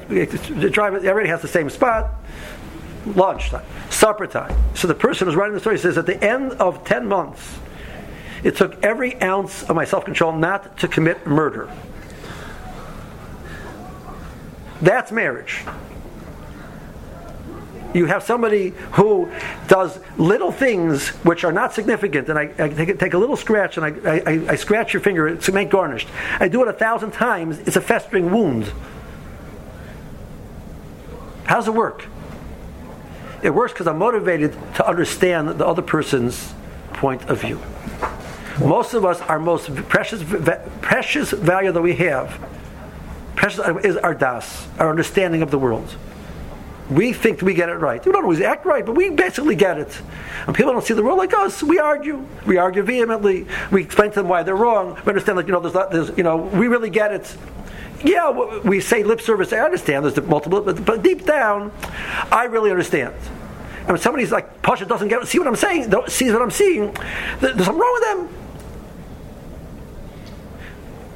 drive. 0.72 0.94
It 0.94 1.04
everybody 1.04 1.28
has 1.28 1.42
the 1.42 1.48
same 1.48 1.68
spot. 1.68 2.14
Lunch 3.06 3.50
time, 3.50 3.64
supper 3.90 4.26
time. 4.26 4.54
So 4.74 4.86
the 4.86 4.94
person 4.94 5.26
who's 5.26 5.34
writing 5.34 5.54
the 5.54 5.60
story 5.60 5.78
says 5.78 5.98
at 5.98 6.06
the 6.06 6.22
end 6.22 6.52
of 6.52 6.84
ten 6.84 7.06
months, 7.06 7.58
it 8.44 8.56
took 8.56 8.82
every 8.84 9.20
ounce 9.20 9.64
of 9.64 9.74
my 9.74 9.84
self 9.84 10.04
control 10.04 10.32
not 10.32 10.78
to 10.78 10.88
commit 10.88 11.26
murder. 11.26 11.68
That's 14.80 15.10
marriage. 15.10 15.64
You 17.94 18.04
have 18.04 18.22
somebody 18.22 18.74
who 18.92 19.30
does 19.66 19.98
little 20.18 20.52
things 20.52 21.08
which 21.24 21.42
are 21.42 21.52
not 21.52 21.72
significant, 21.72 22.28
and 22.28 22.38
I, 22.38 22.50
I 22.58 22.68
take, 22.68 22.98
take, 22.98 23.14
a 23.14 23.18
little 23.18 23.36
scratch 23.36 23.78
and 23.78 23.86
I, 23.86 24.18
I, 24.26 24.52
I 24.52 24.56
scratch 24.56 24.92
your 24.92 25.00
finger 25.00 25.34
to 25.34 25.52
make 25.52 25.70
garnished. 25.70 26.06
I 26.38 26.48
do 26.48 26.60
it 26.62 26.68
a 26.68 26.72
thousand 26.72 27.12
times, 27.12 27.58
it's 27.60 27.76
a 27.76 27.80
festering 27.80 28.30
wound. 28.30 28.70
How 31.44 31.56
does 31.56 31.66
it 31.66 31.74
work? 31.74 32.04
It 33.42 33.50
works 33.50 33.72
because 33.72 33.86
I'm 33.86 33.98
motivated 33.98 34.52
to 34.74 34.86
understand 34.86 35.48
the 35.48 35.66
other 35.66 35.82
person's 35.82 36.52
point 36.92 37.22
of 37.30 37.40
view. 37.40 37.58
Most 38.60 38.92
of 38.92 39.04
us, 39.04 39.20
our 39.22 39.38
most 39.38 39.74
precious, 39.88 40.22
precious 40.82 41.30
value 41.30 41.72
that 41.72 41.80
we 41.80 41.94
have 41.94 42.38
Precious 43.38 43.60
is 43.84 43.96
our 43.98 44.16
das, 44.16 44.66
our 44.80 44.90
understanding 44.90 45.42
of 45.42 45.52
the 45.52 45.60
world. 45.60 45.94
We 46.90 47.12
think 47.12 47.40
we 47.40 47.54
get 47.54 47.68
it 47.68 47.76
right. 47.76 48.04
We 48.04 48.10
don't 48.10 48.24
always 48.24 48.40
act 48.40 48.66
right, 48.66 48.84
but 48.84 48.96
we 48.96 49.10
basically 49.10 49.54
get 49.54 49.78
it. 49.78 49.96
And 50.48 50.56
people 50.56 50.72
don't 50.72 50.84
see 50.84 50.94
the 50.94 51.04
world 51.04 51.18
like 51.18 51.32
us. 51.34 51.62
We 51.62 51.78
argue. 51.78 52.26
We 52.46 52.56
argue 52.56 52.82
vehemently. 52.82 53.46
We 53.70 53.82
explain 53.82 54.10
to 54.10 54.16
them 54.16 54.28
why 54.28 54.42
they're 54.42 54.56
wrong. 54.56 54.94
We 54.94 55.10
understand, 55.10 55.36
like 55.36 55.46
you 55.46 55.52
know, 55.52 55.60
there's, 55.60 55.74
not, 55.74 55.92
there's 55.92 56.08
you 56.18 56.24
know, 56.24 56.36
we 56.36 56.66
really 56.66 56.90
get 56.90 57.12
it. 57.12 57.36
Yeah, 58.02 58.30
we 58.64 58.80
say 58.80 59.04
lip 59.04 59.20
service. 59.20 59.52
I 59.52 59.60
understand. 59.60 60.04
There's 60.04 60.20
multiple, 60.26 60.60
but, 60.60 60.84
but 60.84 61.04
deep 61.04 61.24
down, 61.24 61.70
I 62.32 62.46
really 62.46 62.72
understand. 62.72 63.14
And 63.82 63.88
when 63.88 63.98
somebody's 63.98 64.32
like 64.32 64.62
Pasha 64.62 64.84
doesn't 64.84 65.06
get 65.06 65.24
see 65.28 65.38
what 65.38 65.46
I'm 65.46 65.54
saying, 65.54 65.90
don't 65.90 66.10
sees 66.10 66.32
what 66.32 66.42
I'm 66.42 66.50
seeing, 66.50 66.92
there's 67.38 67.54
something 67.54 67.78
wrong 67.78 68.00
with 68.00 68.02
them. 68.02 68.28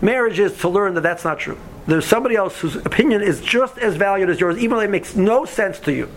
Marriage 0.01 0.39
is 0.39 0.57
to 0.59 0.69
learn 0.69 0.95
that 0.95 1.01
that's 1.01 1.25
not 1.25 1.41
true 1.41 1.59
there's 1.87 2.07
somebody 2.07 2.37
else 2.37 2.61
whose 2.61 2.77
opinion 2.77 3.23
is 3.23 3.41
just 3.41 3.79
as 3.79 3.97
valued 3.97 4.31
as 4.31 4.39
yours, 4.39 4.57
even 4.59 4.77
though 4.77 4.83
it 4.83 4.91
makes 4.91 5.17
no 5.17 5.45
sense 5.45 5.81
to 5.81 5.93
you. 5.93 6.09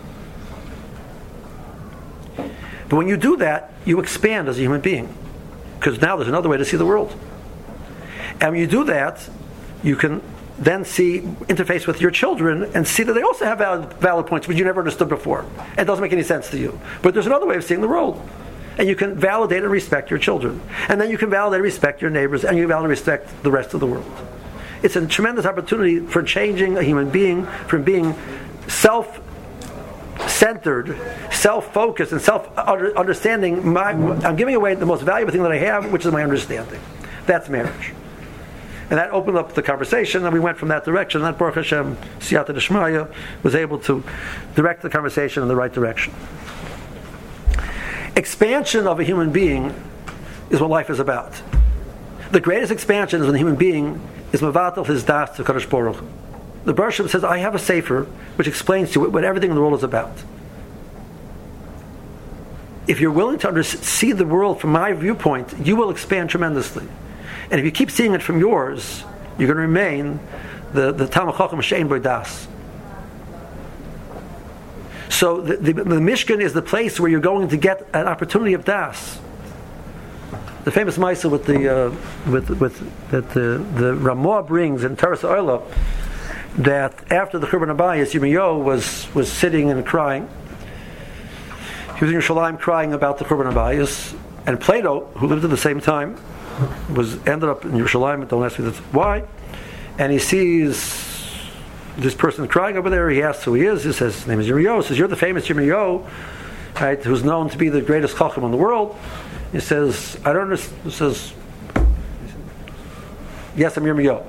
But 2.88 2.96
when 2.96 3.08
you 3.08 3.16
do 3.16 3.36
that, 3.38 3.72
you 3.84 3.98
expand 3.98 4.48
as 4.48 4.58
a 4.58 4.60
human 4.60 4.80
being. 4.80 5.12
because 5.78 6.00
now 6.00 6.16
there's 6.16 6.28
another 6.28 6.48
way 6.48 6.56
to 6.56 6.64
see 6.64 6.76
the 6.76 6.86
world. 6.86 7.14
And 8.40 8.52
when 8.52 8.60
you 8.60 8.66
do 8.66 8.84
that, 8.84 9.28
you 9.82 9.96
can 9.96 10.22
then 10.58 10.84
see 10.84 11.20
interface 11.20 11.86
with 11.86 12.00
your 12.00 12.10
children 12.10 12.64
and 12.74 12.86
see 12.86 13.02
that 13.02 13.12
they 13.12 13.22
also 13.22 13.44
have 13.44 13.58
valid, 13.58 13.92
valid 13.94 14.26
points 14.26 14.48
which 14.48 14.58
you 14.58 14.64
never 14.64 14.80
understood 14.80 15.08
before. 15.08 15.44
It 15.76 15.84
doesn't 15.84 16.02
make 16.02 16.12
any 16.12 16.22
sense 16.22 16.50
to 16.50 16.58
you. 16.58 16.80
But 17.02 17.14
there's 17.14 17.26
another 17.26 17.46
way 17.46 17.56
of 17.56 17.64
seeing 17.64 17.82
the 17.82 17.88
world. 17.88 18.20
And 18.78 18.88
you 18.88 18.96
can 18.96 19.14
validate 19.14 19.62
and 19.62 19.70
respect 19.70 20.10
your 20.10 20.18
children. 20.18 20.60
And 20.88 21.00
then 21.00 21.10
you 21.10 21.18
can 21.18 21.30
validate 21.30 21.56
and 21.56 21.64
respect 21.64 22.02
your 22.02 22.10
neighbors, 22.10 22.44
and 22.44 22.56
you 22.56 22.64
can 22.64 22.68
validate 22.68 22.84
and 22.84 22.90
respect 22.90 23.42
the 23.42 23.50
rest 23.50 23.74
of 23.74 23.80
the 23.80 23.86
world. 23.86 24.10
It's 24.82 24.96
a 24.96 25.06
tremendous 25.06 25.46
opportunity 25.46 26.00
for 26.00 26.22
changing 26.22 26.76
a 26.76 26.82
human 26.82 27.10
being 27.10 27.46
from 27.66 27.82
being 27.82 28.14
self 28.68 29.20
centered, 30.26 30.96
self 31.32 31.72
focused, 31.72 32.12
and 32.12 32.20
self 32.20 32.56
understanding. 32.58 33.76
I'm 33.76 34.36
giving 34.36 34.54
away 34.54 34.74
the 34.74 34.86
most 34.86 35.02
valuable 35.02 35.32
thing 35.32 35.42
that 35.42 35.52
I 35.52 35.58
have, 35.58 35.92
which 35.92 36.04
is 36.04 36.12
my 36.12 36.22
understanding. 36.22 36.80
That's 37.26 37.48
marriage. 37.48 37.92
And 38.88 38.98
that 39.00 39.10
opened 39.10 39.36
up 39.36 39.54
the 39.54 39.62
conversation, 39.62 40.24
and 40.24 40.32
we 40.32 40.38
went 40.38 40.58
from 40.58 40.68
that 40.68 40.84
direction. 40.84 41.20
And 41.20 41.34
that 41.34 41.38
Baruch 41.38 41.56
Hashem, 41.56 41.96
Siyata 42.20 42.50
Deshmaya, 42.50 43.12
was 43.42 43.56
able 43.56 43.80
to 43.80 44.04
direct 44.54 44.82
the 44.82 44.90
conversation 44.90 45.42
in 45.42 45.48
the 45.48 45.56
right 45.56 45.72
direction. 45.72 46.14
Expansion 48.14 48.86
of 48.86 49.00
a 49.00 49.04
human 49.04 49.32
being 49.32 49.74
is 50.50 50.60
what 50.60 50.70
life 50.70 50.88
is 50.88 51.00
about. 51.00 51.42
The 52.30 52.40
greatest 52.40 52.70
expansion 52.70 53.20
is 53.20 53.26
when 53.26 53.34
a 53.34 53.38
human 53.38 53.56
being 53.56 54.00
is 54.32 54.40
mavatal 54.40 54.86
his 54.86 55.04
das 55.04 55.36
to 55.36 55.44
Kadosh 55.44 55.68
Baruch. 55.68 56.02
The 56.64 56.72
Baruch 56.72 56.94
says, 56.94 57.22
I 57.22 57.38
have 57.38 57.54
a 57.54 57.58
sefer 57.58 58.04
which 58.36 58.48
explains 58.48 58.92
to 58.92 59.00
you 59.00 59.10
what 59.10 59.24
everything 59.24 59.50
in 59.50 59.56
the 59.56 59.62
world 59.62 59.74
is 59.74 59.84
about. 59.84 60.12
If 62.88 63.00
you're 63.00 63.12
willing 63.12 63.38
to 63.40 63.48
under- 63.48 63.62
see 63.62 64.12
the 64.12 64.26
world 64.26 64.60
from 64.60 64.72
my 64.72 64.92
viewpoint, 64.92 65.54
you 65.64 65.76
will 65.76 65.90
expand 65.90 66.30
tremendously. 66.30 66.86
And 67.50 67.60
if 67.60 67.64
you 67.64 67.70
keep 67.70 67.90
seeing 67.90 68.14
it 68.14 68.22
from 68.22 68.40
yours, 68.40 69.04
you're 69.38 69.46
going 69.46 69.56
to 69.56 69.62
remain 69.62 70.18
the, 70.72 70.92
the 70.92 71.06
Talmud 71.06 71.36
Chacham 71.36 71.60
Shein 71.60 72.02
Das. 72.02 72.48
So 75.08 75.40
the, 75.40 75.56
the, 75.56 75.72
the, 75.72 76.00
Mishkan 76.00 76.40
is 76.40 76.52
the 76.52 76.62
place 76.62 76.98
where 76.98 77.08
you're 77.08 77.20
going 77.20 77.48
to 77.48 77.56
get 77.56 77.86
an 77.94 78.06
opportunity 78.06 78.54
of 78.54 78.64
Das. 78.64 79.18
The 80.66 80.72
famous 80.72 80.98
Maisa 80.98 81.30
with 81.30 81.46
the 81.46 81.92
uh, 81.92 81.94
with 82.28 82.50
with 82.50 83.10
that 83.12 83.30
the 83.30 83.64
the 83.76 83.94
Ramah 83.94 84.42
brings 84.42 84.82
in 84.82 84.96
Taras 84.96 85.22
Oila 85.22 85.62
that 86.58 87.12
after 87.12 87.38
the 87.38 87.46
Churban 87.46 87.72
Abayas, 87.72 88.10
Yirmiyahu 88.10 88.64
was 88.64 89.06
was 89.14 89.30
sitting 89.30 89.70
and 89.70 89.86
crying. 89.86 90.28
He 91.96 92.04
was 92.04 92.12
in 92.12 92.20
Yerushalayim 92.20 92.58
crying 92.58 92.94
about 92.94 93.18
the 93.18 93.24
Churban 93.24 93.52
Abayas, 93.52 94.18
and 94.44 94.60
Plato, 94.60 95.04
who 95.14 95.28
lived 95.28 95.44
at 95.44 95.50
the 95.50 95.56
same 95.56 95.80
time, 95.80 96.18
was 96.92 97.14
ended 97.28 97.48
up 97.48 97.64
in 97.64 97.70
Yerushalayim. 97.70 98.26
Don't 98.26 98.44
ask 98.44 98.58
me 98.58 98.64
this, 98.64 98.78
why. 98.90 99.22
And 100.00 100.10
he 100.10 100.18
sees 100.18 101.32
this 101.96 102.16
person 102.16 102.48
crying 102.48 102.76
over 102.76 102.90
there. 102.90 103.08
He 103.08 103.22
asks 103.22 103.44
who 103.44 103.54
he 103.54 103.66
is. 103.66 103.84
He 103.84 103.92
says 103.92 104.16
his 104.16 104.26
name 104.26 104.40
is 104.40 104.48
Yirmiyahu. 104.48 104.82
He 104.82 104.88
says 104.88 104.98
you're 104.98 105.06
the 105.06 105.14
famous 105.14 105.46
Yirmiyahu, 105.46 106.04
right? 106.80 107.00
Who's 107.04 107.22
known 107.22 107.50
to 107.50 107.56
be 107.56 107.68
the 107.68 107.82
greatest 107.82 108.16
chacham 108.16 108.42
in 108.42 108.50
the 108.50 108.56
world. 108.56 108.98
He 109.52 109.60
says 109.60 110.18
I 110.24 110.32
don't 110.32 110.42
understand. 110.42 110.82
He 110.84 110.90
says 110.90 111.32
yes, 113.56 113.76
I'm 113.76 113.84
Yirmiyahu. 113.84 114.24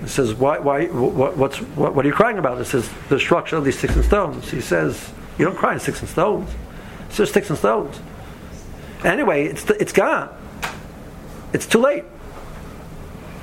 He 0.00 0.08
says 0.08 0.34
why? 0.34 0.58
Why? 0.58 0.86
What, 0.86 1.36
what's 1.36 1.58
what, 1.58 1.94
what 1.94 2.04
are 2.04 2.08
you 2.08 2.14
crying 2.14 2.38
about? 2.38 2.58
He 2.58 2.64
says 2.64 2.88
the 3.08 3.16
destruction 3.16 3.58
of 3.58 3.64
these 3.64 3.78
sticks 3.78 3.94
and 3.96 4.04
stones. 4.04 4.50
He 4.50 4.60
says 4.60 5.10
you 5.38 5.44
don't 5.44 5.56
cry 5.56 5.74
in 5.74 5.80
sticks 5.80 6.00
and 6.00 6.08
stones. 6.08 6.50
It's 7.06 7.16
just 7.16 7.32
sticks 7.32 7.50
and 7.50 7.58
stones. 7.58 8.00
Anyway, 9.04 9.46
it's 9.46 9.68
it's 9.70 9.92
gone. 9.92 10.30
It's 11.52 11.66
too 11.66 11.78
late. 11.78 12.04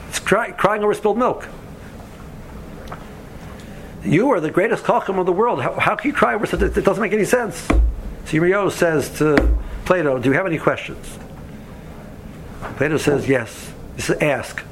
It's 0.10 0.20
cry, 0.20 0.52
crying 0.52 0.84
over 0.84 0.94
spilled 0.94 1.18
milk. 1.18 1.48
You 4.04 4.32
are 4.32 4.40
the 4.40 4.52
greatest 4.52 4.86
chacham 4.86 5.20
of 5.20 5.26
the 5.26 5.32
world. 5.32 5.62
How, 5.62 5.74
how, 5.80 5.96
can 5.96 6.10
you 6.10 6.14
cry 6.14 6.34
over 6.34 6.46
something? 6.46 6.68
It 6.68 6.84
doesn't 6.84 7.02
make 7.02 7.14
any 7.14 7.24
sense. 7.24 7.68
So 8.26 8.70
says 8.70 9.18
to 9.20 9.58
Plato, 9.86 10.20
Do 10.20 10.30
you 10.30 10.36
have 10.36 10.46
any 10.46 10.58
questions? 10.58 11.18
Plato 12.78 12.98
says, 12.98 13.28
Yes. 13.28 13.72
He 13.96 14.02
says, 14.02 14.18
Ask. 14.22 14.64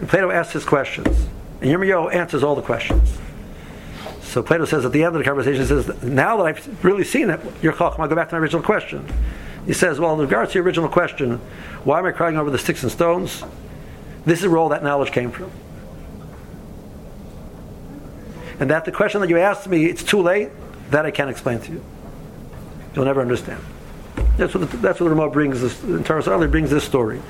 And 0.00 0.08
Plato 0.08 0.30
asks 0.30 0.52
his 0.52 0.64
questions. 0.64 1.26
And 1.60 1.70
Yirmiyahu 1.70 2.14
answers 2.14 2.42
all 2.42 2.54
the 2.54 2.62
questions. 2.62 3.18
So 4.22 4.42
Plato 4.42 4.64
says 4.64 4.84
at 4.84 4.92
the 4.92 5.02
end 5.02 5.16
of 5.16 5.18
the 5.18 5.24
conversation, 5.24 5.62
he 5.62 5.66
says, 5.66 6.02
Now 6.02 6.36
that 6.36 6.44
I've 6.44 6.84
really 6.84 7.04
seen 7.04 7.30
it, 7.30 7.40
your 7.62 7.72
chacham, 7.72 8.00
I'll 8.00 8.08
go 8.08 8.14
back 8.14 8.28
to 8.30 8.34
my 8.34 8.38
original 8.40 8.62
question. 8.62 9.04
He 9.66 9.72
says, 9.72 9.98
Well, 9.98 10.14
in 10.14 10.20
regards 10.20 10.52
to 10.52 10.58
your 10.58 10.64
original 10.64 10.88
question, 10.88 11.38
why 11.84 11.98
am 11.98 12.06
I 12.06 12.12
crying 12.12 12.36
over 12.36 12.50
the 12.50 12.58
sticks 12.58 12.82
and 12.82 12.92
stones? 12.92 13.42
This 14.24 14.40
is 14.42 14.48
where 14.48 14.58
all 14.58 14.68
that 14.68 14.82
knowledge 14.82 15.12
came 15.12 15.30
from. 15.30 15.50
And 18.60 18.70
that 18.70 18.84
the 18.84 18.92
question 18.92 19.20
that 19.22 19.30
you 19.30 19.38
asked 19.38 19.66
me, 19.66 19.86
it's 19.86 20.04
too 20.04 20.20
late, 20.20 20.50
that 20.90 21.06
I 21.06 21.10
can't 21.10 21.30
explain 21.30 21.60
to 21.60 21.72
you. 21.72 21.84
You'll 22.94 23.06
never 23.06 23.22
understand. 23.22 23.62
That's 24.36 24.54
what 24.54 24.70
the, 24.70 24.76
that's 24.78 25.00
what 25.00 25.08
the 25.08 25.14
Ramah 25.14 25.30
brings 25.30 25.60
this, 25.60 25.82
of 25.82 26.50
brings 26.50 26.70
this 26.70 26.84
story. 26.84 27.20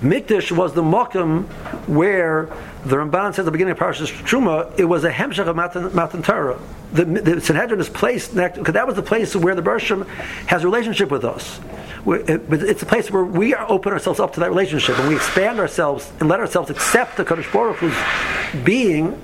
Mikdash 0.00 0.52
was 0.54 0.74
the 0.74 0.82
Mokum 0.82 1.44
where 1.88 2.50
the 2.84 2.96
Ramban 2.96 3.30
says 3.30 3.40
at 3.40 3.44
the 3.46 3.50
beginning 3.50 3.72
of 3.72 3.78
Parashas 3.78 4.12
Truma, 4.24 4.78
it 4.78 4.84
was 4.84 5.04
a 5.04 5.10
Hemshech 5.10 5.46
of 5.46 5.56
Matan, 5.56 5.94
Matan 5.94 6.22
Torah. 6.22 6.58
The, 6.92 7.04
the 7.04 7.40
Sanhedrin 7.40 7.80
is 7.80 7.88
placed 7.88 8.34
next, 8.34 8.58
because 8.58 8.74
that 8.74 8.86
was 8.86 8.94
the 8.96 9.02
place 9.02 9.34
where 9.34 9.54
the 9.54 9.62
Bershom 9.62 10.06
has 10.46 10.64
a 10.64 10.66
relationship 10.66 11.10
with 11.10 11.24
us. 11.24 11.60
It's 12.06 12.82
a 12.82 12.86
place 12.86 13.10
where 13.10 13.24
we 13.24 13.54
open 13.54 13.92
ourselves 13.92 14.20
up 14.20 14.34
to 14.34 14.40
that 14.40 14.50
relationship 14.50 14.98
and 14.98 15.08
we 15.08 15.16
expand 15.16 15.58
ourselves 15.58 16.12
and 16.20 16.28
let 16.28 16.38
ourselves 16.38 16.70
accept 16.70 17.16
the 17.16 17.24
Kadosh 17.24 17.52
Baruch 17.52 17.78
Hu's 17.78 18.64
being. 18.64 19.20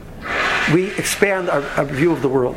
We 0.72 0.86
expand 0.96 1.48
our, 1.48 1.62
our 1.76 1.84
view 1.84 2.12
of 2.12 2.22
the 2.22 2.28
world. 2.28 2.56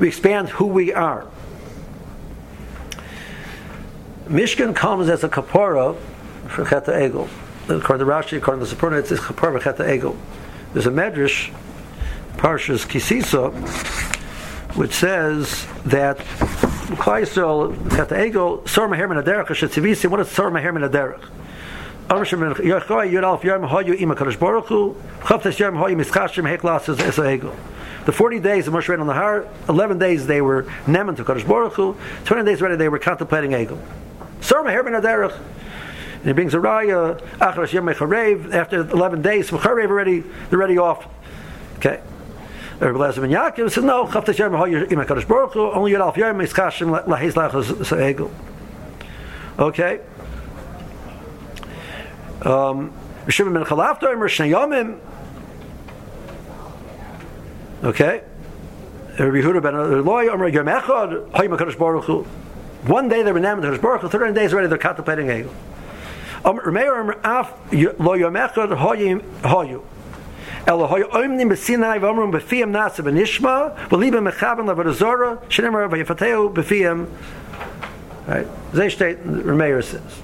We 0.00 0.08
expand 0.08 0.48
who 0.48 0.66
we 0.66 0.92
are. 0.92 1.29
Mishkan 4.30 4.76
comes 4.76 5.08
as 5.08 5.24
a 5.24 5.28
kapara 5.28 5.96
for 6.46 6.64
Cheta 6.64 6.92
Egel. 6.92 7.28
According 7.64 8.06
to 8.06 8.12
Rashi, 8.12 8.36
according 8.38 8.64
to 8.64 8.72
the 8.72 8.76
Sforno, 8.76 9.00
it's 9.00 9.10
kapara 9.10 9.60
for 9.60 9.72
Cheta 9.72 9.82
Egel. 9.82 10.16
There's 10.72 10.86
a 10.86 10.90
medrash, 10.90 11.52
Parshas 12.36 12.86
Kisisa, 12.86 13.52
which 14.76 14.92
says 14.92 15.66
that 15.84 16.18
Klai 16.18 17.22
Yisrael 17.22 17.74
Cheta 17.90 18.14
Egel 18.14 18.68
Sor 18.68 18.88
Meher 18.88 19.08
Min 19.08 19.18
Aderech 19.18 19.48
Shetzivisi. 19.48 20.08
What 20.08 20.20
is 20.20 20.30
Sor 20.30 20.52
Meher 20.52 20.72
Egel. 27.24 27.56
The 28.04 28.12
40 28.12 28.38
days 28.38 28.68
of 28.68 28.74
Moshe 28.74 29.00
on 29.00 29.06
the 29.08 29.12
Har, 29.12 29.48
11 29.68 29.98
days 29.98 30.28
they 30.28 30.40
were 30.40 30.62
Neman 30.86 31.16
to 31.16 31.24
Kadosh 31.24 31.46
Baruch 31.48 31.74
Hu, 31.74 31.96
20 32.26 32.44
days 32.44 32.60
already 32.62 32.76
they 32.76 32.88
were 32.88 33.00
contemplating 33.00 33.50
Egel. 33.50 33.78
And 36.20 36.28
he 36.28 36.32
brings 36.32 36.52
a 36.52 36.58
raya, 36.58 37.18
Achras 37.38 38.52
after 38.52 38.80
11 38.80 39.22
days, 39.22 39.50
Mecharev 39.50 39.88
already, 39.88 40.20
they're 40.20 40.58
already 40.58 40.76
off. 40.76 41.06
Okay. 41.78 42.00
Rabbi 42.78 42.98
Lezer 42.98 43.20
ben 43.20 43.30
Yaakov 43.30 43.70
said, 43.70 43.84
no, 43.84 44.06
Chavtes 44.06 44.38
Yom 44.38 44.52
HaYim 44.52 44.88
HaKadosh 44.88 45.28
Baruch 45.28 45.52
Hu, 45.52 45.70
only 45.70 45.92
Yud 45.92 46.00
Alf 46.00 46.16
Yom 46.16 46.40
is 46.40 46.52
Kashim 46.52 47.04
Lahez 47.06 47.32
Lachas 47.32 47.64
Se'egel. 47.84 48.30
Okay. 49.58 50.00
Um, 52.42 52.92
Rishim 53.26 53.52
ben 53.52 53.64
Chalafto, 53.64 54.04
Omer 54.04 54.28
Shnei 54.28 54.50
Yomim. 54.50 54.98
Okay. 57.84 58.22
Rabbi 59.18 59.40
Yehuda 59.42 59.62
ben 59.62 59.74
Eloi, 59.74 60.28
Omer 60.28 60.48
Yom 60.48 60.66
Echad, 60.66 61.30
HaYim 61.30 61.56
HaKadosh 61.56 61.78
Baruch 61.78 62.04
Hu. 62.04 62.26
One 62.86 63.08
day 63.08 63.22
they 63.22 63.32
were 63.32 63.40
named 63.40 63.62
HaKadosh 63.62 63.82
Baruch 63.82 64.02
Hu, 64.02 64.08
30 64.08 64.34
days 64.34 64.52
already 64.52 64.68
they're 64.68 64.78
contemplating 64.78 65.26
Egel. 65.26 65.52
Omer 66.44 66.66
Omer 66.66 67.20
Af 67.22 67.52
Lo 67.72 68.14
Yom 68.14 68.34
Echad, 68.34 68.76
HaYim 68.78 69.20
HaYim. 69.42 69.82
Elohoy 70.66 71.10
Omnim 71.10 71.50
Besinai 71.50 72.00
Vomrum 72.00 72.32
Befiam 72.32 72.70
Nasa 72.70 73.04
Benishma, 73.04 73.76
Belibim 73.88 74.30
Mechaben 74.30 74.66
Lavadazora, 74.66 75.42
Shenemar 75.48 75.90
Vayafateo 75.90 76.52
Befiam. 76.54 77.08
Right? 78.26 78.46
Zayshtate 78.72 79.22
Remeir 79.24 79.82
says 79.82 80.22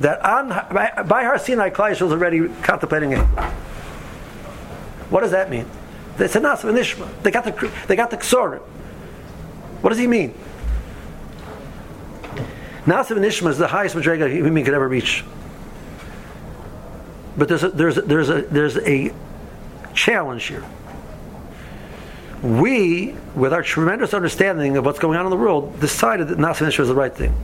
that 0.00 0.24
on 0.24 0.48
by, 0.48 1.02
by 1.06 1.24
Har 1.24 1.38
Sinai, 1.38 1.70
Klai 1.70 1.92
is 1.92 2.02
already 2.02 2.48
contemplating 2.62 3.12
it. 3.12 3.24
What 5.10 5.20
does 5.20 5.30
that 5.30 5.50
mean? 5.50 5.66
They 6.18 6.28
said 6.28 6.42
Nasa 6.42 6.70
Benishma. 6.70 7.08
They 7.22 7.30
got 7.30 7.44
the 7.44 7.72
they 7.88 7.96
got 7.96 8.10
the 8.10 8.16
Ksora. 8.16 8.58
What 9.80 9.90
does 9.90 9.98
he 9.98 10.06
mean? 10.06 10.34
Nasa 12.84 13.16
Benishma 13.16 13.50
is 13.50 13.58
the 13.58 13.68
highest 13.68 13.96
madrega 13.96 14.30
human 14.30 14.52
being 14.52 14.64
could 14.64 14.74
ever 14.74 14.88
reach. 14.88 15.24
But 17.36 17.48
there's 17.48 17.64
a, 17.64 17.70
there's 17.70 17.96
a, 17.96 18.02
there's 18.02 18.28
a 18.28 18.42
there's 18.42 18.76
a 18.76 19.12
challenge 19.94 20.44
here. 20.44 20.64
We, 22.42 23.14
with 23.34 23.54
our 23.54 23.62
tremendous 23.62 24.12
understanding 24.12 24.76
of 24.76 24.84
what's 24.84 24.98
going 24.98 25.18
on 25.18 25.24
in 25.24 25.30
the 25.30 25.36
world, 25.36 25.80
decided 25.80 26.28
that 26.28 26.38
Nasiv 26.38 26.66
Nasa 26.66 26.80
is 26.80 26.88
the 26.88 26.94
right 26.94 27.14
thing. 27.14 27.34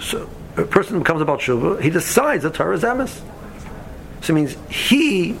So 0.00 0.30
a 0.56 0.64
person 0.64 0.98
becomes 0.98 1.20
about 1.20 1.44
Baal 1.46 1.76
he 1.76 1.90
decides 1.90 2.42
that 2.44 2.54
Torah 2.54 2.76
is 2.76 2.82
emes. 2.82 3.20
So 4.22 4.32
it 4.32 4.36
means 4.36 4.56
he 4.70 5.36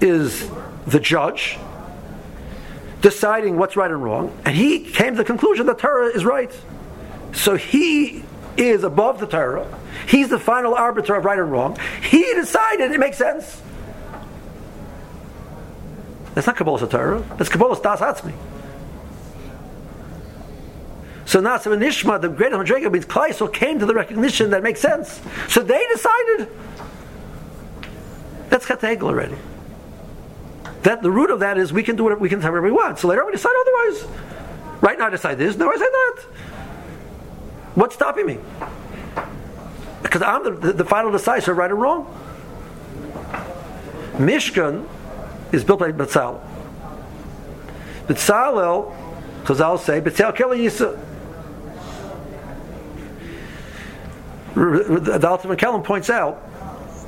is 0.00 0.50
the 0.86 0.98
judge, 0.98 1.56
deciding 3.00 3.56
what's 3.56 3.76
right 3.76 3.90
and 3.90 4.02
wrong, 4.02 4.36
and 4.44 4.56
he 4.56 4.80
came 4.80 5.12
to 5.12 5.18
the 5.18 5.24
conclusion 5.24 5.66
that 5.66 5.78
Torah 5.78 6.08
is 6.08 6.24
right. 6.24 6.52
So 7.36 7.54
he 7.54 8.24
is 8.56 8.82
above 8.82 9.20
the 9.20 9.26
Torah. 9.26 9.66
He's 10.08 10.28
the 10.28 10.38
final 10.38 10.74
arbiter 10.74 11.14
of 11.14 11.24
right 11.24 11.38
and 11.38 11.52
wrong. 11.52 11.78
He 12.02 12.22
decided 12.34 12.90
it 12.90 12.98
makes 12.98 13.18
sense. 13.18 13.62
That's 16.34 16.46
not 16.46 16.56
Kabbalah 16.56 16.88
Torah. 16.88 17.24
That's 17.38 17.48
Kabbalah 17.48 17.80
Das 17.80 18.00
Atzmi. 18.00 18.34
So 21.24 21.40
Nasa 21.40 21.72
and 21.72 21.82
Nishma, 21.82 22.20
the 22.20 22.28
great 22.28 22.52
Jacob 22.66 22.92
means 22.92 23.04
Kleisel 23.04 23.52
came 23.52 23.78
to 23.80 23.86
the 23.86 23.94
recognition 23.94 24.50
that 24.50 24.62
makes 24.62 24.80
sense. 24.80 25.20
So 25.48 25.62
they 25.62 25.84
decided. 25.88 26.48
That's 28.48 28.66
Chet 28.66 28.80
Hegel 28.80 29.08
already. 29.08 29.36
That 30.82 31.02
the 31.02 31.10
root 31.10 31.30
of 31.30 31.40
that 31.40 31.58
is 31.58 31.72
we 31.72 31.82
can 31.82 31.96
do 31.96 32.04
whatever 32.04 32.20
we 32.20 32.28
can 32.28 32.38
do 32.38 32.46
whatever 32.46 32.62
we 32.62 32.70
want. 32.70 33.00
So 33.00 33.08
later 33.08 33.22
on 33.22 33.26
we 33.26 33.32
decide 33.32 33.52
otherwise. 33.60 34.06
Right 34.80 34.98
now 34.98 35.06
I 35.06 35.10
decide 35.10 35.36
this, 35.36 35.56
no 35.56 35.68
I 35.68 35.76
say 35.76 35.80
that. 35.80 36.24
What's 37.76 37.94
stopping 37.94 38.26
me? 38.26 38.38
Because 40.02 40.22
I'm 40.22 40.44
the, 40.44 40.50
the, 40.50 40.72
the 40.72 40.84
final 40.84 41.12
decider, 41.12 41.52
right 41.52 41.70
or 41.70 41.76
wrong. 41.76 42.06
Mishkan 44.14 44.88
is 45.52 45.62
built 45.62 45.80
by 45.80 45.92
Betzalel. 45.92 46.40
Betzalel, 48.06 48.96
Chazal 49.44 49.78
say, 49.78 50.00
Betzalel 50.00 50.34
Kela 50.34 50.56
Yisa. 50.56 50.98
The 54.54 55.28
Ultimate 55.28 55.58
Kellam 55.58 55.84
points 55.84 56.08
out 56.08 56.42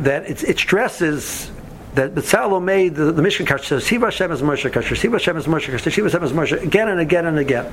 that 0.01 0.29
it, 0.29 0.45
it 0.45 0.59
stresses 0.59 1.51
that 1.95 2.15
Betzalel 2.15 2.63
made 2.63 2.95
the, 2.95 3.11
the 3.11 3.23
Mishkan 3.23 3.47
Kasher, 3.47 3.81
Shiva 3.81 4.07
Hashem 4.07 4.33
is 4.33 4.43
Moshe 4.43 4.71
Kasher, 4.71 4.95
Shiva 4.95 5.15
Hashem 5.15 5.39
is 5.39 5.47
Moshe 5.47 5.73
Kasher, 5.73 5.91
Shiva 5.91 6.11
Hashem 6.11 6.25
is 6.25 6.33
Moshe, 6.33 6.63
again 6.63 6.89
and 6.89 7.01
again 7.01 7.25
and 7.25 7.39
again. 7.39 7.65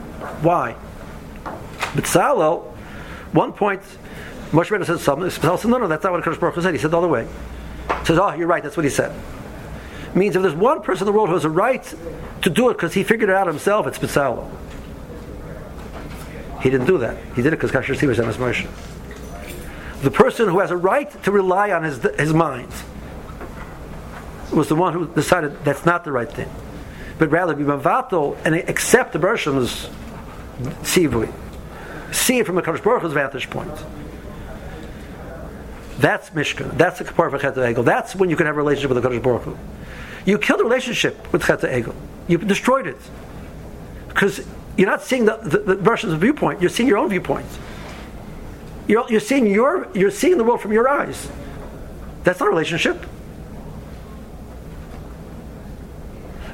Why? 0.42 0.78
Betzalel, 1.94 2.72
one 3.36 3.54
point, 3.54 3.82
Moshe 4.52 4.70
Rabbeinu 4.70 4.86
said 4.86 5.00
something, 5.00 5.28
Betzalel 5.28 5.60
said, 5.60 5.70
no, 5.70 5.78
no, 5.78 5.88
that's 5.88 6.04
not 6.04 6.14
what 6.14 6.24
Kadosh 6.24 6.40
Baruch 6.40 6.56
Hu 6.56 6.62
said. 6.62 6.74
He 6.74 6.80
said 6.80 6.92
the 6.92 6.98
other 6.98 7.08
way. 7.08 7.28
He 8.00 8.06
says, 8.06 8.18
oh, 8.18 8.34
you're 8.34 8.48
right, 8.48 8.64
that's 8.64 8.78
what 8.78 8.84
he 8.84 8.90
said 8.90 9.16
means 10.16 10.36
if 10.36 10.42
there's 10.42 10.56
one 10.56 10.82
person 10.82 11.08
in 11.08 11.14
the 11.14 11.18
world 11.18 11.30
who 11.30 11.36
has 11.36 11.46
a 11.46 11.50
right 11.50 11.84
to 12.42 12.50
do 12.50 12.70
it 12.70 12.74
because 12.74 12.94
he 12.94 13.04
figured 13.04 13.30
it 13.30 13.36
out 13.36 13.48
himself, 13.48 13.86
it's 13.86 14.00
Betzalel. 14.00 14.50
He 16.62 16.70
didn't 16.70 16.88
do 16.88 16.98
that. 17.00 17.18
He 17.36 17.42
did 17.42 17.54
it 17.54 17.58
because 17.58 17.72
Kasher 17.72 17.96
Siva 17.96 18.26
was 18.26 18.38
Moshe. 18.38 18.68
The 20.02 20.12
person 20.12 20.48
who 20.48 20.60
has 20.60 20.72
a 20.72 20.78
right 20.78 21.12
to 21.24 21.32
rely 21.32 21.72
on 21.72 21.84
his, 21.84 22.02
his 22.18 22.34
mind 22.34 22.72
was 24.54 24.68
the 24.70 24.76
one 24.76 24.94
who 24.94 25.08
decided 25.08 25.64
that's 25.64 25.86
not 25.86 26.04
the 26.04 26.12
right 26.12 26.32
thing. 26.32 26.50
But 27.18 27.32
rather 27.32 27.54
be 27.54 27.64
mavato 27.64 28.38
and 28.46 28.56
accept 28.56 29.14
the 29.14 29.20
Bershim's 29.20 29.90
sivui. 30.84 31.32
See 32.16 32.40
it 32.40 32.46
from 32.46 32.56
the 32.56 32.62
Kadosh 32.62 32.82
Baruch 32.82 33.02
Hu's 33.02 33.14
vantage 33.14 33.50
point. 33.50 33.78
That's 36.00 36.30
Mishkan. 36.30 36.78
That's 36.78 37.00
the 37.00 37.06
Kapar 37.06 37.30
V'chet 37.30 37.84
That's 37.84 38.16
when 38.16 38.30
you 38.30 38.36
can 38.36 38.46
have 38.46 38.56
a 38.56 38.58
relationship 38.58 38.90
with 38.90 39.04
the 39.04 39.10
Kadosh 39.10 39.22
Baruch 39.22 39.44
Hu. 39.44 39.58
You 40.26 40.40
killed 40.40 40.62
the 40.62 40.64
relationship 40.64 41.32
with 41.34 41.46
Chet 41.46 41.60
Egel. 41.60 41.94
You 42.28 42.38
destroyed 42.38 42.88
it. 42.88 42.98
Because 44.08 44.46
you're 44.78 44.90
not 44.90 45.02
seeing 45.02 45.26
the, 45.26 45.38
the, 45.38 45.60
the 45.60 45.78
Russian's 45.78 46.14
viewpoint, 46.14 46.62
you're 46.62 46.70
seeing 46.70 46.88
your 46.88 46.98
own 46.98 47.10
viewpoint. 47.10 47.46
You're, 48.88 49.06
you're, 49.10 49.20
seeing 49.20 49.46
your, 49.48 49.88
you're 49.94 50.12
seeing 50.12 50.38
the 50.38 50.44
world 50.44 50.62
from 50.62 50.72
your 50.72 50.88
eyes. 50.88 51.30
That's 52.24 52.40
not 52.40 52.48
a 52.48 52.50
relationship. 52.50 53.06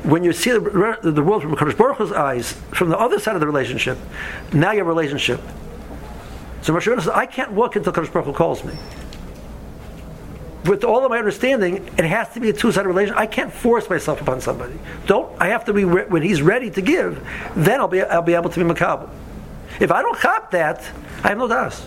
When 0.03 0.23
you 0.23 0.33
see 0.33 0.51
the, 0.51 0.99
the 1.01 1.23
world 1.23 1.43
from 1.43 1.55
Kadosh 1.55 1.77
Baruch 1.77 1.97
Hu's 1.97 2.11
eyes, 2.11 2.53
from 2.71 2.89
the 2.89 2.97
other 2.97 3.19
side 3.19 3.35
of 3.35 3.41
the 3.41 3.47
relationship, 3.47 3.97
now 4.51 4.71
you 4.71 4.79
have 4.79 4.87
a 4.87 4.89
relationship. 4.89 5.39
So 6.61 6.73
Moshe 6.73 6.85
says, 6.85 7.07
I 7.07 7.25
can't 7.25 7.51
walk 7.51 7.75
until 7.75 7.93
Kadosh 7.93 8.11
Baruch 8.11 8.27
Hu 8.27 8.33
calls 8.33 8.63
me 8.63 8.73
with 10.65 10.83
all 10.83 11.03
of 11.03 11.09
my 11.09 11.17
understanding, 11.17 11.77
it 11.97 12.05
has 12.05 12.29
to 12.33 12.39
be 12.39 12.49
a 12.49 12.53
two-sided 12.53 12.87
relationship. 12.87 13.19
I 13.19 13.25
can't 13.25 13.51
force 13.51 13.89
myself 13.89 14.21
upon 14.21 14.41
somebody. 14.41 14.77
Don't 15.07 15.29
I 15.41 15.47
have 15.47 15.65
to 15.65 15.73
be 15.73 15.85
re- 15.85 16.05
when 16.05 16.21
he's 16.21 16.41
ready 16.41 16.69
to 16.71 16.81
give? 16.81 17.25
Then 17.55 17.79
I'll 17.79 17.87
be 17.87 18.01
I'll 18.01 18.21
be 18.21 18.35
able 18.35 18.49
to 18.49 18.63
be 18.63 18.69
makabel. 18.69 19.09
If 19.79 19.91
I 19.91 20.01
don't 20.01 20.17
cop 20.17 20.51
that, 20.51 20.81
I 21.23 21.29
have 21.29 21.37
no 21.37 21.47
das. 21.47 21.85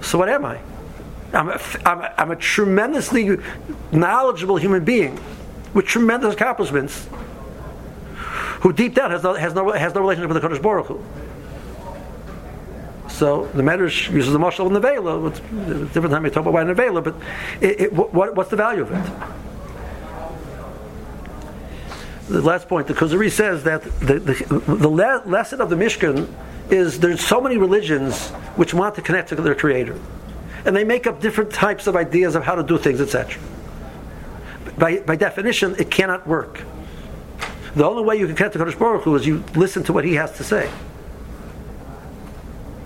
So 0.00 0.18
what 0.18 0.28
am 0.28 0.44
I? 0.44 0.60
I'm 1.32 1.48
a, 1.48 1.60
I'm, 1.86 2.00
a, 2.00 2.14
I'm 2.18 2.30
a 2.32 2.36
tremendously 2.36 3.38
knowledgeable 3.92 4.56
human 4.56 4.84
being 4.84 5.18
with 5.74 5.86
tremendous 5.86 6.34
accomplishments, 6.34 7.08
who 8.60 8.72
deep 8.72 8.94
down 8.94 9.10
has 9.10 9.22
no 9.22 9.34
has 9.34 9.54
no 9.54 9.70
has 9.72 9.94
no 9.94 10.00
relationship 10.00 10.32
with 10.32 10.40
the 10.40 10.48
Kodesh 10.48 10.62
Baruch 10.62 10.86
Hu. 10.86 11.02
So 13.08 13.46
the 13.54 13.62
Medrash 13.62 14.10
uses 14.10 14.32
the 14.32 14.38
mashal 14.38 14.66
in 14.66 14.72
the 14.72 14.80
Vela. 14.80 15.26
It's 15.26 15.38
a 15.38 15.84
different 15.86 16.12
time 16.12 16.22
we 16.22 16.30
talk 16.30 16.42
about 16.42 16.54
why 16.54 16.62
in 16.62 16.68
the 16.68 16.74
Vela, 16.74 17.02
but 17.02 17.14
it, 17.60 17.80
it, 17.80 17.92
what, 17.92 18.34
what's 18.34 18.50
the 18.50 18.56
value 18.56 18.82
of 18.82 18.90
it? 18.90 19.12
The 22.28 22.40
last 22.40 22.68
point, 22.68 22.86
the 22.86 22.94
Kuzari 22.94 23.30
says 23.30 23.64
that 23.64 23.82
the, 23.82 24.18
the, 24.18 24.74
the 24.74 24.88
le- 24.88 25.22
lesson 25.26 25.60
of 25.60 25.68
the 25.68 25.76
Mishkan 25.76 26.32
is 26.70 27.00
there's 27.00 27.20
so 27.20 27.40
many 27.40 27.58
religions 27.58 28.30
which 28.56 28.72
want 28.72 28.94
to 28.94 29.02
connect 29.02 29.28
to 29.28 29.34
their 29.34 29.54
Creator, 29.54 30.00
and 30.64 30.74
they 30.74 30.84
make 30.84 31.06
up 31.06 31.20
different 31.20 31.52
types 31.52 31.86
of 31.86 31.96
ideas 31.96 32.34
of 32.34 32.44
how 32.44 32.54
to 32.54 32.62
do 32.62 32.78
things, 32.78 33.00
etc. 33.00 33.40
By, 34.78 34.98
by 35.00 35.16
definition, 35.16 35.76
it 35.78 35.90
cannot 35.90 36.26
work. 36.26 36.62
The 37.74 37.84
only 37.84 38.02
way 38.02 38.16
you 38.16 38.26
can 38.26 38.36
connect 38.36 38.54
to 38.54 38.58
Kodesh 38.58 38.78
Baruch 38.78 39.02
Hu 39.04 39.14
is 39.14 39.26
you 39.26 39.44
listen 39.54 39.82
to 39.84 39.92
what 39.92 40.04
He 40.04 40.14
has 40.14 40.36
to 40.36 40.44
say. 40.44 40.70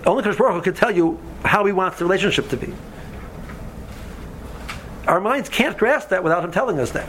Only 0.04 0.22
Kodesh 0.22 0.38
Baruch 0.38 0.54
Hu 0.54 0.62
can 0.62 0.74
tell 0.74 0.90
you 0.90 1.18
how 1.44 1.64
He 1.64 1.72
wants 1.72 1.98
the 1.98 2.04
relationship 2.04 2.48
to 2.50 2.56
be. 2.56 2.72
Our 5.06 5.20
minds 5.20 5.48
can't 5.48 5.76
grasp 5.76 6.08
that 6.10 6.22
without 6.22 6.44
Him 6.44 6.52
telling 6.52 6.78
us 6.78 6.92
that. 6.92 7.08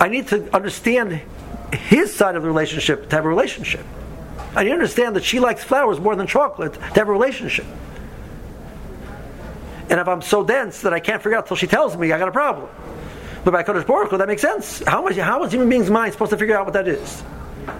I 0.00 0.08
need 0.08 0.28
to 0.28 0.54
understand 0.54 1.20
His 1.72 2.14
side 2.14 2.36
of 2.36 2.42
the 2.42 2.48
relationship 2.48 3.08
to 3.08 3.16
have 3.16 3.24
a 3.24 3.28
relationship. 3.28 3.84
I 4.54 4.62
need 4.62 4.70
to 4.70 4.74
understand 4.74 5.16
that 5.16 5.24
she 5.24 5.40
likes 5.40 5.62
flowers 5.64 6.00
more 6.00 6.16
than 6.16 6.26
chocolate 6.26 6.74
to 6.74 6.80
have 6.80 7.08
a 7.08 7.12
relationship. 7.12 7.66
And 9.88 10.00
if 10.00 10.08
I'm 10.08 10.22
so 10.22 10.44
dense 10.44 10.82
that 10.82 10.92
I 10.92 11.00
can't 11.00 11.22
figure 11.22 11.38
out 11.38 11.46
till 11.46 11.56
she 11.56 11.66
tells 11.66 11.96
me, 11.96 12.12
I 12.12 12.18
got 12.18 12.28
a 12.28 12.32
problem. 12.32 12.68
But 13.44 13.52
by 13.52 13.62
Kodesh 13.62 13.86
Baruch 13.86 14.10
that 14.10 14.26
makes 14.26 14.42
sense. 14.42 14.82
How 14.86 15.02
much? 15.02 15.16
How 15.16 15.44
is 15.44 15.52
human 15.52 15.68
being's 15.68 15.90
mind 15.90 16.12
supposed 16.12 16.30
to 16.30 16.36
figure 16.36 16.58
out 16.58 16.64
what 16.64 16.72
that 16.74 16.88
is? 16.88 17.22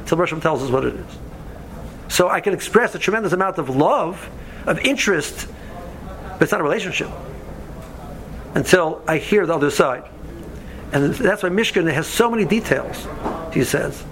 Till 0.07 0.17
Bershom 0.17 0.41
tells 0.41 0.63
us 0.63 0.71
what 0.71 0.85
it 0.85 0.95
is. 0.95 1.19
So 2.09 2.29
I 2.29 2.41
can 2.41 2.55
express 2.55 2.95
a 2.95 2.99
tremendous 2.99 3.33
amount 3.33 3.59
of 3.59 3.75
love, 3.75 4.31
of 4.67 4.79
interest, 4.79 5.49
but 6.33 6.43
it's 6.43 6.53
not 6.53 6.61
a 6.61 6.65
relationship 6.65 7.11
until 8.55 9.03
I 9.09 9.19
hear 9.19 9.45
the 9.45 9.55
other 9.55 9.71
side. 9.71 10.05
And 10.93 11.13
that's 11.15 11.43
why 11.43 11.49
Mishkan 11.49 11.93
has 11.93 12.07
so 12.07 12.31
many 12.31 12.45
details, 12.45 13.07
he 13.53 13.65
says. 13.65 14.03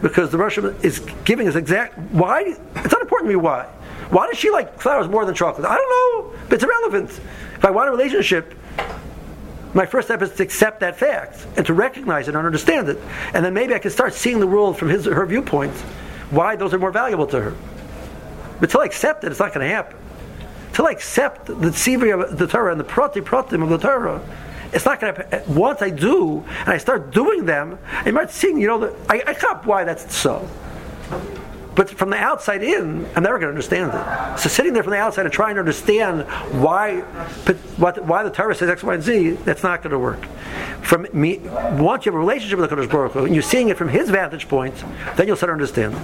Because 0.00 0.30
the 0.30 0.38
Russian 0.38 0.74
is 0.82 1.00
giving 1.24 1.46
us 1.46 1.54
exact 1.54 1.98
why 2.10 2.40
it's 2.40 2.92
not 2.92 3.02
important 3.02 3.28
to 3.28 3.28
me 3.28 3.36
why. 3.36 3.68
Why 4.12 4.26
does 4.26 4.38
she 4.38 4.50
like 4.50 4.78
flowers 4.78 5.08
more 5.08 5.24
than 5.24 5.34
chocolate? 5.34 5.66
I 5.66 5.74
don't 5.74 5.88
know, 5.88 6.38
but 6.44 6.56
it's 6.56 6.64
irrelevant. 6.64 7.08
If 7.56 7.64
I 7.64 7.70
want 7.70 7.88
a 7.88 7.92
relationship, 7.92 8.54
my 9.72 9.86
first 9.86 10.08
step 10.08 10.20
is 10.20 10.32
to 10.32 10.42
accept 10.42 10.80
that 10.80 10.98
fact 10.98 11.46
and 11.56 11.64
to 11.64 11.72
recognize 11.72 12.28
it 12.28 12.34
and 12.34 12.44
understand 12.44 12.90
it. 12.90 12.98
And 13.32 13.42
then 13.42 13.54
maybe 13.54 13.72
I 13.72 13.78
can 13.78 13.90
start 13.90 14.12
seeing 14.12 14.38
the 14.38 14.46
world 14.46 14.76
from 14.76 14.90
his 14.90 15.06
or 15.06 15.14
her 15.14 15.24
viewpoint 15.24 15.72
why 16.28 16.56
those 16.56 16.74
are 16.74 16.78
more 16.78 16.90
valuable 16.90 17.26
to 17.28 17.40
her. 17.40 17.56
But 18.60 18.64
until 18.64 18.82
I 18.82 18.84
accept 18.84 19.24
it, 19.24 19.30
it's 19.30 19.40
not 19.40 19.54
going 19.54 19.66
to 19.66 19.74
happen. 19.74 19.96
Till 20.74 20.86
I 20.86 20.90
accept 20.90 21.46
the 21.46 21.54
tzivri 21.54 22.12
of 22.12 22.36
the 22.36 22.46
Torah 22.46 22.70
and 22.70 22.78
the 22.78 22.84
prati 22.84 23.22
pratim 23.22 23.62
of 23.62 23.70
the 23.70 23.78
Torah, 23.78 24.20
it's 24.74 24.84
not 24.84 25.00
going 25.00 25.14
to. 25.14 25.42
Once 25.46 25.80
I 25.80 25.88
do, 25.88 26.44
and 26.60 26.68
I 26.68 26.76
start 26.76 27.12
doing 27.12 27.46
them, 27.46 27.78
I 27.90 28.10
might 28.10 28.30
see, 28.30 28.48
you 28.48 28.66
know, 28.66 28.78
the, 28.78 28.96
I, 29.08 29.22
I 29.26 29.32
cop 29.32 29.64
why 29.64 29.84
that's 29.84 30.14
so. 30.14 30.46
But 31.74 31.88
from 31.88 32.10
the 32.10 32.16
outside 32.16 32.62
in, 32.62 33.06
I'm 33.16 33.22
never 33.22 33.38
going 33.38 33.42
to 33.42 33.48
understand 33.48 33.92
it. 33.94 34.38
So 34.38 34.48
sitting 34.48 34.74
there 34.74 34.82
from 34.82 34.92
the 34.92 34.98
outside 34.98 35.24
and 35.24 35.32
trying 35.32 35.54
to 35.54 35.60
understand 35.60 36.22
why, 36.60 37.00
why 37.00 38.22
the 38.22 38.30
Torah 38.30 38.54
says 38.54 38.68
X, 38.68 38.82
Y, 38.82 38.94
and 38.94 39.02
Z, 39.02 39.30
that's 39.44 39.62
not 39.62 39.82
going 39.82 39.92
to 39.92 39.98
work. 39.98 40.22
From 40.82 41.06
me, 41.12 41.38
once 41.38 42.04
you 42.04 42.12
have 42.12 42.16
a 42.16 42.18
relationship 42.18 42.58
with 42.58 42.68
the 42.68 42.76
Kodesh 42.76 42.90
Baruch 42.90 43.12
Hu, 43.12 43.24
and 43.24 43.34
you're 43.34 43.42
seeing 43.42 43.68
it 43.68 43.78
from 43.78 43.88
his 43.88 44.10
vantage 44.10 44.48
point, 44.48 44.74
then 45.16 45.26
you'll 45.26 45.36
start 45.36 45.52
understanding. 45.52 46.00